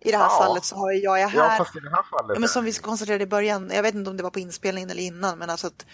[0.00, 0.44] I det här Ja.
[0.44, 1.58] fallet så har ju jag är Ja, här.
[1.58, 2.34] fast i det här fallet...
[2.36, 4.90] Ja, men som vi konstaterade i början, jag vet inte om det var på inspelningen
[4.90, 5.86] eller innan, men alltså att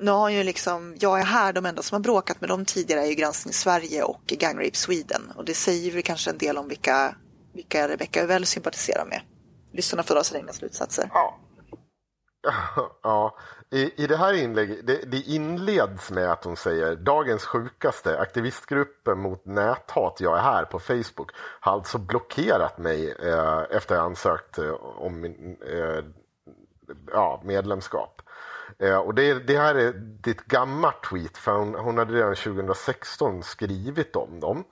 [0.00, 3.02] nu har ju liksom, jag är här, de enda som har bråkat med dem tidigare
[3.02, 5.32] är ju Granskning Sverige och Gang Rape Sweden.
[5.36, 7.14] Och det säger väl kanske en del om vilka,
[7.52, 9.20] vilka Rebecca väl sympatiserar med.
[9.72, 11.10] Lyssnarna får dra sina egna slutsatser.
[11.14, 11.38] Ja.
[13.02, 13.36] Ja,
[13.70, 19.18] i, i det här inlägget, det, det inleds med att hon säger dagens sjukaste aktivistgruppen
[19.18, 24.58] mot näthat jag är här på Facebook har alltså blockerat mig eh, efter jag ansökt
[24.58, 26.04] eh, om min, eh,
[27.12, 28.22] ja, medlemskap.
[28.80, 32.34] Eh, och det, det här är ditt är gammalt tweet för hon, hon hade redan
[32.34, 34.64] 2016 skrivit om dem.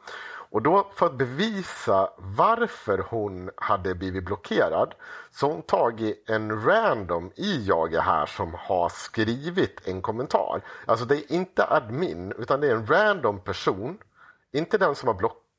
[0.51, 4.95] Och då för att bevisa varför hon hade blivit blockerad
[5.31, 10.63] så har hon tagit en random i Jag är här som har skrivit en kommentar.
[10.87, 13.99] Alltså det är inte admin utan det är en random person,
[14.53, 15.15] inte den som har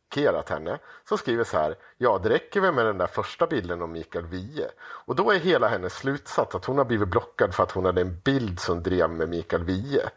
[0.09, 0.79] blockerat henne,
[1.09, 1.75] som skriver så här.
[1.97, 4.69] Ja, det räcker väl med den där första bilden om Mikael Wiehe.
[4.79, 8.01] Och då är hela hennes slutsats att hon har blivit blockad för att hon hade
[8.01, 10.09] en bild som drev med Mikael Wiehe.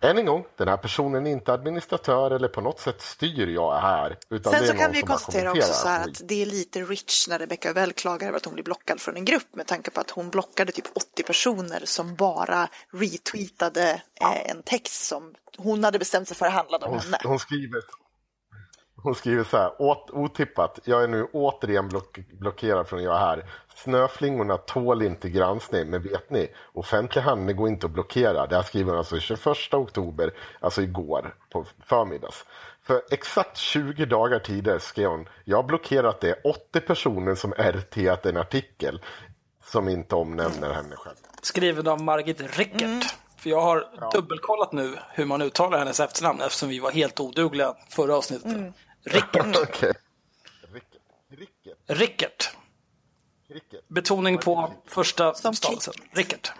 [0.00, 3.80] Än en gång, den här personen är inte administratör eller på något sätt styr jag
[3.80, 4.18] här.
[4.30, 7.72] Utan Sen så kan vi konstatera också så att det är lite rich när Rebecca
[7.72, 10.30] väl klagar över att hon blir blockad från en grupp med tanke på att hon
[10.30, 16.36] blockade typ 80 personer som bara retweetade eh, en text som hon hade bestämt sig
[16.36, 17.18] för handlade om hon, henne.
[17.24, 17.80] hon, skriver,
[19.02, 23.18] hon skriver så här, åt, otippat, jag är nu återigen block, blockerad från jag är
[23.18, 23.44] här.
[23.74, 28.46] Snöflingorna tål inte granskning, men vet ni, offentlig handling går inte att blockera.
[28.46, 32.44] Det här skriver hon alltså 21 oktober, alltså igår på förmiddags.
[32.82, 38.26] För exakt 20 dagar tidigare skrev hon, jag har blockerat det 80 personer som RT
[38.26, 39.00] en artikel
[39.64, 41.16] som inte omnämner henne själv.
[41.42, 43.14] Skriven av Margit Rickert.
[43.36, 47.74] För jag har dubbelkollat nu hur man uttalar hennes efternamn eftersom vi var helt odugliga
[47.88, 48.74] förra avsnittet.
[49.04, 49.82] Rickert.
[51.30, 51.78] Ricket.
[51.86, 52.54] Rickert.
[53.88, 55.94] Betoning på första Som stavelsen.
[56.12, 56.52] Rickert.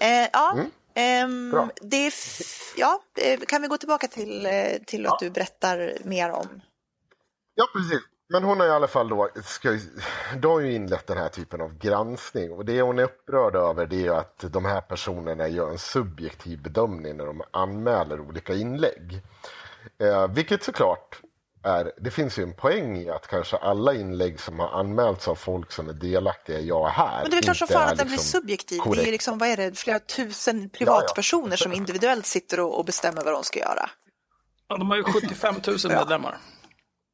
[0.00, 0.70] Eh, ja, Mm.
[0.94, 2.12] ehm, det
[2.76, 4.52] ja, eh, kan vi gå tillbaka till, eh,
[4.86, 6.60] till att du berättar mer om?
[7.54, 8.00] Ja, precis.
[8.28, 9.78] Men hon har i alla fall då, ska,
[10.36, 13.86] då har ju inlett den här typen av granskning och det hon är upprörd över
[13.86, 18.54] det är ju att de här personerna gör en subjektiv bedömning när de anmäler olika
[18.54, 19.22] inlägg.
[20.00, 21.20] Eh, vilket såklart
[21.64, 25.34] är, det finns ju en poäng i att kanske alla inlägg som har anmälts av
[25.34, 27.98] folk som är delaktiga i Jag är här Men det är klart som fan att
[27.98, 28.78] den blir liksom subjektiv.
[28.78, 29.06] Det är korrekt.
[29.06, 33.32] ju liksom, vad är det, flera tusen privatpersoner som individuellt sitter och, och bestämmer vad
[33.32, 33.90] de ska göra.
[34.68, 36.38] Ja, de har ju 75 000 medlemmar.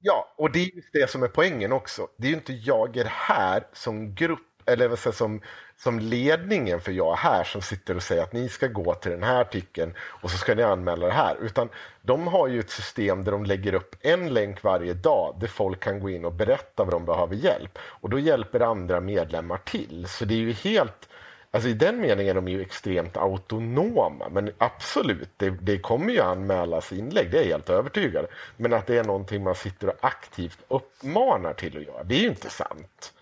[0.00, 2.08] Ja, och det är just det som är poängen också.
[2.18, 5.40] Det är ju inte jag är här som grupp, eller vad säger, som,
[5.76, 9.22] som ledningen för jag här som sitter och säger att ni ska gå till den
[9.22, 11.36] här artikeln och så ska ni anmäla det här.
[11.40, 11.68] Utan
[12.02, 15.80] de har ju ett system där de lägger upp en länk varje dag där folk
[15.80, 17.78] kan gå in och berätta vad de behöver hjälp.
[17.82, 20.06] Och då hjälper andra medlemmar till.
[20.08, 21.08] Så det är ju helt
[21.50, 26.20] Alltså I den meningen är de ju extremt autonoma, men absolut, det, det kommer ju
[26.20, 28.26] anmälas inlägg, det är jag helt övertygad.
[28.56, 32.20] Men att det är någonting man sitter och aktivt uppmanar till att göra, det är
[32.20, 33.12] ju inte sant.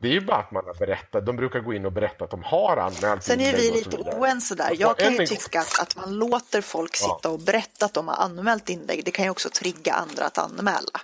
[0.00, 2.30] Det är ju bara att man har berättat, de brukar gå in och berätta att
[2.30, 4.70] de har anmält Sen är vi lite oense där.
[4.70, 8.08] Och Jag kan ju tycka att, att man låter folk sitta och berätta att de
[8.08, 9.04] har anmält inlägg.
[9.04, 11.00] Det kan ju också trigga andra att anmäla.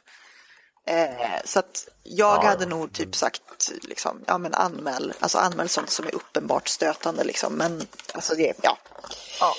[0.87, 3.43] Eh, så att jag Ja, hade nog typ sagt,
[3.83, 7.55] liksom, ja men anmäl, alltså anmäl sånt som är uppenbart stötande liksom.
[7.55, 8.79] Men alltså det, ja.
[9.41, 9.55] Ja,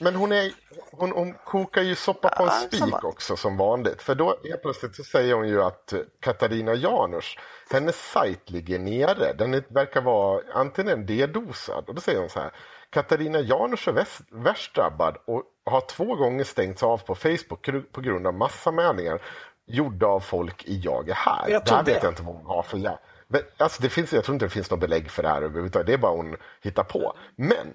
[0.00, 0.52] men hon, är,
[0.90, 4.02] hon, hon kokar ju soppa på en spik också som vanligt.
[4.02, 7.38] För då helt plötsligt så säger hon ju att eh, Katarina Janouch,
[7.70, 9.32] hennes sajt ligger nere.
[9.32, 11.84] Den verkar vara antingen dedosad.
[11.88, 12.50] Och då säger hon så här.
[12.90, 18.00] Katarina Janouch är väst, värst drabbad och har två gånger stängts av på Facebook på
[18.00, 19.22] grund av massanmälningar
[19.66, 21.48] gjorda av folk i Jag är här.
[21.48, 22.98] Jag här vet jag inte vad hon har för jä-
[23.32, 25.86] men, alltså det finns, Jag tror inte det finns något belägg för det här överhuvudtaget.
[25.86, 27.16] Det är bara hon hittar på.
[27.36, 27.74] Men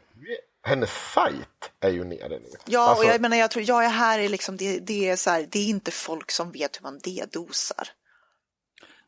[0.63, 2.49] hennes sajt är ju nere nu.
[2.65, 5.15] Ja, Alltså, och jag menar, jag tror, jag är här är liksom, det, det är
[5.15, 7.87] så här, det är inte folk som vet hur man dedosar.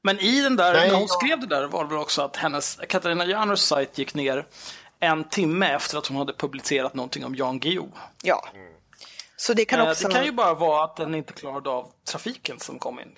[0.01, 2.35] Men i den där, Nej, när hon skrev det där var det väl också att
[2.35, 4.47] hennes, Katarina Janouchs sajt gick ner
[4.99, 7.91] en timme efter att hon hade publicerat någonting om Jan Guillou.
[8.23, 8.47] Ja.
[9.35, 11.91] Så det kan Eh, också Det kan ju bara vara att den inte klarade av
[12.05, 13.15] trafiken som kom in.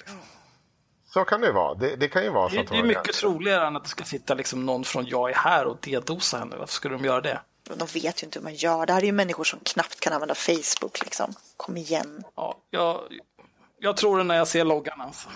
[1.13, 1.73] Så kan det vara.
[1.73, 4.03] Det, det kan ju vara så Det, det är mycket troligare än att det ska
[4.03, 6.55] sitta liksom någon från Jag är här och dedosa henne.
[6.55, 7.41] Varför skulle de göra det?
[7.69, 8.85] Men De vet ju inte hur man gör.
[8.85, 11.33] Det här är ju människor som knappt kan använda Facebook liksom.
[11.57, 12.23] Kom igen.
[12.35, 13.01] Ja, jag,
[13.79, 15.01] jag tror det när jag ser loggan.
[15.01, 15.29] Alltså.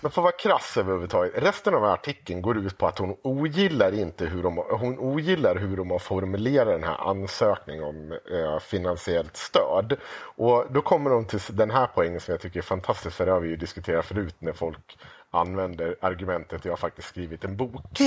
[0.00, 1.32] Men för att vara krass överhuvudtaget.
[1.42, 5.76] Resten av artikeln går ut på att hon ogillar inte hur de, hon ogillar hur
[5.76, 9.96] de har formulerat den här ansökningen om eh, finansiellt stöd.
[10.36, 13.32] Och då kommer de till den här poängen som jag tycker är fantastisk, för det
[13.32, 14.98] har vi ju diskuterat förut när folk
[15.30, 17.98] använder argumentet jag har faktiskt skrivit en bok.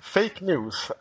[0.00, 0.92] Fake news,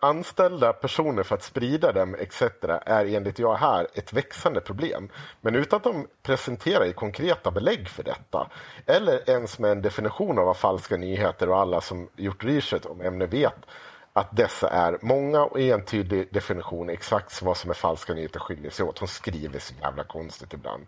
[0.00, 2.42] anställda personer för att sprida dem etc.
[2.86, 5.08] är enligt jag här ett växande problem.
[5.40, 8.50] Men utan att de presenterar i konkreta belägg för detta
[8.86, 13.00] eller ens med en definition av vad falska nyheter och alla som gjort research om
[13.00, 13.66] ämnet vet
[14.12, 18.84] att dessa är många och entydig definition exakt vad som är falska nyheter skiljer sig
[18.86, 18.98] åt.
[18.98, 20.86] Hon skriver så jävla konstigt ibland.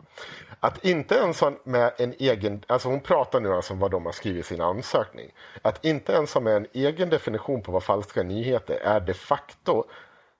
[0.60, 4.06] Att inte ens ha med en egen, alltså hon pratar nu alltså om vad de
[4.06, 5.30] har skrivit i sin ansökning.
[5.62, 9.84] Att inte ens ha med en egen definition på vad falska nyheter är de facto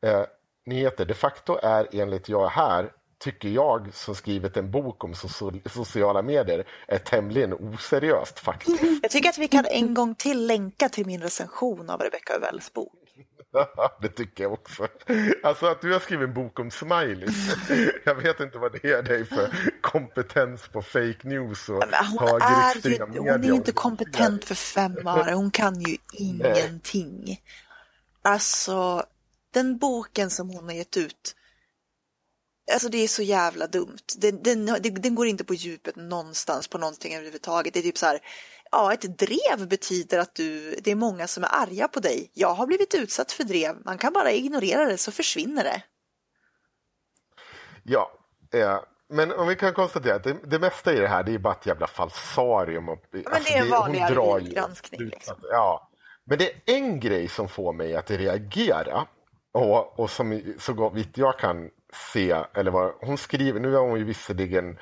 [0.02, 0.24] eh,
[0.66, 5.68] nyheter de facto är enligt jag här tycker jag som skrivit en bok om so-
[5.68, 8.82] sociala medier är tämligen oseriöst faktiskt.
[9.02, 12.72] Jag tycker att vi kan en gång till länka till min recension av Rebecca Övells
[12.72, 12.92] bok.
[14.00, 14.88] det tycker jag också.
[15.42, 17.56] Alltså att du har skrivit en bok om smileys.
[18.04, 22.88] Jag vet inte vad det är dig för kompetens på fake news och hon, är
[22.88, 25.34] ju, hon är ju inte kompetent för fem öre.
[25.34, 27.40] Hon kan ju ingenting.
[28.22, 29.04] Alltså,
[29.50, 31.36] den boken som hon har gett ut.
[32.72, 33.98] Alltså det är så jävla dumt.
[34.16, 37.74] Den, den, den, går inte på djupet någonstans på någonting överhuvudtaget.
[37.74, 38.20] Det är typ så här.
[38.70, 42.30] Ja, ett drev betyder att du, det är många som är arga på dig.
[42.34, 43.76] Jag har blivit utsatt för drev.
[43.84, 45.82] Man kan bara ignorera det så försvinner det.
[47.82, 48.12] Ja,
[48.54, 51.38] eh, men om vi kan konstatera att det, det mesta i det här det är
[51.38, 52.88] bara ett jävla falsarium.
[52.88, 55.34] Och, men det är en vanlig hon drar ju granskning, slutsatser.
[55.34, 55.36] liksom.
[55.50, 55.90] Ja,
[56.24, 59.06] men det är en grej som får mig att reagera
[59.52, 63.98] och, och som så vitt jag kan se, eller vad hon skriver, nu har hon
[63.98, 64.78] ju visserligen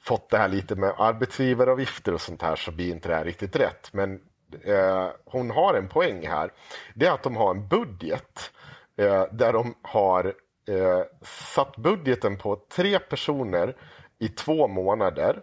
[0.00, 3.56] fått det här lite med arbetsgivaravgifter och sånt här så blir inte det här riktigt
[3.56, 3.92] rätt.
[3.92, 4.20] Men
[4.64, 6.52] eh, hon har en poäng här.
[6.94, 8.50] Det är att de har en budget
[8.96, 10.34] eh, där de har
[10.68, 13.76] eh, satt budgeten på tre personer
[14.18, 15.42] i två månader.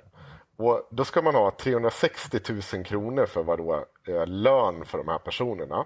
[0.57, 2.39] Och då ska man ha 360
[2.73, 5.85] 000 kronor för vad då, eh, lön för de här personerna.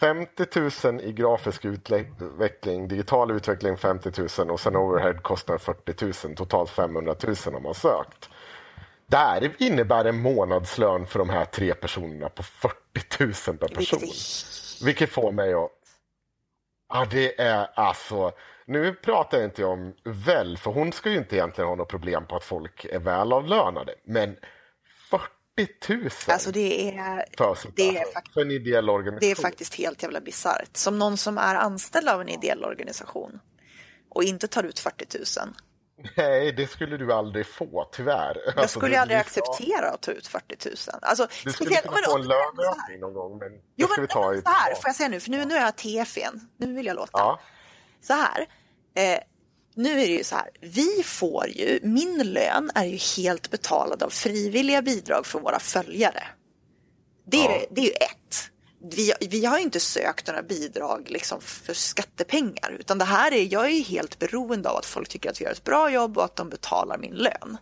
[0.00, 0.46] 50
[0.84, 6.70] 000 i grafisk utveckling, digital utveckling 50 000 och sen overhead kostar 40 000, totalt
[6.70, 8.30] 500 000 har man sökt.
[9.06, 12.74] Där innebär en månadslön för de här tre personerna på 40
[13.50, 14.00] 000 per person.
[14.86, 15.70] Vilket får mig att...
[16.88, 18.32] Ja, det är alltså...
[18.66, 22.26] Nu pratar jag inte om väl, för hon ska ju inte egentligen ha något problem
[22.26, 23.94] på att folk är välavlönade.
[24.04, 24.46] Men 40
[25.88, 27.24] 000 Alltså det är,
[27.76, 29.20] det är faktiskt för en ideell organisation.
[29.20, 30.76] Det är faktiskt helt jävla bisarrt.
[30.76, 33.40] Som någon som är anställd av en ideell organisation
[34.10, 35.54] och inte tar ut 40 000.
[36.16, 38.36] Nej, det skulle du aldrig få, tyvärr.
[38.46, 40.74] Jag Alltså, skulle aldrig ska- acceptera att ta ut 40 000.
[41.02, 44.12] Alltså, Du skulle kunna men få en löneökning någon gång, men Jo, ska men, vi
[44.12, 44.42] ta i...
[44.42, 46.48] så här, får jag säga nu, för nu, nu är jag TF igen.
[46.56, 47.10] Nu vill jag låta.
[47.12, 47.40] Ja,
[48.00, 48.46] Så här,
[48.94, 49.18] eh,
[49.78, 54.02] nu är det ju så här, vi får ju, min lön är ju helt betalad
[54.02, 56.24] av frivilliga bidrag från våra följare.
[57.26, 57.66] Det är, Ja.
[57.70, 58.50] det är ju ett.
[58.92, 63.52] Vi, vi har ju inte sökt några bidrag liksom för skattepengar, utan det här är,
[63.52, 66.18] jag är ju helt beroende av att folk tycker att vi gör ett bra jobb
[66.18, 67.58] och att de betalar min lön.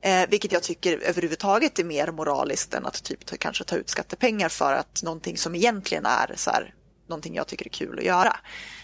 [0.00, 3.88] Eh, vilket jag tycker överhuvudtaget är mer moraliskt än att typ ta, kanske ta ut
[3.88, 6.74] skattepengar för att någonting som egentligen är så här,
[7.08, 8.36] någonting jag tycker är kul att göra.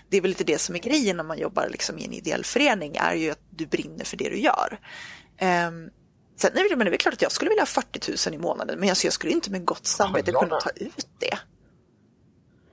[0.08, 2.44] Det är väl lite det som är grejen när man jobbar liksom i en ideell
[2.44, 4.80] förening är ju att du brinner för det du gör.
[5.40, 5.90] Um,
[6.36, 8.38] sen är det, men det är klart att jag skulle vilja ha 40 000 i
[8.38, 11.38] månaden men alltså, jag skulle inte med gott samvete kunna ta ut det.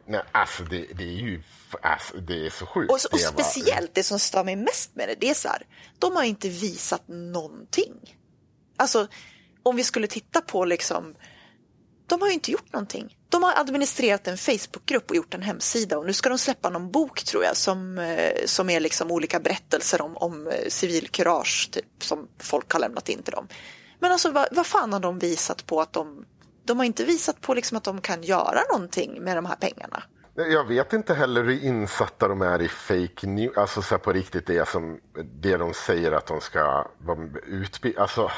[0.06, 1.42] nej, alltså det, det är ju
[1.82, 2.92] alltså, det är så sjukt.
[2.92, 5.64] Och, och speciellt det som stör mig mest med det, det är så här,
[6.00, 8.18] de har inte visat någonting.
[8.78, 9.08] Alltså,
[9.64, 11.16] om vi skulle titta på liksom,
[12.08, 13.18] de har ju inte gjort någonting.
[13.30, 16.92] De har administrerat en Facebookgrupp och gjort en hemsida och nu ska de släppa någon
[16.92, 22.04] bok tror jag som, eh, som är liksom olika berättelser om, om eh, civilkurage typ,
[22.04, 23.48] som folk har lämnat in till dem.
[24.00, 26.26] Men alltså vad, vad fan har de visat på att de,
[26.66, 30.04] de har inte visat på liksom att de kan göra någonting med de här pengarna.
[30.38, 34.14] Jag vet inte heller hur insatta de är i fake news, alltså så här på
[34.14, 35.00] riktigt det som
[35.42, 36.88] det de säger att de ska
[37.48, 38.02] utbilda.
[38.02, 38.32] Alltså,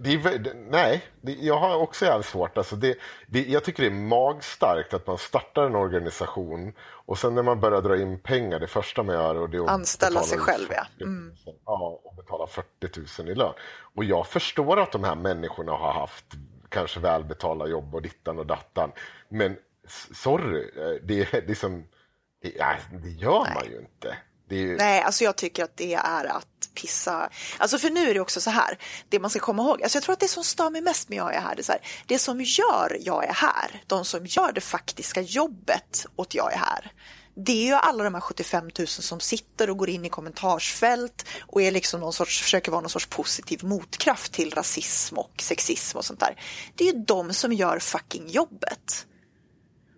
[0.00, 2.58] det är, nej, det, jag har också jävligt svårt.
[2.58, 7.34] Alltså det, det, jag tycker det är magstarkt att man startar en organisation och sen
[7.34, 10.22] när man börjar dra in pengar, det första man gör och det är att Anställa
[10.22, 10.84] sig själv, ja.
[10.98, 11.32] 40 000,
[11.66, 12.00] ja.
[12.04, 13.54] Och betala 40 000 i lön.
[13.94, 16.24] Och jag förstår att de här människorna har haft
[16.68, 18.92] kanske välbetalda jobb och dittan och dattan.
[19.28, 19.56] Men
[20.14, 21.84] sorry, eh, det, är liksom,
[22.42, 24.16] det, det gör man ju inte.
[24.52, 27.30] Det är ju, Nej, alltså jag tycker att det är att pissa.
[27.58, 30.02] Alltså för nu är det också så här, det man ska komma ihåg, alltså jag
[30.02, 31.80] tror att det som stör mig mest med jag är här, det är så här,
[32.06, 36.56] det som gör jag är här, de som gör det faktiska jobbet åt jag är
[36.56, 36.92] här,
[37.34, 41.26] det är ju alla de här 75 000 som sitter och går in i kommentarsfält
[41.40, 45.98] och är liksom någon sorts, försöker vara någon sorts positiv motkraft till rasism och sexism
[45.98, 46.40] och sånt där.
[46.74, 49.06] Det är ju de som gör fucking jobbet.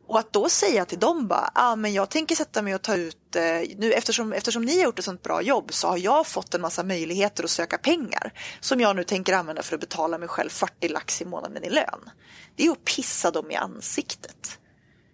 [0.07, 2.97] Och att då säga till dem bara, ah, men jag tänker sätta mig och ta
[2.97, 3.43] ut, eh,
[3.77, 6.61] nu eftersom, eftersom ni har gjort ett sånt bra jobb så har jag fått en
[6.61, 10.51] massa möjligheter att söka pengar som jag nu tänker använda för att betala mig själv
[10.51, 12.11] 40 lax i månaden i lön.
[12.57, 14.59] Det är att pissa dem i ansiktet.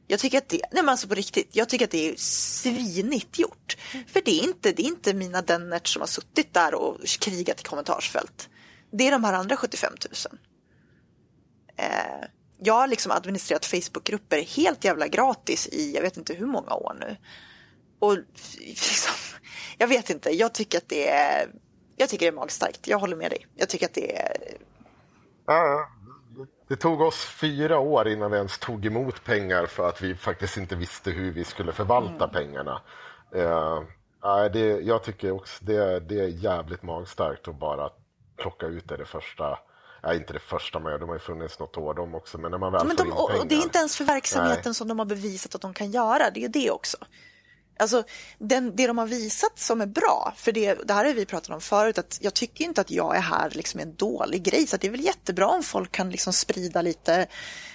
[0.06, 3.38] Jag tycker att det, nej men alltså på riktigt, jag tycker att det är svinigt
[3.38, 3.76] gjort.
[4.06, 7.60] För det är inte, det är inte mina dennert som har suttit där och krigat
[7.60, 8.48] i kommentarsfält.
[8.92, 9.92] Det är de här andra 75
[10.26, 10.38] 000
[11.76, 12.26] eh,
[12.62, 16.96] jag har liksom administrerat Facebookgrupper helt jävla gratis i jag vet inte hur många år
[17.00, 17.16] nu.
[17.98, 18.16] Och
[18.58, 19.14] liksom,
[19.78, 21.50] jag vet inte, jag tycker att det är,
[21.96, 22.88] jag tycker det är magstarkt.
[22.88, 23.46] Jag håller med dig.
[23.56, 24.36] Jag tycker att det är,
[25.50, 25.88] Ja.
[26.68, 30.56] Det tog oss fyra år innan vi ens tog emot pengar för att vi faktiskt
[30.56, 32.82] inte visste hur vi skulle förvalta pengarna.
[33.34, 33.82] Eh,
[34.24, 37.90] nej, det, jag tycker också det, det är jävligt magstarkt att bara
[38.36, 39.58] plocka ut det, det första.
[40.02, 42.38] Nej, inte det första, men de har ju funnits något år de också.
[42.38, 43.42] Men när man väl men får de, in och, pengar.
[43.42, 44.74] och det är inte ens för verksamheten Nej.
[44.74, 46.30] som de har bevisat att de kan göra.
[46.30, 46.96] Det är ju det också.
[47.80, 48.02] Alltså,
[48.38, 51.50] den, det de har visat som är bra, för det, det här har vi pratat
[51.50, 54.76] om förut, att jag tycker inte att jag är här liksom en dålig grej, så
[54.76, 57.26] att det är väl jättebra om folk kan liksom sprida lite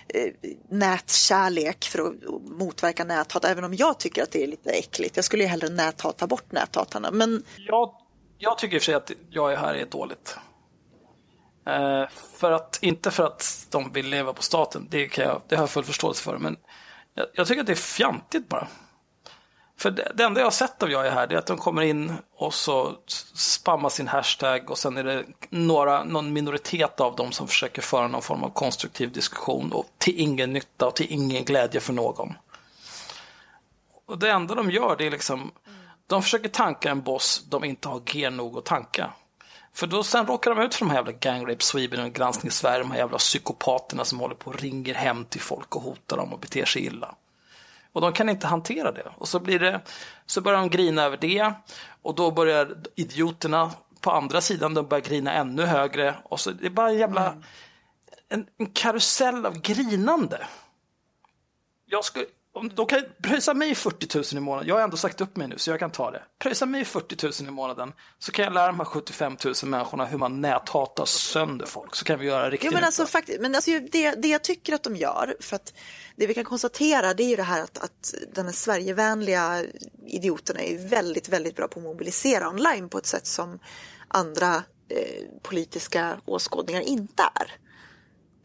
[0.07, 0.31] eh,
[0.69, 5.15] nätkärlek för att motverka näthat, även om jag tycker att det är lite äckligt.
[5.15, 7.95] Jag skulle ju hellre näthata bort näthatarna, men Jag,
[8.37, 10.37] jag tycker i och för sig att jag är här är dåligt.
[11.65, 12.03] Eh,
[12.37, 15.63] för att, inte för att de vill leva på staten, det, kan jag, det har
[15.63, 16.57] jag full förståelse för, men
[17.13, 18.67] jag, jag tycker att det är fjantigt bara.
[19.77, 21.57] För det, det enda jag har sett av jag är här, det är att de
[21.57, 22.95] kommer in och så
[23.35, 28.07] spammar sin hashtag och sen är det några, någon minoritet av dem som försöker föra
[28.07, 32.33] någon form av konstruktiv diskussion och till ingen nytta och till ingen glädje för någon.
[34.05, 35.51] Och det enda de gör det är liksom,
[36.07, 39.13] de försöker tanka en boss de inte har G nog att tanka.
[39.75, 42.51] För då sen råkar de ut för de här jävla Gang Rape Sweden och Granskning
[42.51, 46.17] Sverige, de här jävla psykopaterna som håller på och ringer hem till folk och hotar
[46.17, 47.15] dem och beter sig illa.
[47.91, 49.11] Och de kan inte hantera det.
[49.17, 49.81] Och så blir det,
[50.25, 51.53] så börjar de grina över det.
[52.01, 53.71] Och då börjar idioterna
[54.01, 56.15] på andra sidan, de börjar grina ännu högre.
[56.23, 57.35] Och så det är bara en jävla,
[58.29, 60.47] en, en karusell av grinande.
[61.85, 62.25] Jag skulle,
[62.55, 64.67] om, de kan pröjsa mig 40 000 i månaden.
[64.67, 66.23] Jag har ändå sagt upp mig nu så jag kan ta det.
[66.39, 70.05] Pröjsa mig 40 000 i månaden så kan jag lära de här 75 000 människorna
[70.05, 71.95] hur man näthatar sönder folk.
[71.95, 74.73] Så kan vi göra riktigt Jo, men alltså, faktiskt, men alltså, det, det jag tycker
[74.73, 75.73] att de gör, för att
[76.15, 79.63] det vi kan konstatera det är ju det här att, att den här Sverigevänliga
[80.07, 83.59] idioterna är väldigt, väldigt bra på att mobilisera online på ett sätt som
[84.07, 84.55] andra
[84.89, 87.51] eh, politiska åskådningar inte är.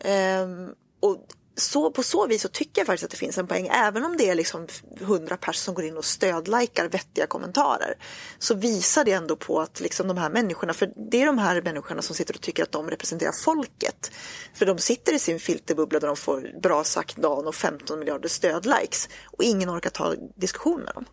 [0.04, 3.68] Ehm, och så, på så vis så tycker jag faktiskt att det finns en poäng,
[3.72, 4.66] även om det är liksom
[5.00, 7.94] 100 personer som går in och stödlikar vettiga kommentarer,
[8.38, 11.62] så visar det ändå på att liksom de här människorna, för det är de här
[11.62, 14.10] människorna som sitter och tycker att de representerar folket.
[14.54, 18.28] För de sitter i sin filterbubbla där de får bra sagt dagen och 15 miljarder
[18.28, 21.04] stödlikes och ingen orkar ta diskussion med dem.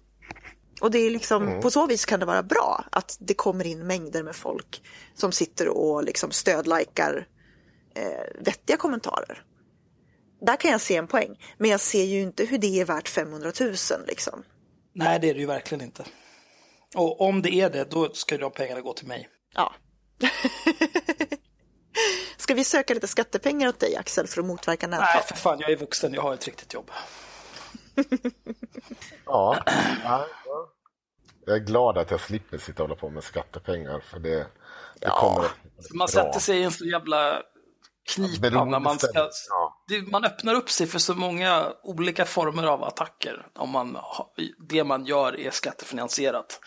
[0.81, 3.87] Och det är liksom, på så vis kan det vara bra att det kommer in
[3.87, 4.83] mängder med folk
[5.15, 7.27] som sitter och liksom stödlikar
[7.95, 9.43] eh, vettiga kommentarer.
[10.41, 13.09] Där kan jag se en poäng, men jag ser ju inte hur det är värt
[13.09, 13.73] 500 000
[14.07, 14.43] liksom.
[14.93, 16.05] Nej, det är det ju verkligen inte.
[16.95, 19.29] Och om det är det, då ska de pengarna gå till mig.
[19.53, 19.73] Ja.
[22.37, 25.25] Ska vi söka lite skattepengar åt dig Axel för att motverka Nej, näthat?
[25.25, 26.91] för fan, jag är vuxen, jag har ett riktigt jobb.
[29.25, 30.73] Ja, ja, ja.
[31.45, 34.45] Jag är glad att jag slipper sitta och hålla på med skattepengar för det, det
[35.01, 35.19] Ja.
[35.19, 35.49] kommer
[35.93, 36.07] Man bra.
[36.07, 37.41] sätter sig i en så jävla
[38.07, 39.29] knipa när man ska...
[39.87, 43.97] Det, man öppnar upp sig för så många olika former av attacker om man,
[44.69, 46.59] det man gör är skattefinansierat.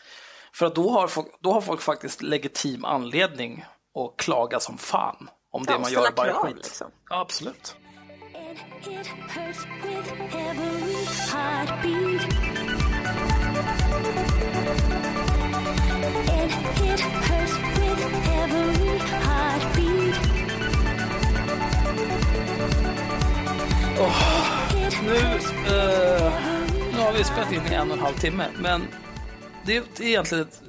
[0.54, 3.64] För att då har, folk, då har folk faktiskt legitim anledning
[3.98, 6.56] att klaga som fan om det Ja, man ställa gör bara är skit.
[6.56, 6.90] liksom.
[7.10, 7.76] Ja, absolut.
[8.34, 12.22] It, it hurts with every heartbeat.
[12.22, 12.59] It,
[24.00, 24.12] Oh,
[25.04, 26.32] Nu, eh,
[26.92, 28.86] nu har vi spelat in i en och en halv timme, men
[29.66, 30.62] det, är egentligen ett,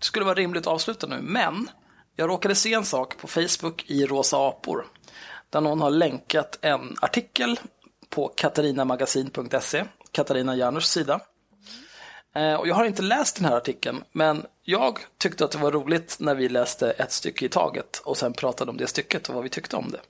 [0.00, 1.18] skulle vara rimligt att avsluta nu.
[1.22, 1.68] Men
[2.16, 4.86] jag råkade se en sak på Facebook i Rosa apor,
[5.50, 7.60] där någon har länkat en artikel
[8.10, 11.20] på katarinamagasin.se, Katarina Janers sida.
[12.34, 15.70] Eh, Och jag har inte läst den här artikeln, men jag tyckte att det var
[15.72, 19.34] roligt när vi läste ett stycke i taget och sen pratade om det stycket och
[19.34, 20.00] vad vi tyckte om det.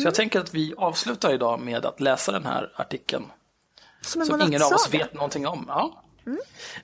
[0.00, 3.24] Så jag tänker att vi avslutar idag med att läsa den här artikeln
[4.00, 5.64] Som som ingen av oss vet någonting om.
[5.68, 6.02] Ja.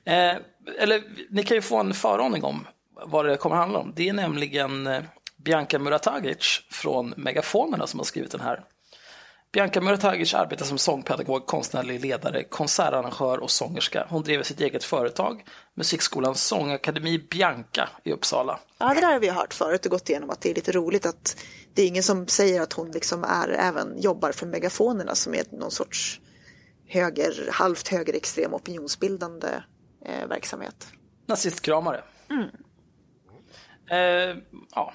[0.04, 0.36] Eh,
[0.78, 2.66] eller ni kan ju få en föraning om
[3.06, 3.92] vad det kommer att handla om.
[3.96, 5.02] Det är nämligen eh,
[5.36, 8.64] Bianca Muratagic från Megafonerna som har skrivit den här.
[9.52, 14.06] Bianca Muratagic arbetar som sångpedagog, konstnärlig ledare, konsertarrangör och sångerska.
[14.10, 15.44] Hon driver sitt eget företag,
[15.74, 18.60] musikskolans sångakademi Bianca i Uppsala.
[18.78, 21.06] Ja, det där har vi hört förut och gått igenom att det är lite roligt
[21.06, 21.36] att
[21.74, 25.44] det är ingen som säger att hon liksom är, även jobbar för megafonerna som är
[25.50, 26.20] någon sorts
[26.86, 29.48] höger, halvt högerextrem opinionsbildande
[30.04, 30.86] eh, verksamhet.
[31.26, 32.02] Nazistkramare.
[33.90, 34.36] Eh,
[34.74, 34.92] ja.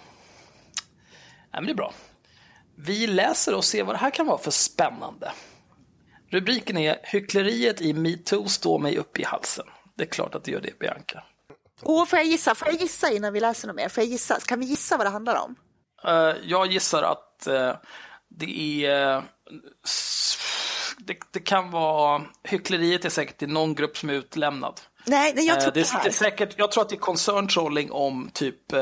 [1.52, 1.94] Nej, men det är bra.
[2.78, 5.32] Vi läser och ser vad det här kan vara för spännande.
[6.32, 9.66] Rubriken är Hyckleriet i metoo står mig upp i halsen.
[9.98, 11.24] Det är klart att det gör det, Bianca.
[11.82, 12.56] Åh, får jag gissa?
[12.56, 13.90] Får jag gissa innan vi läser något mer?
[13.90, 14.40] Får jag gissa?
[14.40, 15.56] Kan vi gissa vad det handlar om?
[16.06, 17.76] Eh, jag gissar att eh,
[18.30, 19.24] det är...
[19.86, 20.38] s-
[20.98, 22.22] det, det kan vara...
[22.44, 24.82] Hyckleriet är säkert i någon grupp som är utlämnad.
[25.06, 26.04] Nej, nej jag tror det, det är- här.
[26.04, 28.74] det är säkert, jag tror att det är concern trolling om typ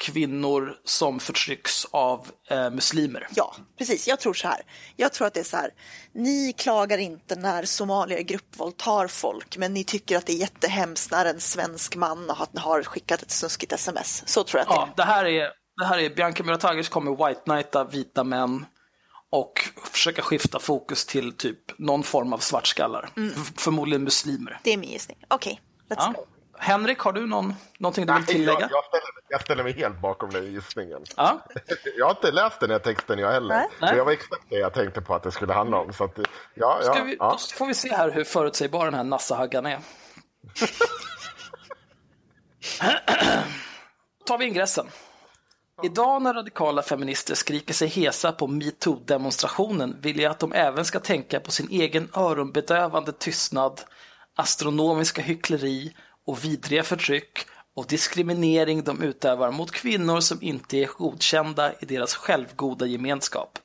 [0.00, 3.28] kvinnor som förtrycks av eh, muslimer.
[3.34, 4.08] Ja, precis.
[4.08, 4.60] Jag tror så här.
[4.96, 5.70] Jag tror att det är så här.
[6.14, 11.24] Ni klagar inte när somalier gruppvåldtar folk, men ni tycker att det är jättehemskt när
[11.26, 14.22] en svensk man har, har skickat ett snuskigt sms.
[14.26, 17.40] Så tror jag att Ja, det här är, det här är Bianca Muratagic kommer white
[17.44, 18.66] knighta vita män
[19.30, 19.52] och
[19.92, 23.10] försöka skifta fokus till typ någon form av svartskallar.
[23.16, 23.34] Mm.
[23.56, 24.60] Förmodligen muslimer.
[24.64, 25.16] det är min gissning.
[25.28, 25.60] Okej,
[25.90, 26.12] let's Ja.
[26.16, 26.24] go.
[26.62, 28.60] Henrik, har du någon, någonting du vill tillägga?
[28.60, 31.04] Jag, jag, ställer, mig- jag ställer mig helt bakom den gissningen.
[31.16, 31.46] Ja.
[31.98, 33.54] Jag har inte läst den här texten jag heller.
[33.54, 33.68] Nej.
[33.80, 35.92] Men jag var exakt det jag tänkte på att det skulle handla om.
[35.92, 36.24] Så att, ja,
[36.54, 37.30] ja, Ska vi, ja.
[37.30, 39.78] Då får vi se här hur förutsägbar den här Nassahaggan är.
[44.26, 44.86] tar vi ingressen.
[45.82, 51.00] Idag när radikala feminister skriker sig hesa på metoo-demonstrationen vill jag att de även ska
[51.00, 53.80] tänka på sin egen öronbedövande tystnad,
[54.36, 57.38] astronomiska hyckleri och vidriga förtryck
[57.74, 63.58] och diskriminering de utövar mot kvinnor som inte är godkända i deras självgoda gemenskap.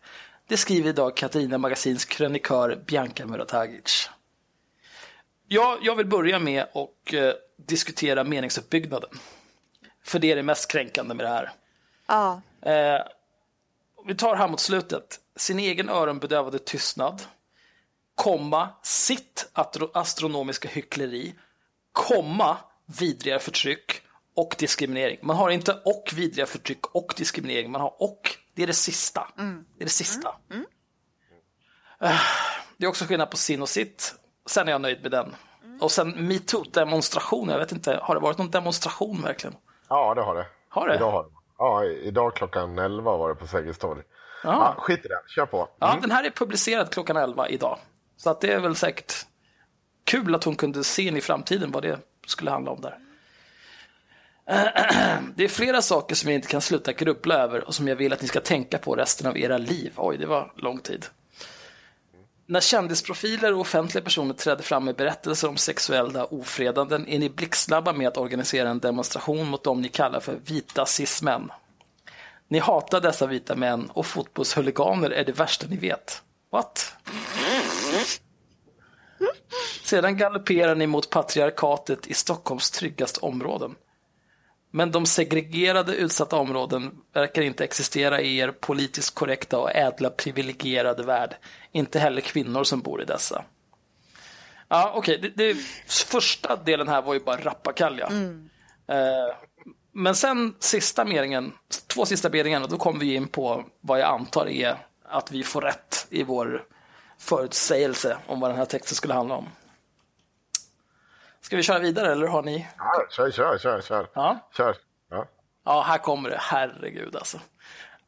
[0.47, 4.09] Det skriver idag Katarina Magasins krönikör Bianca Muratagic.
[5.47, 9.09] Ja, jag vill börja med att eh, diskutera meningsuppbyggnaden.
[10.03, 11.51] För det är det mest kränkande med det här.
[12.07, 13.01] Ja, Eh,
[14.05, 15.19] vi tar här mot slutet.
[15.35, 17.21] Sin egen öronbedövade tystnad,
[18.15, 19.49] komma, sitt
[19.93, 21.34] astronomiska hyckleri,
[22.07, 22.57] komma,
[22.99, 24.02] vidriga förtryck
[24.36, 25.19] och diskriminering.
[25.22, 28.22] Man har inte och vidriga förtryck och diskriminering, man har och.
[28.56, 29.28] Det är det sista.
[29.36, 30.36] Det är det sista.
[32.02, 32.19] Eh,
[32.78, 34.15] Det är också skillnad på sin och sitt.
[34.45, 35.36] Sen är jag nöjd med den.
[35.82, 39.56] Och sen metoo-demonstration, jag vet inte, har det varit någon demonstration verkligen?
[39.90, 40.45] ja, det har det.
[40.69, 40.95] Har det?
[40.95, 41.30] Idag har det.
[41.57, 44.02] Ja, idag klockan 11 var det på Sergels torg.
[44.44, 44.49] Ja.
[44.49, 45.69] Ja, skit i det, kör på.
[45.80, 47.80] Ja, den här är publicerad klockan 11 idag.
[48.18, 49.14] Så att det är väl säkert
[50.07, 52.97] kul att hon kunde se in i framtiden vad det skulle handla om där.
[55.35, 58.13] Det är flera saker som jag inte kan sluta grubbla över och som jag vill
[58.13, 59.93] att ni ska tänka på resten av era liv.
[59.95, 61.05] Oj, det var lång tid.
[62.45, 67.93] När kändisprofiler och offentliga personer trädde fram med berättelser om sexuella ofredanden är ni blixtsnabba
[67.93, 71.51] med att organisera en demonstration mot dem ni kallar för vita cis-män.
[72.47, 76.21] Ni hatar dessa vita män och fotbollshuliganer är det värsta ni vet.
[76.51, 76.93] What?
[79.88, 83.76] Sedan galopperar ni mot patriarkatet i Stockholms tryggaste områden.
[84.72, 91.03] Men de segregerade utsatta områden verkar inte existera i er politiskt korrekta och ädla privilegierade
[91.03, 91.35] värld.
[91.72, 93.43] Inte heller kvinnor som bor i dessa.
[94.68, 95.19] Ja, okej.
[95.22, 95.57] Det, det,
[95.88, 98.07] första delen här var ju bara rappakalja.
[98.88, 99.35] Eh,
[99.93, 101.53] men sen sista meningen,
[101.88, 105.61] två sista meningarna, då kommer vi in på vad jag antar är att vi får
[105.61, 106.64] rätt i vår
[107.19, 109.49] förutsägelse om vad den här texten skulle handla om.
[111.48, 112.68] Ska vi köra vidare eller har ni?
[112.78, 114.10] Ja, kör, kör, kör, kör.
[114.14, 114.49] Ja.
[114.57, 114.76] Kör.
[115.10, 115.26] Ja.
[115.65, 116.38] Ja, här kommer det.
[116.40, 117.40] Herregud alltså.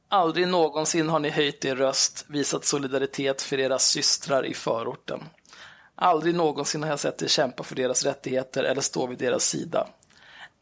[0.10, 5.24] Aldrig någonsin har ni höjt er röst, visat solidaritet för era systrar i förorten.
[5.96, 9.88] Aldrig någonsin har jag sett er kämpa för deras rättigheter eller stå vid deras sida.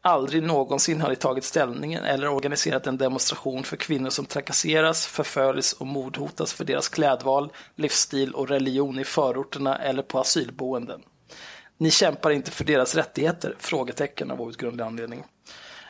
[0.02, 5.74] Aldrig någonsin har ni tagit ställningen eller organiserat en demonstration för kvinnor som trakasseras, förföljs
[5.74, 11.02] och mordhotas för deras klädval, livsstil och religion i förorterna eller på asylboenden.
[11.78, 13.56] Ni kämpar inte för deras rättigheter?
[13.60, 15.24] Frågetecken av outgrundlig anledning.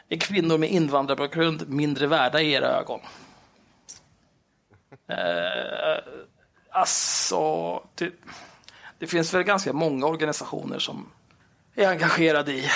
[0.09, 2.99] Är kvinnor med invandrarbakgrund mindre värda i era ögon?
[5.09, 6.03] Eh,
[6.71, 8.11] alltså, det,
[8.99, 11.11] det finns väl ganska många organisationer som
[11.75, 12.69] är engagerade i,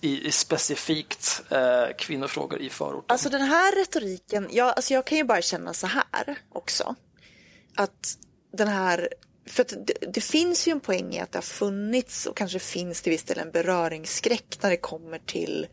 [0.00, 3.04] i, i specifikt eh, kvinnofrågor i förorten.
[3.08, 6.94] Alltså den här retoriken, jag, alltså jag kan ju bara känna så här också.
[7.76, 8.18] Att
[8.52, 9.08] den här,
[9.46, 12.58] för att det, det finns ju en poäng i att det har funnits och kanske
[12.58, 15.66] finns till viss del en beröringsskräck när det kommer till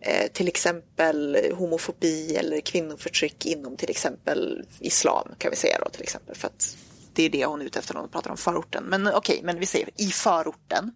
[0.00, 6.02] eh, till exempel homofobi eller kvinnoförtryck inom till exempel islam kan vi säga då till
[6.02, 6.34] exempel.
[6.34, 6.76] För att
[7.12, 8.84] det är det hon är ute efter när hon pratar om förorten.
[8.84, 10.92] Men okej, men vi säger i förorten.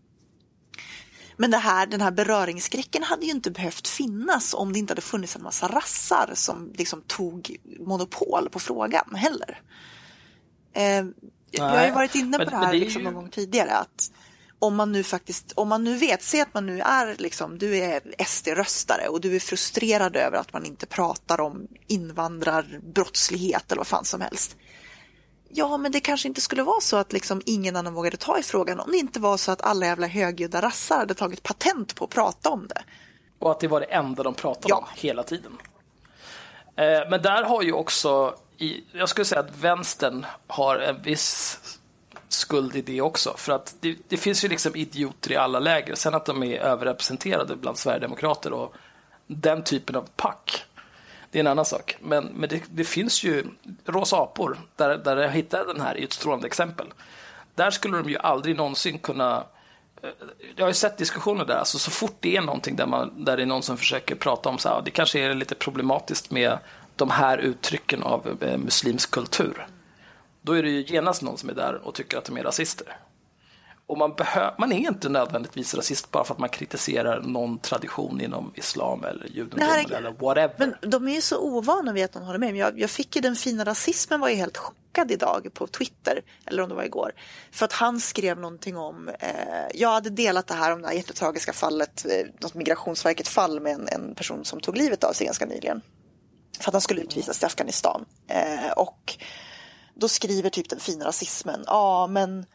[1.37, 5.01] Men det här, den här beröringsskräcken hade ju inte behövt finnas om det inte hade
[5.01, 9.61] funnits en massa rassar som liksom tog monopol på frågan heller.
[10.73, 11.05] Eh,
[11.59, 13.70] jag har ju varit inne på men- det här det liksom ju- någon gång tidigare.
[13.76, 14.10] att
[14.59, 17.76] om man nu faktiskt, om man nu vet, se att man nu är liksom, du
[17.78, 23.86] är SD-röstare och du är frustrerad över att man inte pratar om invandrarbrottslighet eller vad
[23.86, 24.56] fan som helst.
[25.48, 28.43] Ja, men det kanske inte skulle vara så att liksom ingen annan vågade ta i
[28.43, 32.05] frågan om det inte var så att alla jävla högljudda rassar hade tagit patent på
[32.05, 32.82] att prata om det.
[33.39, 34.76] Och att det var det enda de pratade Ja.
[34.76, 35.52] om hela tiden.
[36.76, 41.59] Eh, men där har ju också, i, jag skulle säga att vänstern har en viss
[42.28, 43.35] skuld i det också.
[43.36, 45.94] För att det, det finns ju liksom idioter i alla läger.
[45.94, 48.74] Sen att de är överrepresenterade bland Sverigedemokrater och
[49.26, 50.64] den typen av pack.
[51.31, 51.97] Det är en annan sak.
[52.01, 53.44] Men, men det, det finns ju
[53.85, 56.86] rosa apor, där, där jag hittade den här i ett strålande exempel.
[57.55, 59.44] Där skulle de ju aldrig någonsin kunna
[60.02, 60.10] eh,
[60.56, 63.36] jag har ju sett diskussioner där, alltså så fort det är någonting där, man, där
[63.36, 66.59] det är någon som försöker prata om så här, det kanske är lite problematiskt med
[66.97, 69.66] de här uttrycken av eh, muslimsk kultur.
[70.43, 72.97] Då är det ju genast någon som är där och tycker att de är rasister.
[73.87, 74.15] Och man,
[74.59, 79.27] man är inte nödvändigtvis rasist bara för att man kritiserar någon tradition inom islam eller
[79.27, 80.55] judendom Nej, eller whatever.
[80.59, 82.49] Men de är ju så ovana vid att de håller med.
[82.49, 86.21] Men jag, jag fick ju den fina rasismen var ju helt chockad idag på Twitter,
[86.47, 87.12] eller om det var igår.
[87.53, 89.35] För att han skrev någonting om, eh,
[89.75, 93.73] jag hade delat det här om det här jättetragiska fallet, eh, något migrationsverket fall med
[93.73, 95.83] en, en person som tog livet av sig ganska nyligen.
[96.60, 98.05] För att han skulle utvisas till Afghanistan.
[98.28, 99.16] Eh, och
[99.94, 102.47] då skriver typ den fina rasismen, ja men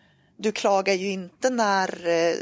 [0.42, 2.36] du klagar ju inte när eh,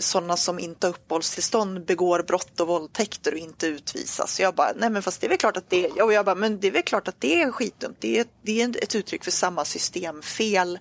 [0.00, 4.34] sådana som inte har uppehållstillstånd begår brott och våldtäkter och inte utvisas.
[4.34, 6.34] Så jag bara, nej men fast det är väl klart att det och jag bara,
[6.34, 7.96] men det är väl klart att det är skitdumt.
[8.00, 10.78] Det är, det är ett uttryck för samma systemfel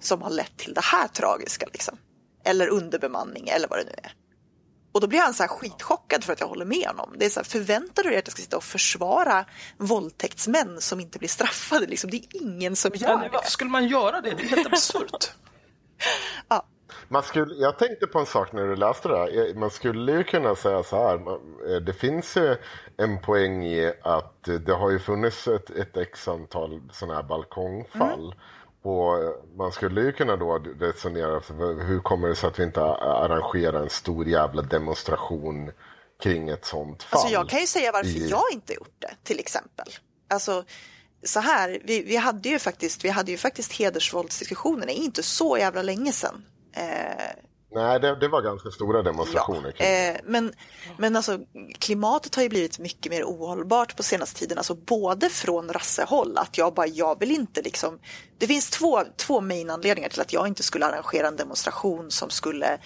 [0.00, 1.98] som har lett till det här tragiska liksom.
[2.44, 4.12] Eller underbemanning eller vad det nu är.
[4.94, 7.14] Och då blir han så här skitchockad för att jag håller med honom.
[7.18, 9.44] Det är så här, förväntar du dig att jag ska sitta och försvara
[9.76, 11.86] våldtäktsmän som inte blir straffade?
[11.86, 13.28] Liksom, det är ingen som gör det.
[13.32, 14.30] varför skulle man göra det?
[14.30, 15.30] Det är helt absurt.
[16.48, 16.66] Ja.
[17.08, 19.48] Man skulle, jag tänkte på en sak när du läste det här.
[19.50, 21.14] Eh, Man skulle ju kunna säga så här.
[21.74, 22.56] eh, Det finns ju
[22.96, 27.22] en poäng i att eh, det har ju funnits ett, ett x antal sådana här
[27.22, 28.34] balkongfall.
[28.84, 29.18] Och
[29.56, 33.82] man skulle ju kunna då resonera, för hur kommer det sig att vi inte arrangerar
[33.82, 35.70] en stor jävla demonstration
[36.22, 37.18] kring ett sånt fall?
[37.18, 39.86] Alltså jag kan ju säga varför i- jag inte gjort det, till exempel.
[40.30, 40.64] Alltså,
[41.22, 45.82] så här, vi, vi, hade ju faktiskt, vi hade ju faktiskt hedersvåldsdiskussionerna inte så jävla
[45.82, 46.44] länge sedan.
[46.76, 47.30] Eh,
[47.74, 50.08] Nej, det, det var ganska stora demonstrationer det.
[50.08, 50.52] eh, men,
[50.98, 51.38] men alltså,
[51.78, 54.58] klimatet har ju blivit mycket mer ohållbart på senaste tiden.
[54.58, 57.98] Alltså både från rassehåll, att jag bara, jag vill inte liksom...
[58.38, 62.30] Det finns två, två main anledningar till att jag inte skulle arrangera en demonstration som
[62.30, 62.78] skulle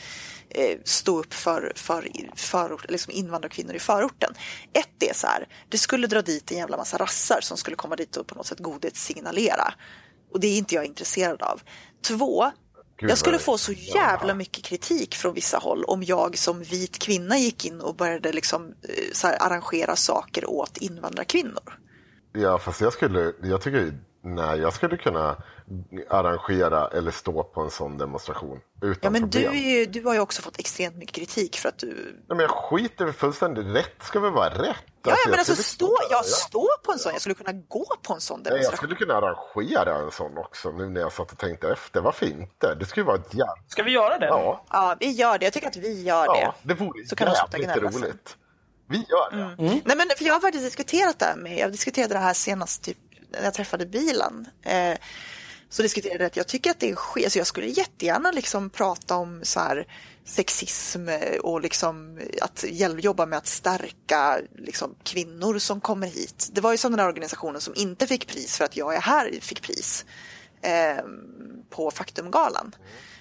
[0.48, 4.34] eh, stå upp för, för, för liksom invandrarkvinnor i förorten.
[4.72, 7.96] Ett är så här, det skulle dra dit en jävla massa rassar som skulle komma
[7.96, 9.74] dit och på något sätt godhetssignalera.
[10.32, 11.60] Och det är inte jag intresserad av.
[12.02, 12.50] Två,
[13.00, 16.98] Gud, jag skulle få så jävla mycket kritik från vissa håll om jag som vit
[16.98, 21.78] kvinna gick in och började liksom, eh, så här, arrangera saker åt invandrarkvinnor.
[22.32, 23.92] Ja, fast jag skulle, jag tycker,
[24.22, 25.36] nej, jag skulle kunna
[26.10, 29.64] arrangera eller stå på en sån demonstration utan Ja, men du, problem.
[29.64, 31.94] är ju, du har ju också fått extremt mycket kritik för att du...
[32.28, 34.97] Nej, men jag skiter fullständigt rätt ska väl vara rätt.
[35.08, 36.22] Ja, ja jag men alltså stå, jag ja.
[36.22, 38.76] står på en sån, jag skulle kunna gå på en sån Nej, jag demonstration.
[38.76, 42.00] skulle kunna arrangera en sån också nu när jag satt och tänkte efter.
[42.00, 42.74] Varför inte?
[42.74, 43.54] Det skulle vara ett jävla...
[43.68, 44.26] Ska vi göra det?
[44.26, 45.44] Ja, Ja, vi gör det.
[45.46, 46.40] Jag tycker att vi gör det.
[46.40, 48.36] ja, det vore Så kan jävligt roligt.
[48.88, 49.62] Vi gör det.
[49.84, 52.82] Nej, men för jag har faktiskt diskuterat det här med, jag diskuterade det här senast
[52.82, 52.98] typ,
[53.30, 54.46] när jag träffade bilen.
[54.62, 54.98] Eh,
[55.70, 58.70] så diskuterade jag att jag tycker att det är skit, alltså jag skulle jättegärna liksom
[58.70, 59.86] prata om så här
[60.28, 61.08] sexism
[61.42, 62.64] och liksom att
[62.98, 66.48] jobba med att stärka liksom kvinnor som kommer hit.
[66.52, 69.62] Det var ju sådana organisationer som inte fick pris för att jag är här fick
[69.62, 70.04] pris
[70.62, 71.04] eh,
[71.70, 72.74] på Faktumgalan.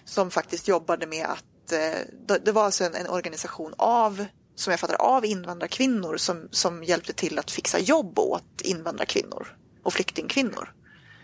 [0.06, 4.26] Som faktiskt jobbade med att, eh, det, det var alltså en, en organisation av,
[4.56, 9.94] som jag fattar av invandrarkvinnor som, som hjälpte till att fixa jobb åt invandrarkvinnor och
[9.94, 10.74] flyktingkvinnor.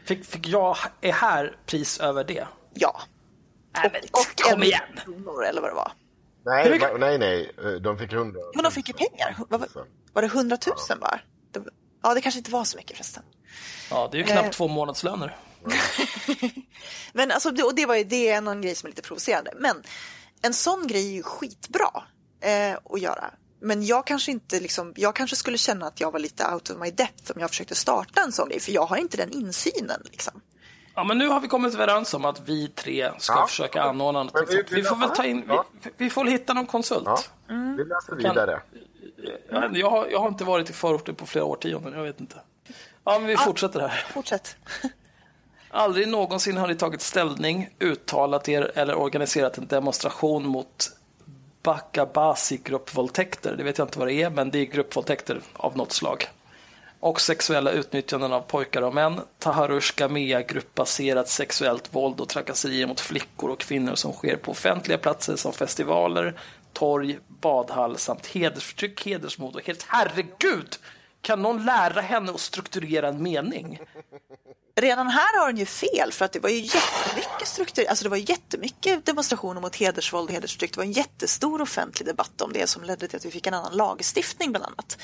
[0.05, 2.47] Fick, fick jag är här pris över det?
[2.73, 3.01] Ja.
[3.73, 4.81] Nej, men, Och kom en igen!
[5.03, 5.91] kronor eller vad det var.
[6.45, 7.51] Nej, mycket- va- nej, nej.
[7.81, 8.41] De fick hundra.
[8.55, 9.37] Men de fick ju pengar.
[9.49, 9.67] Var,
[10.13, 10.57] var det 100
[10.89, 11.19] 000 bara?
[12.03, 13.23] Ja, det kanske inte var så mycket förresten.
[13.89, 14.51] Ja, det är ju knappt Eh.
[14.51, 15.37] två månadslöner.
[17.13, 19.51] Men alltså, det, och det, var ju, det är annan grej som är lite provocerande.
[19.59, 19.83] Men
[20.41, 22.03] en sån grej är ju skitbra
[22.41, 23.33] eh, att göra.
[23.61, 26.77] Men jag kanske inte liksom, jag kanske skulle känna att jag var lite out of
[26.79, 28.59] my depth om jag försökte starta en sån grej.
[28.59, 30.41] För jag har inte den insynen liksom.
[30.95, 33.47] Ja, men nu har vi kommit överens om att vi tre ska Ja.
[33.47, 34.35] försöka anordna något.
[34.49, 35.65] Vi- Vi, vi får väl ta in, Ja.
[35.81, 37.03] vi, vi får hitta någon konsult.
[37.05, 37.17] Ja,
[37.49, 37.77] Mm.
[37.77, 38.61] vi läser vidare.
[39.65, 42.35] Inte, jag, har, jag har inte varit i förorten på flera årtionden, jag vet inte.
[43.03, 44.05] Ja, men vi fortsätter här.
[44.13, 44.55] Fortsätt.
[45.69, 50.89] Aldrig någonsin har ni tagit ställning, uttalat er eller organiserat en demonstration mot
[51.63, 53.55] Bakabasi gruppvåldtäkter.
[53.57, 56.25] Det vet jag inte vad det är, men det är gruppvåldtäkter av något slag
[57.03, 63.49] och sexuella utnyttjanden av pojkar och män, Taharushka Mea-gruppbaserat sexuellt våld och trakasserier mot flickor
[63.49, 66.39] och kvinnor som sker på offentliga platser som festivaler,
[66.73, 70.75] torg, badhall samt hedersförtryck, hedersmord och helt herregud!
[71.21, 73.79] Kan någon lära henne att strukturera en mening?
[74.75, 78.09] Redan här har hon ju fel för att det var ju jättemycket struktur, alltså det
[78.09, 80.73] var jättemycket demonstrationer mot hedersvåld och hedersförtryck.
[80.73, 83.53] Det var en jättestor offentlig debatt om det som ledde till att vi fick en
[83.53, 84.97] annan lagstiftning bland annat.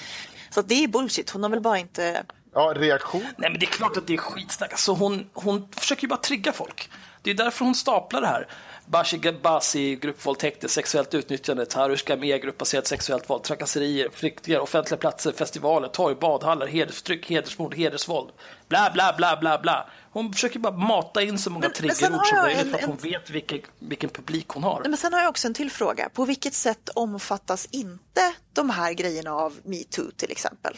[0.50, 2.24] Så det är bullshit, hon har väl bara inte...
[2.54, 3.22] Ja, reaktion.
[3.38, 4.72] Nej, men det är klart att det är skitsnack.
[4.72, 6.90] Alltså hon, hon försöker ju bara trigga folk.
[7.22, 8.48] Det är därför hon staplar det här.
[8.86, 15.88] Bashi Gabasi, gruppvåldtäkter, sexuellt utnyttjande, Tarushka med gruppbaserat sexuellt våld, trakasserier, flyktingar, offentliga platser, festivaler,
[15.88, 18.30] torg, badhallar, hedersförtryck, hedersmord, hedersvåld.
[18.68, 19.90] Bla, bla, bla, bla, bla.
[20.12, 22.92] Hon försöker bara mata in så många Men- triggerord som möjligt en- för att hon
[22.92, 24.82] en- vet vilken, vilken publik hon har.
[24.84, 26.10] Men sen har jag också en till fråga.
[26.10, 30.78] På vilket sätt omfattas inte de här grejerna av metoo till exempel?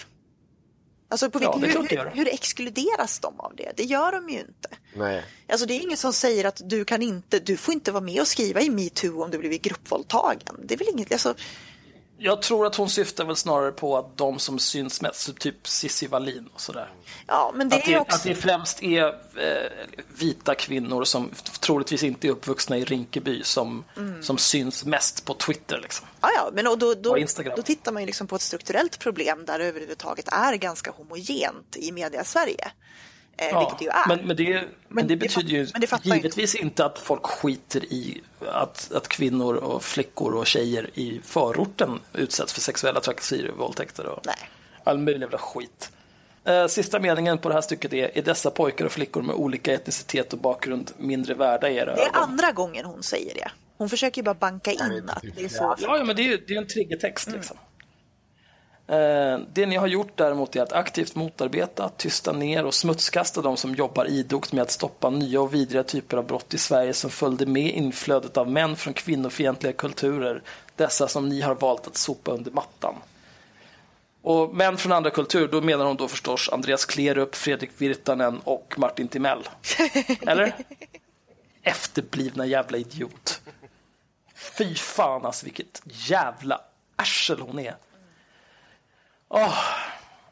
[1.09, 3.71] Alltså på Ja, vilket, är hur, hur, hur exkluderas de av det?
[3.75, 4.69] Det gör de ju inte.
[4.95, 5.23] Nej.
[5.49, 8.21] Alltså det är ingen som säger att du kan inte, du får inte vara med
[8.21, 10.55] och skriva i metoo om du blivit gruppvåldtagen.
[10.63, 11.35] Det är väl inget, alltså,
[12.23, 16.07] Jag tror att hon syftar väl snarare på att de som syns mest, typ Cissi
[16.07, 16.89] Wallin och sådär.
[17.27, 18.15] ja men det Att är det, också...
[18.17, 19.71] att det främst är eh,
[20.17, 24.23] vita kvinnor som troligtvis inte är uppvuxna i Rinkeby som, Mm.
[24.23, 25.79] som syns mest på Twitter.
[25.81, 26.07] Liksom.
[26.21, 28.99] Ja, ja, men och då, då, Och då tittar man ju liksom på ett strukturellt
[28.99, 32.71] problem där det överhuvudtaget är ganska homogent i media-Sverige.
[33.37, 34.07] Eh, vilket det ju är.
[34.07, 38.21] Men, men, det, men, det betyder ju men det givetvis inte att folk skiter i
[38.51, 44.05] att, att kvinnor och flickor och tjejer i förorten utsätts för sexuella trakasserier och våldtäkter
[44.05, 44.35] och Nej.
[44.83, 45.91] all möjlig jävla skit.
[46.43, 49.73] Eh, Sista meningen på det här stycket är, är dessa pojkar och flickor med olika
[49.73, 52.23] etnicitet och bakgrund mindre värda i era Det är ögon?
[52.23, 53.51] andra gången hon säger det.
[53.77, 55.75] Hon försöker ju bara banka in att det är så.
[55.79, 57.31] Ja, ja men det är ju det är en triggertext.
[57.31, 57.57] Liksom.
[57.57, 57.63] Eh,
[59.53, 63.75] det ni har gjort däremot är att aktivt motarbeta, tysta ner och smutskasta de som
[63.75, 67.45] jobbar idogt med att stoppa nya och vidriga typer av brott i Sverige som följde
[67.45, 70.41] med inflödet av män från kvinnofientliga kulturer.
[70.75, 72.95] Dessa som ni har valt att sopa under mattan.
[74.21, 78.73] Och män från andra kulturer, då menar hon då förstås Andreas Klerup, Fredrik Virtanen och
[78.77, 79.49] Martin Timell.
[80.27, 80.55] Eller?
[81.61, 83.41] Efterblivna jävla idiot.
[84.35, 86.61] Fy fan alltså vilket jävla
[86.95, 87.75] arsel hon är.
[89.33, 89.57] Åh,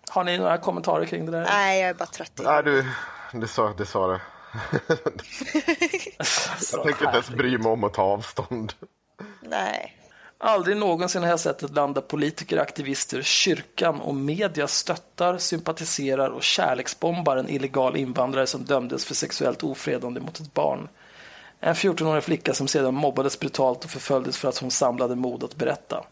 [0.09, 1.43] har ni några kommentarer kring det där?
[1.43, 2.39] Nej, jag är bara trött.
[2.43, 2.85] Nej, du,
[3.33, 3.85] det sa det.
[3.85, 4.19] Sa det.
[6.71, 8.73] Jag tänker inte ens bry mig om att ta avstånd.
[9.41, 9.95] Nej.
[10.37, 16.29] Aldrig någonsin har jag sett ett land där politiker, aktivister, kyrkan och media stöttar, sympatiserar
[16.29, 20.89] och kärleksbombar en illegal invandrare som dömdes för sexuellt ofredande mot ett barn.
[21.59, 25.55] En 14-årig flicka som sedan mobbades brutalt och förföljdes för att hon samlade mod att
[25.55, 26.05] berätta.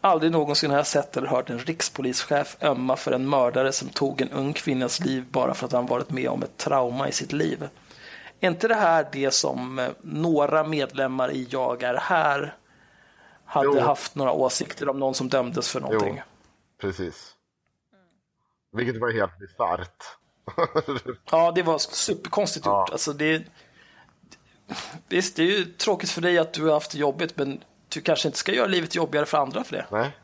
[0.00, 4.20] Aldrig någonsin har jag sett eller hört en rikspolischef ömma för en mördare som tog
[4.20, 7.32] en ung kvinnas liv bara för att han varit med om ett trauma i sitt
[7.32, 7.68] liv.
[8.40, 12.54] Är inte det här det som eh, några medlemmar i Jag är här
[13.44, 13.80] hade Jo.
[13.80, 16.14] haft några åsikter om någon som dömdes för någonting?
[16.16, 16.22] Jo,
[16.80, 17.34] precis.
[18.72, 20.02] Vilket var helt bisarrt.
[21.30, 22.80] Ja, det var superkonstigt Ja.
[22.80, 22.90] gjort.
[22.90, 23.42] Alltså det,
[25.08, 27.60] visst, det är ju tråkigt för dig att du har haft det jobbigt, men
[27.90, 29.86] du kanske inte ska göra livet jobbigare för andra för det.
[29.90, 30.16] Nej.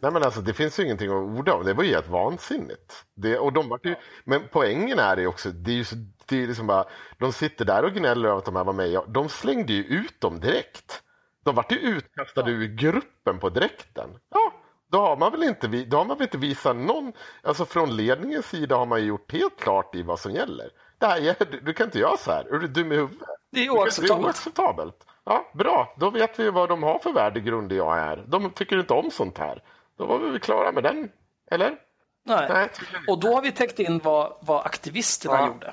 [0.00, 1.64] Nej men alltså det finns ju ingenting att orda om.
[1.64, 3.04] Det var ju helt vansinnigt.
[3.14, 5.94] Det, och de vart ju, men poängen är det ju också, det är ju så,
[6.26, 6.84] det är liksom bara,
[7.18, 8.88] de sitter där och gnäller över att de här var med.
[8.90, 11.02] Ja, De slängde ju ut dem direkt.
[11.44, 14.10] De vart ju utkastade ur gruppen på direkten.
[14.30, 14.52] Ja,
[14.92, 17.12] då har man väl inte, då har man väl inte visat någon,
[17.42, 20.70] alltså från ledningens sida har man ju gjort helt klart i vad som gäller.
[20.98, 23.18] Det här, är- du, kan inte göra så här, är du dum i huvudet?
[23.52, 25.06] Det är Det är oacceptabelt.
[25.24, 28.24] Ja, bra, då vet vi vad de har för värdegrund i jag är.
[28.26, 29.62] De tycker inte om sånt här.
[29.98, 31.08] Då var vi väl klara med den,
[31.50, 31.76] eller?
[32.24, 32.48] Nej.
[32.48, 32.68] Nej.
[33.08, 35.46] Och då har vi täckt in vad, vad aktivisterna Ja.
[35.46, 35.72] gjorde.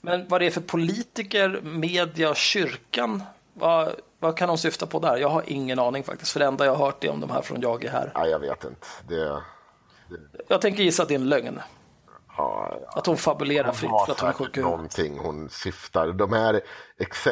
[0.00, 3.22] Men vad det är för politiker, media kyrkan,
[3.52, 5.16] vad, vad kan de syfta på där?
[5.16, 7.42] Jag har ingen aning faktiskt, för det enda jag har hört är om de här
[7.42, 8.12] från Jag är här.
[8.14, 8.86] Nej, jag vet inte.
[9.08, 9.42] Det,
[10.48, 11.60] Jag tänker gissa att det är en lögn.
[12.38, 16.12] Ja, Att hon fabulerar fritt för att hon är sjuk någonting hon syftar.
[16.12, 16.60] De här,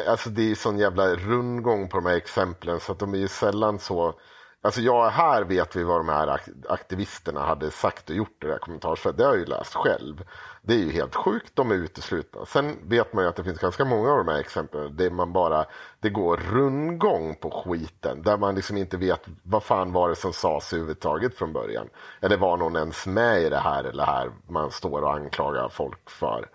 [0.07, 3.27] alltså det är sån jävla rundgång på de här exemplen så att de är ju
[3.27, 4.13] sällan så
[4.61, 8.51] Alltså jag, här vet vi vad de här aktivisterna hade sagt och gjort i det
[8.51, 9.17] här kommentarsfältet.
[9.17, 10.23] Det har jag ju läst själv.
[10.61, 12.45] Det är ju helt sjukt, de är uteslutna.
[12.45, 15.33] Sen vet man ju att det finns ganska många av de här exemplen där man
[15.33, 15.65] bara,
[15.99, 18.21] det går rundgång på skiten.
[18.21, 21.89] Där man liksom inte vet vad fan var det som sades överhuvudtaget från början.
[22.21, 26.09] Eller var någon ens med i det här eller här man står och anklagar folk
[26.09, 26.49] för.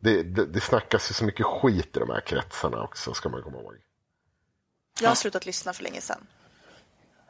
[0.00, 3.42] Det, det, det snackas ju så mycket skit i de här kretsarna också, ska man
[3.42, 3.74] komma ihåg.
[5.00, 6.26] Jag har slutat lyssna för länge sedan.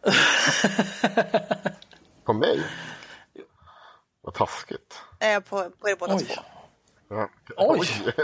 [2.24, 2.62] På mig?
[4.22, 5.02] Vad taskigt.
[5.20, 6.24] Eh, på, på er båda Oj.
[6.24, 6.42] två.
[7.08, 7.28] Ja.
[7.56, 7.88] Oj.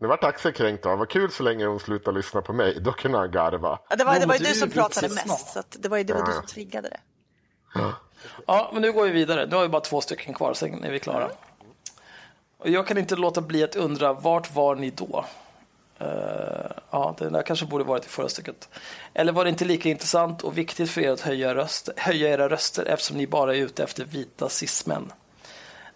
[0.00, 0.84] nu vart Axel kränkt.
[0.84, 2.80] Vad kul så länge hon slutade lyssna på mig.
[2.80, 3.78] Då kunde han garva.
[3.88, 6.04] Ja, det var, det var ju du som pratade mest, så att det var ju
[6.04, 7.00] det var du som triggade det.
[8.46, 9.46] Ja, men nu går vi vidare.
[9.46, 11.30] Nu har vi bara två stycken kvar, sen är vi klara.
[12.58, 15.24] Och jag kan inte låta bli att undra, vart var ni då?
[16.00, 18.68] Eh, ja, det där kanske borde varit i förra stycket.
[19.14, 22.48] Eller var det inte lika intressant och viktigt för er att höja, röst, höja era
[22.48, 25.12] röster eftersom ni bara är ute efter vita cismän?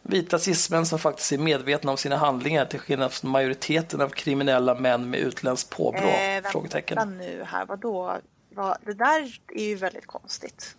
[0.02, 4.74] Vita cismän som faktiskt är medvetna om sina handlingar till skillnad från majoriteten av kriminella
[4.74, 6.01] män med utländskt påbrå?
[6.01, 7.18] Eh, vänta frågetecken.
[7.18, 8.18] nu här, vadå?
[8.51, 10.76] Vad, det där är ju väldigt konstigt.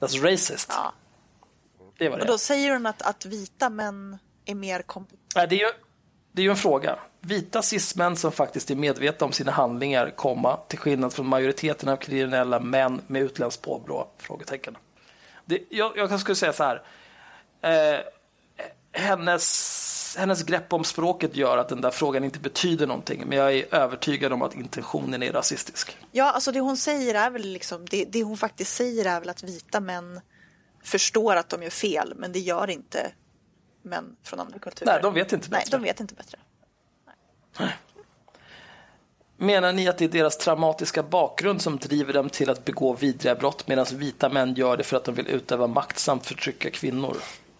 [0.00, 0.72] That's racist.
[0.76, 0.92] Ja.
[1.98, 2.22] Det var det.
[2.22, 5.22] Och då säger hon att, att vita män är mer kompetenta.
[5.36, 5.72] Nej, det, är ju,
[6.32, 6.98] det är ju en fråga.
[7.20, 11.96] Vita cismän som faktiskt är medvetna om sina handlingar, komma, till skillnad från majoriteten av
[11.96, 14.08] kriminella män med utländskt påbrå?
[14.18, 14.76] Frågetecken.
[15.44, 16.82] Det, jag, jag skulle säga så här.
[17.62, 18.00] Eh,
[18.92, 23.54] hennes, hennes grepp om språket gör att den där frågan inte betyder någonting, men jag
[23.54, 25.96] är övertygad om att intentionen är rasistisk.
[26.12, 29.28] Ja, alltså det hon säger är väl liksom, det, det hon faktiskt säger är väl
[29.28, 30.20] att vita män
[30.82, 33.12] förstår att de gör fel, men det gör inte
[33.82, 34.92] män från andra kulturer.
[34.92, 35.78] Nej, de vet inte Nej, bättre.
[35.78, 36.38] de vet inte bättre.
[39.36, 43.34] Menar ni att det är deras traumatiska bakgrund som driver dem till att begå vidriga
[43.34, 47.16] brott medan vita män gör det för att de vill utöva makt samt förtrycka kvinnor?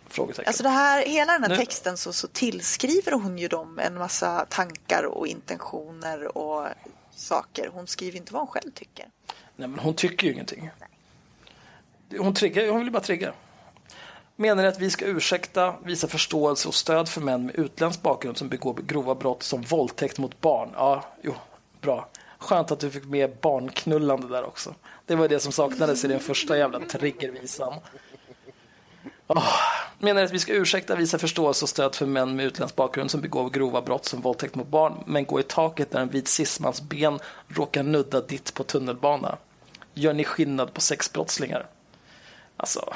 [0.09, 0.49] Frågetecken.
[0.49, 3.95] Alltså det här, hela den här Nu- texten så, så tillskriver hon ju dem en
[3.99, 6.67] massa tankar och intentioner och
[7.15, 7.71] saker.
[7.73, 9.07] Hon skriver inte vad hon själv tycker.
[9.57, 10.71] Nej, men hon tycker ju ingenting.
[12.19, 13.33] Hon, triggar, hon vill ju bara trigga.
[14.41, 18.37] Menar ni att vi ska ursäkta, visa förståelse och stöd för män med utländsk bakgrund
[18.37, 20.71] som begår grova brott som våldtäkt mot barn?
[20.75, 21.35] Ja, jo,
[21.81, 22.09] bra.
[22.39, 24.75] Skönt att du fick med barnknullande där också.
[25.07, 27.75] Det var det som saknades i den första jävla triggervisan.
[29.27, 29.45] Oh.
[29.99, 33.11] Menar ni att vi ska ursäkta, visa förståelse och stöd för män med utländsk bakgrund
[33.11, 36.29] som begår grova brott som våldtäkt mot barn, men gå i taket när en vit
[36.29, 37.19] cismans ben
[37.49, 39.37] råkar nudda ditt på tunnelbana?
[39.95, 41.67] Gör ni skillnad på sexbrottslingar?
[42.57, 42.95] Alltså,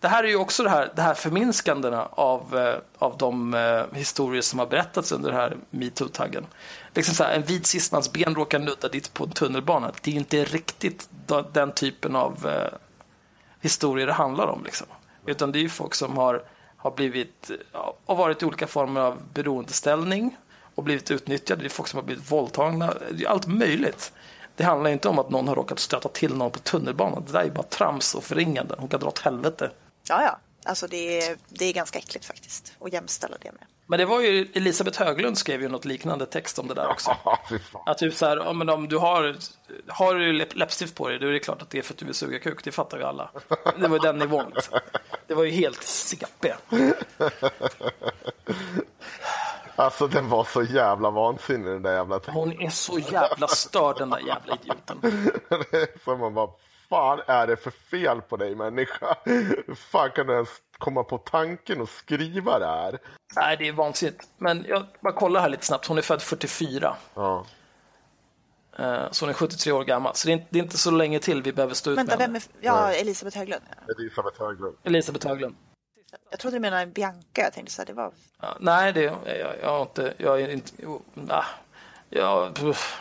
[0.00, 3.98] det här är ju också det här, det här förminskandena av, eh, av de eh,
[3.98, 6.46] historier som har berättats under den här metoo-taggen.
[6.94, 9.92] Liksom så här, en vit cismans ben råkar nudda ditt på en tunnelbana.
[10.02, 11.08] Det är ju inte riktigt
[11.52, 12.78] den typen av eh,
[13.60, 14.64] historier det handlar om.
[14.64, 14.86] Liksom.
[15.26, 16.42] Utan det är ju folk som har,
[16.76, 20.36] har blivit ja, har varit i olika former av beroendeställning
[20.74, 21.62] och blivit utnyttjade.
[21.62, 22.94] Det är folk som har blivit våldtagna.
[23.10, 24.12] Det är allt möjligt.
[24.56, 27.24] Det handlar inte om att någon har råkat stöta till någon på tunnelbanan.
[27.26, 28.74] Det där är bara trams och förringande.
[28.78, 29.70] Hon kan dra åt helvete.
[30.10, 30.38] Ja, ja.
[30.64, 33.66] Alltså det är, det är ganska äckligt faktiskt att jämställa det med.
[33.86, 37.16] Men det var ju Elisabeth Höglund skrev ju något liknande text om det där också.
[37.86, 39.36] Att typ så här, ja, men om du har,
[39.86, 41.98] har du läpp, läppstift på dig, då är det klart att det är för att
[41.98, 42.64] du vill suga kuk.
[42.64, 43.30] Det fattar ju alla.
[43.78, 44.52] Det var ju den nivån.
[44.54, 44.78] Liksom.
[45.26, 46.54] Det var ju helt CP.
[49.76, 52.34] Alltså den var så jävla vansinnig den där jävla texten.
[52.34, 55.30] Hon är så jävla störd den där jävla idioten.
[56.04, 56.50] Så man bara,
[56.90, 59.16] fan är det för fel på dig människa?
[59.24, 60.48] Hur fan kan du ens
[60.78, 62.98] komma på tanken och skriva det här?
[63.36, 64.28] Nej, det är vansinnigt.
[64.38, 65.86] Men jag bara kollar här lite snabbt.
[65.86, 66.96] Hon är född 44.
[67.14, 67.46] Ja.
[68.78, 70.14] eh, Så hon är 73 år gammal.
[70.14, 72.42] Så det är inte, så länge till vi behöver stå ut Vänta, med vem är...
[72.60, 73.62] Ja, Elisabeth Höglund.
[73.98, 74.76] Elisabeth Höglund.
[74.84, 75.56] Elisabeth Höglund.
[76.30, 77.42] Jag trodde du menade Bianca.
[77.42, 78.12] Jag tänkte så här, det var...
[78.40, 80.14] Ja, nej, det, jag, jag har inte...
[80.18, 80.72] Jag är inte...
[80.78, 81.44] Jo, nah,
[82.08, 83.00] jag, puff.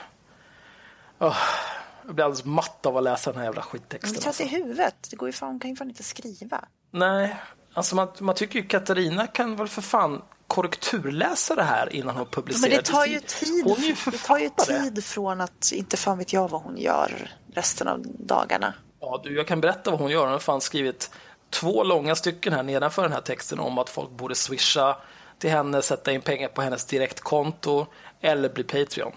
[2.06, 4.14] Jag blir alldeles matt av att läsa den här jävla Men skittexten.
[4.14, 4.44] det tar Alltså.
[4.44, 5.08] i huvudet.
[5.10, 6.66] Det går ju fan, kan ju fan inte skriva.
[6.92, 7.36] Nej,
[7.74, 12.26] alltså man, man tycker ju Katarina kan väl för fan korrekturläsa det här innan hon
[12.26, 13.64] publicerar Men det tar ju tid.
[13.64, 16.78] Hon är ju det tar ju tid från att, inte fan vet jag vad hon
[16.78, 18.74] gör resten av dagarna.
[19.00, 20.22] Ja, du, jag kan berätta vad hon gör.
[20.24, 21.12] Hon har fan skrivit
[21.50, 24.98] två långa stycken här nedanför den här texten om att folk borde swisha
[25.38, 27.86] till henne, sätta in pengar på hennes direktkonto
[28.22, 29.12] eller bli Patreon.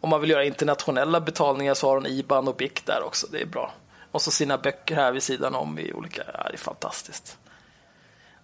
[0.00, 3.26] Om man vill göra internationella betalningar så har hon IBAN och BIC där också.
[3.32, 3.72] Det är bra.
[4.12, 6.22] Och så sina böcker här vid sidan om i olika...
[6.34, 7.38] Ja, det är fantastiskt.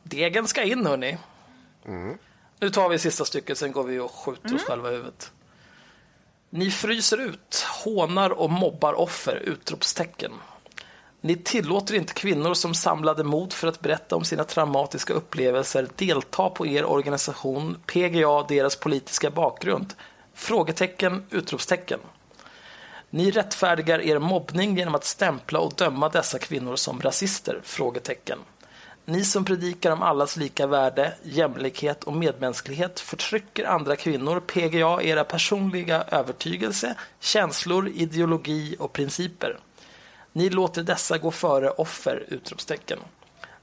[0.02, 1.18] Degen ska in, hörni.
[2.60, 5.32] Nu tar vi sista stycket, sen går vi och skjuter oss själva i huvudet.
[6.50, 9.36] Ni fryser ut, hånar och mobbar offer!
[9.36, 10.32] Utropstecken.
[11.20, 16.50] Ni tillåter inte kvinnor som samlade mod för att berätta om sina traumatiska upplevelser delta
[16.50, 19.94] på er organisation PGA deras politiska bakgrund?
[20.38, 22.00] Frågetecken, utropstecken.
[23.10, 27.60] Ni rättfärdigar er mobbning genom att stämpla och döma dessa kvinnor som rasister?
[27.64, 28.38] Frågetecken.
[29.04, 35.24] Ni som predikar om allas lika värde, jämlikhet och medmänsklighet förtrycker andra kvinnor, PGA era
[35.24, 39.58] personliga övertygelse, känslor, ideologi och principer.
[40.32, 42.24] Ni låter dessa gå före offer!
[42.28, 42.98] Utropstecken.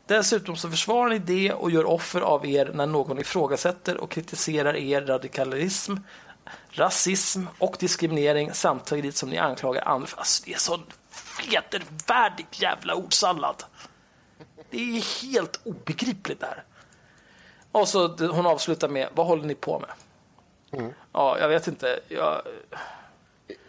[0.06, 4.76] Dessutom så försvarar ni det och gör offer av er när någon ifrågasätter och kritiserar
[4.76, 5.95] er radikalism,
[6.70, 10.08] rasism och diskriminering samtidigt som ni anklagar andra.
[10.16, 10.80] Alltså, det är så
[11.52, 13.64] vedervärdig jävla ordsallad.
[14.70, 16.64] Det är helt obegripligt det här.
[17.72, 19.90] Och så hon avslutar med, vad håller ni på med?
[21.12, 22.00] Ja, jag vet inte.
[22.08, 22.42] Jag,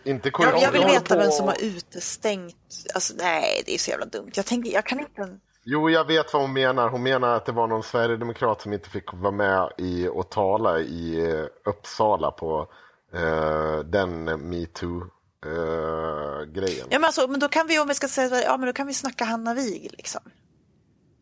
[0.04, 2.56] Inte Jag, jag vill veta vem som har utestängt.
[2.94, 4.30] Alltså, nej, det är så jävla dumt.
[4.34, 5.38] Jag, tänker, jag kan inte...
[5.66, 6.88] Jo, jag vet vad hon menar.
[6.88, 10.80] Hon menar att det var någon sverigedemokrat som inte fick vara med i och tala
[10.80, 12.68] i eh, Uppsala på
[13.14, 16.86] eh, den metoo-grejen.
[16.90, 18.86] Ja, men, alltså, men då kan vi, om vi ska säga, ja, men då kan
[18.86, 19.90] vi snacka Hanna Wig.
[19.92, 20.20] Liksom.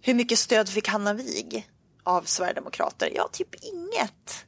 [0.01, 1.69] Hur mycket stöd fick Hanna Wig
[2.02, 3.10] av Sverigedemokrater?
[3.14, 4.47] Ja, typ inget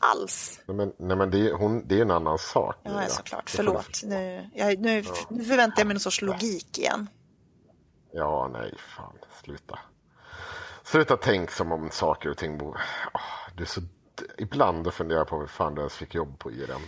[0.00, 0.60] alls.
[0.66, 2.76] Nej, men, nej, men det, hon, det är en annan sak.
[2.82, 3.08] Ja, Mia.
[3.08, 3.50] såklart.
[3.50, 4.00] Förlåt.
[4.04, 7.08] Nu, jag, nu, nu förväntar jag mig någon sorts logik igen.
[8.16, 9.18] Ja, nej, fan.
[9.42, 9.78] Sluta.
[10.82, 12.60] Sluta tänk som om saker och ting.
[12.62, 12.80] Åh,
[13.56, 13.80] du är så...
[14.38, 16.82] Ibland funderar jag på hur fan du ens fick jobb på IRM.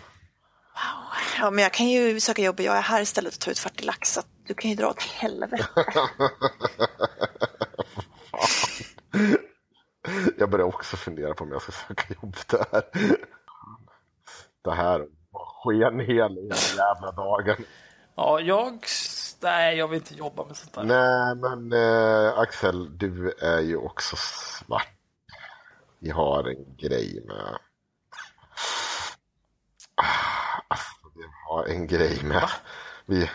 [1.39, 3.59] Ja, men jag kan ju söka jobb och jag är här istället och ta ut
[3.59, 4.13] 40 lax.
[4.13, 5.67] Så du kan ju dra åt helvete.
[10.39, 12.83] Jag börjar också fundera på om jag ska söka jobb där.
[14.65, 17.57] Det här var skenhel hela jävla dagen.
[18.15, 18.85] ja, jag,
[19.41, 20.83] nej, jag vill inte jobba med sånt där.
[20.83, 24.89] Nej, men eh, Axel, du är ju också svart.
[25.99, 27.59] Vi har en grej med...
[29.95, 30.05] Ah,
[30.69, 32.49] Alltså, vi har en grej med...
[33.07, 33.31] Vi,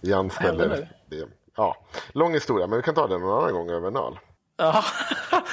[0.00, 0.88] vi händer anställer...
[1.10, 1.76] Det, ja,
[2.12, 4.18] lång historia, men vi kan ta den någon annan gång över en öl.
[4.56, 4.84] Ja.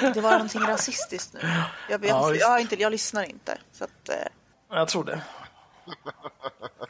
[0.14, 1.40] Det var någonting rasistiskt nu.
[1.88, 3.58] Jag, jag, Ja, jag, inte, jag lyssnar inte.
[3.72, 4.14] Så att, eh,
[4.70, 5.20] Jag tror det.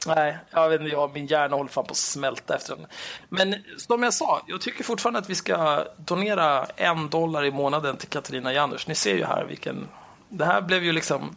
[0.07, 2.87] Nej, jag vet inte, jag, min hjärna håller fan på att smälta efter den.
[3.29, 7.97] Men som jag sa, jag tycker fortfarande att vi ska donera en dollar i månaden
[7.97, 8.89] till Katarina Janouch.
[8.89, 9.89] Ni ser ju här vilken...
[10.29, 11.37] Det här blev ju liksom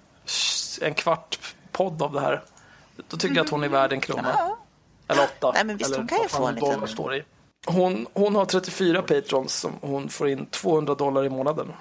[0.82, 1.40] en kvart
[1.72, 2.44] podd av det här.
[3.10, 4.56] Då tycker jag att hon är värd en krona.
[5.08, 5.52] Eller åtta.
[5.54, 7.24] Nej, men visst, eller hon kan ju få en liten- står i.
[7.66, 11.74] Hon, hon har 34 patrons som hon får in 200 dollar i månaden.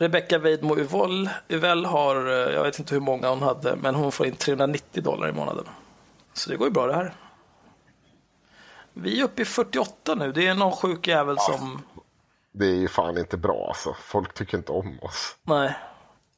[0.00, 4.12] Rebecca Weidmo Uvell, Uvell har, eh, jag vet inte hur många hon hade, men hon
[4.12, 5.64] får in 390 dollar i månaden.
[6.32, 7.14] Så det går ju bra det här.
[8.92, 10.32] Vi är uppe i 48 nu.
[10.32, 11.82] Det är någon sjuk jävel som...
[12.52, 13.96] Det är ju fan inte bra alltså.
[14.00, 15.36] Folk tycker inte om oss.
[15.42, 15.76] Nej.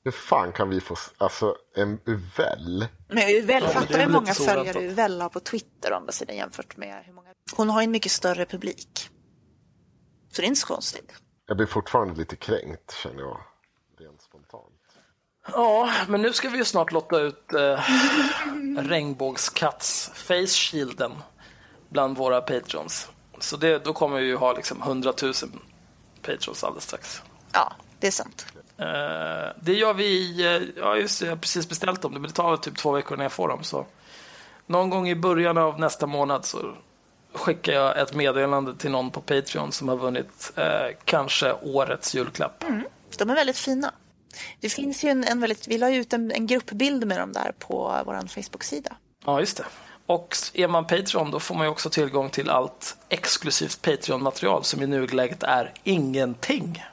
[0.05, 0.97] Hur fan kan vi få...
[1.19, 2.87] Alltså, en Uvell?
[3.09, 4.81] Men Uvell, det fattar hur många följare.
[4.81, 7.29] Uvell har på Twitter andra sidan jämfört med hur många...
[7.57, 9.09] Hon har ju en mycket större publik.
[10.33, 11.13] Så det är inte så konstigt.
[11.47, 13.41] Jag blir fortfarande lite kränkt, känner jag.
[15.47, 17.81] Ja, men nu ska vi ju snart lotta ut eh,
[18.79, 21.13] regnbågskatts face shielden
[21.89, 23.09] bland våra patrons.
[23.39, 25.33] Så det, då kommer vi ju ha liksom 100 000
[26.23, 27.23] patrons alldeles strax.
[27.53, 28.47] Ja, det är sant.
[28.79, 32.31] Eh, det gör vi eh, ja just det, jag har precis beställt dem, men det
[32.31, 33.65] tar väl typ två veckor när jag får dem.
[33.65, 33.87] Så
[34.67, 36.75] någon gång i början av nästa månad så
[37.35, 42.65] skickar jag ett meddelande till någon på Patreon som har vunnit eh, kanske årets julklapp.
[43.19, 43.93] De är väldigt fina.
[44.61, 45.69] Det finns ju en, en väldigt...
[45.69, 48.97] Vi la ju ut en, en gruppbild med dem där på vår Facebook-sida.
[49.25, 49.65] Ja, just det.
[50.07, 54.83] Och är man Patreon då får man ju också tillgång till allt exklusivt Patreon-material som
[54.83, 56.85] i nuläget är ingenting.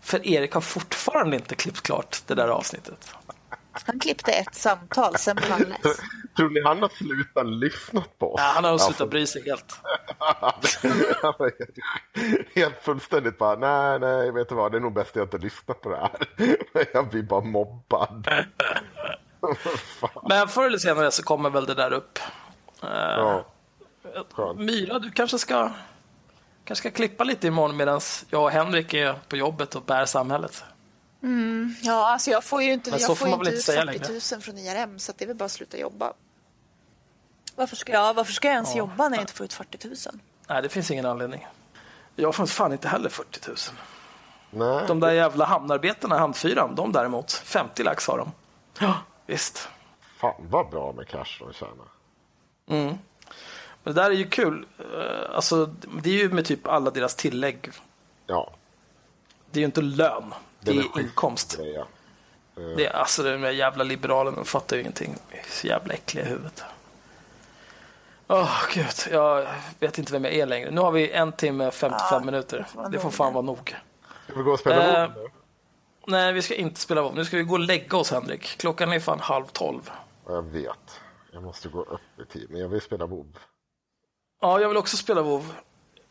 [0.00, 3.14] För Erik har fortfarande inte klippt klart det där avsnittet.
[3.86, 5.98] Han klippte ett samtal, sen blev han less.
[6.36, 8.40] Tror ni han har slutat lyssna på oss?
[8.40, 9.80] Ja, han har Alltså, slutat bry sig helt.
[12.54, 15.38] Helt- fullständigt bara, nej, nej, vet du vad, det är nog bäst att jag inte
[15.38, 16.10] lyssnar på det här.
[16.92, 18.28] Jag blir bara mobbad.
[20.28, 22.18] Men förr eller senare så kommer väl det där upp.
[22.82, 23.46] Eh, Ja,
[24.32, 24.58] skönt.
[24.60, 25.70] Myra, du kanske ska,
[26.64, 28.00] kanske ska klippa lite imorgon medan
[28.30, 30.64] jag och Henrik är på jobbet och bär samhället.
[31.82, 34.40] Ja, alltså jag får ju inte, Men jag får inte inte ut säga 40 000
[34.42, 36.12] från IRM så att det är väl bara att sluta jobba.
[37.56, 39.96] Varför ska jag, varför ska jag ens jobba när jag inte får ut 40 000?
[40.48, 41.46] Nej, det finns ingen anledning.
[42.16, 43.56] Jag får fan inte heller 40 000.
[44.50, 48.32] Nej, De där jävla hamnarbetarna i Hamnfyran, de däremot, 50 lax har de.
[48.78, 48.94] Ja,
[49.26, 49.68] visst.
[50.16, 51.86] fan vad bra med cash de tjänar.
[52.66, 52.98] Men
[53.82, 54.66] det där är ju kul.
[54.78, 55.66] Eh, Alltså,
[56.02, 57.70] det är ju med typ alla deras tillägg.
[58.26, 58.50] Ja,
[59.50, 61.56] Det är ju inte lön, det är inkomst.
[61.56, 61.86] greja.
[62.76, 65.16] Det är, alltså de där jävla liberalerna de fattar ju ingenting.
[65.48, 66.62] Så jävla äckliga i huvudet.
[68.26, 69.46] Åh gud, jag
[69.80, 70.70] vet inte vem jag är längre.
[70.70, 72.66] Nu har vi en timme 55 minuter.
[72.74, 73.76] vara Det får fan vara nog.
[74.24, 75.28] Ska vi gå och spela Eh, nu?
[76.06, 77.14] Nej, vi ska inte spela WoW.
[77.14, 78.44] Nu ska vi gå och lägga oss Henrik.
[78.58, 79.90] Klockan är fan halv tolv.
[80.26, 81.00] Ja, Jag vet.
[81.32, 83.38] Jag måste gå upp i tid, men jag vill spela WoW.
[84.40, 85.54] Ja, jag vill också spela WoW.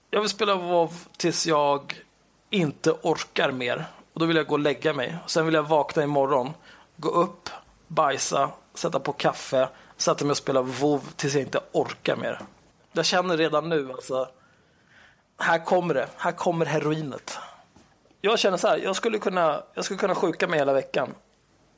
[0.09, 2.01] jag vill spela WoW tills jag
[2.49, 3.85] inte orkar mer.
[4.17, 5.17] Och då vill jag gå och lägga mig.
[5.27, 6.53] Sen vill jag vakna imorgon,
[6.95, 7.49] gå upp,
[7.87, 12.41] bajsa, sätta på kaffe, sätta mig och spela WoW tills jag inte orkar mer.
[12.91, 14.29] Jag känner redan nu alltså,
[15.37, 17.37] här kommer det, här kommer heroinet.
[18.21, 21.15] Jag känner så här, jag skulle kunna, jag skulle kunna sjuka mig hela veckan.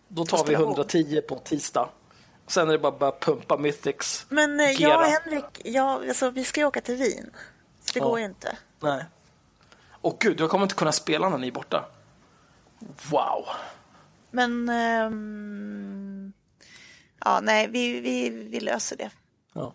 [0.07, 0.68] Då tar vi spela WoW.
[0.70, 1.90] 110 på tisdag.
[2.48, 4.26] Sen är det bara att börja pumpa mythics.
[4.30, 7.32] Men eh, jag och Henrik, ja, alltså, vi ska ju åka till Wien.
[7.86, 8.06] Så det Ja.
[8.06, 8.57] går ju inte.
[8.80, 9.06] Nej.
[10.02, 11.86] Och gud, jag kommer inte kunna spela när ni är borta.
[13.10, 13.45] Wow.
[14.31, 14.69] Men...
[14.69, 16.34] ehm,
[17.26, 19.10] ja, nej, vi, vi, vi löser det.
[19.53, 19.73] Ja.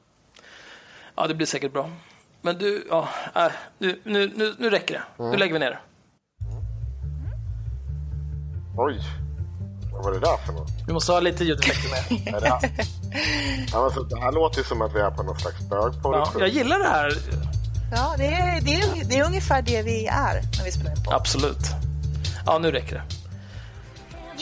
[1.14, 1.90] ja, det blir säkert bra.
[2.42, 3.46] Men du, ja, äh,
[3.78, 5.24] nu, nu, nu, nu räcker det.
[5.30, 5.78] Nu lägger vi ner det.
[8.76, 9.00] Oj,
[9.92, 10.70] vad var det där för något?
[10.86, 12.34] Vi måste ha lite ljudeffekter med.
[12.42, 12.70] Det, här?
[13.72, 16.40] ja, men det här låter ju som att vi är på någon slags Ja, bögporr.
[16.40, 17.12] jag gillar det här.
[17.92, 21.02] Ja, det är, det, är, det är ungefär det vi är när vi spelar in
[21.04, 21.12] på.
[21.12, 21.58] Absolut.
[22.46, 23.02] Ja, nu räcker det.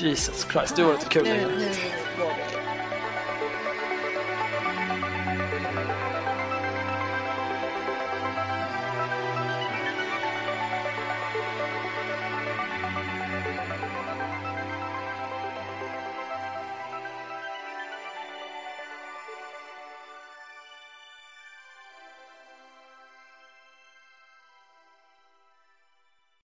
[0.06, 1.22] Jesus Christ, du var lite kul.
[1.22, 2.61] Nu, nu.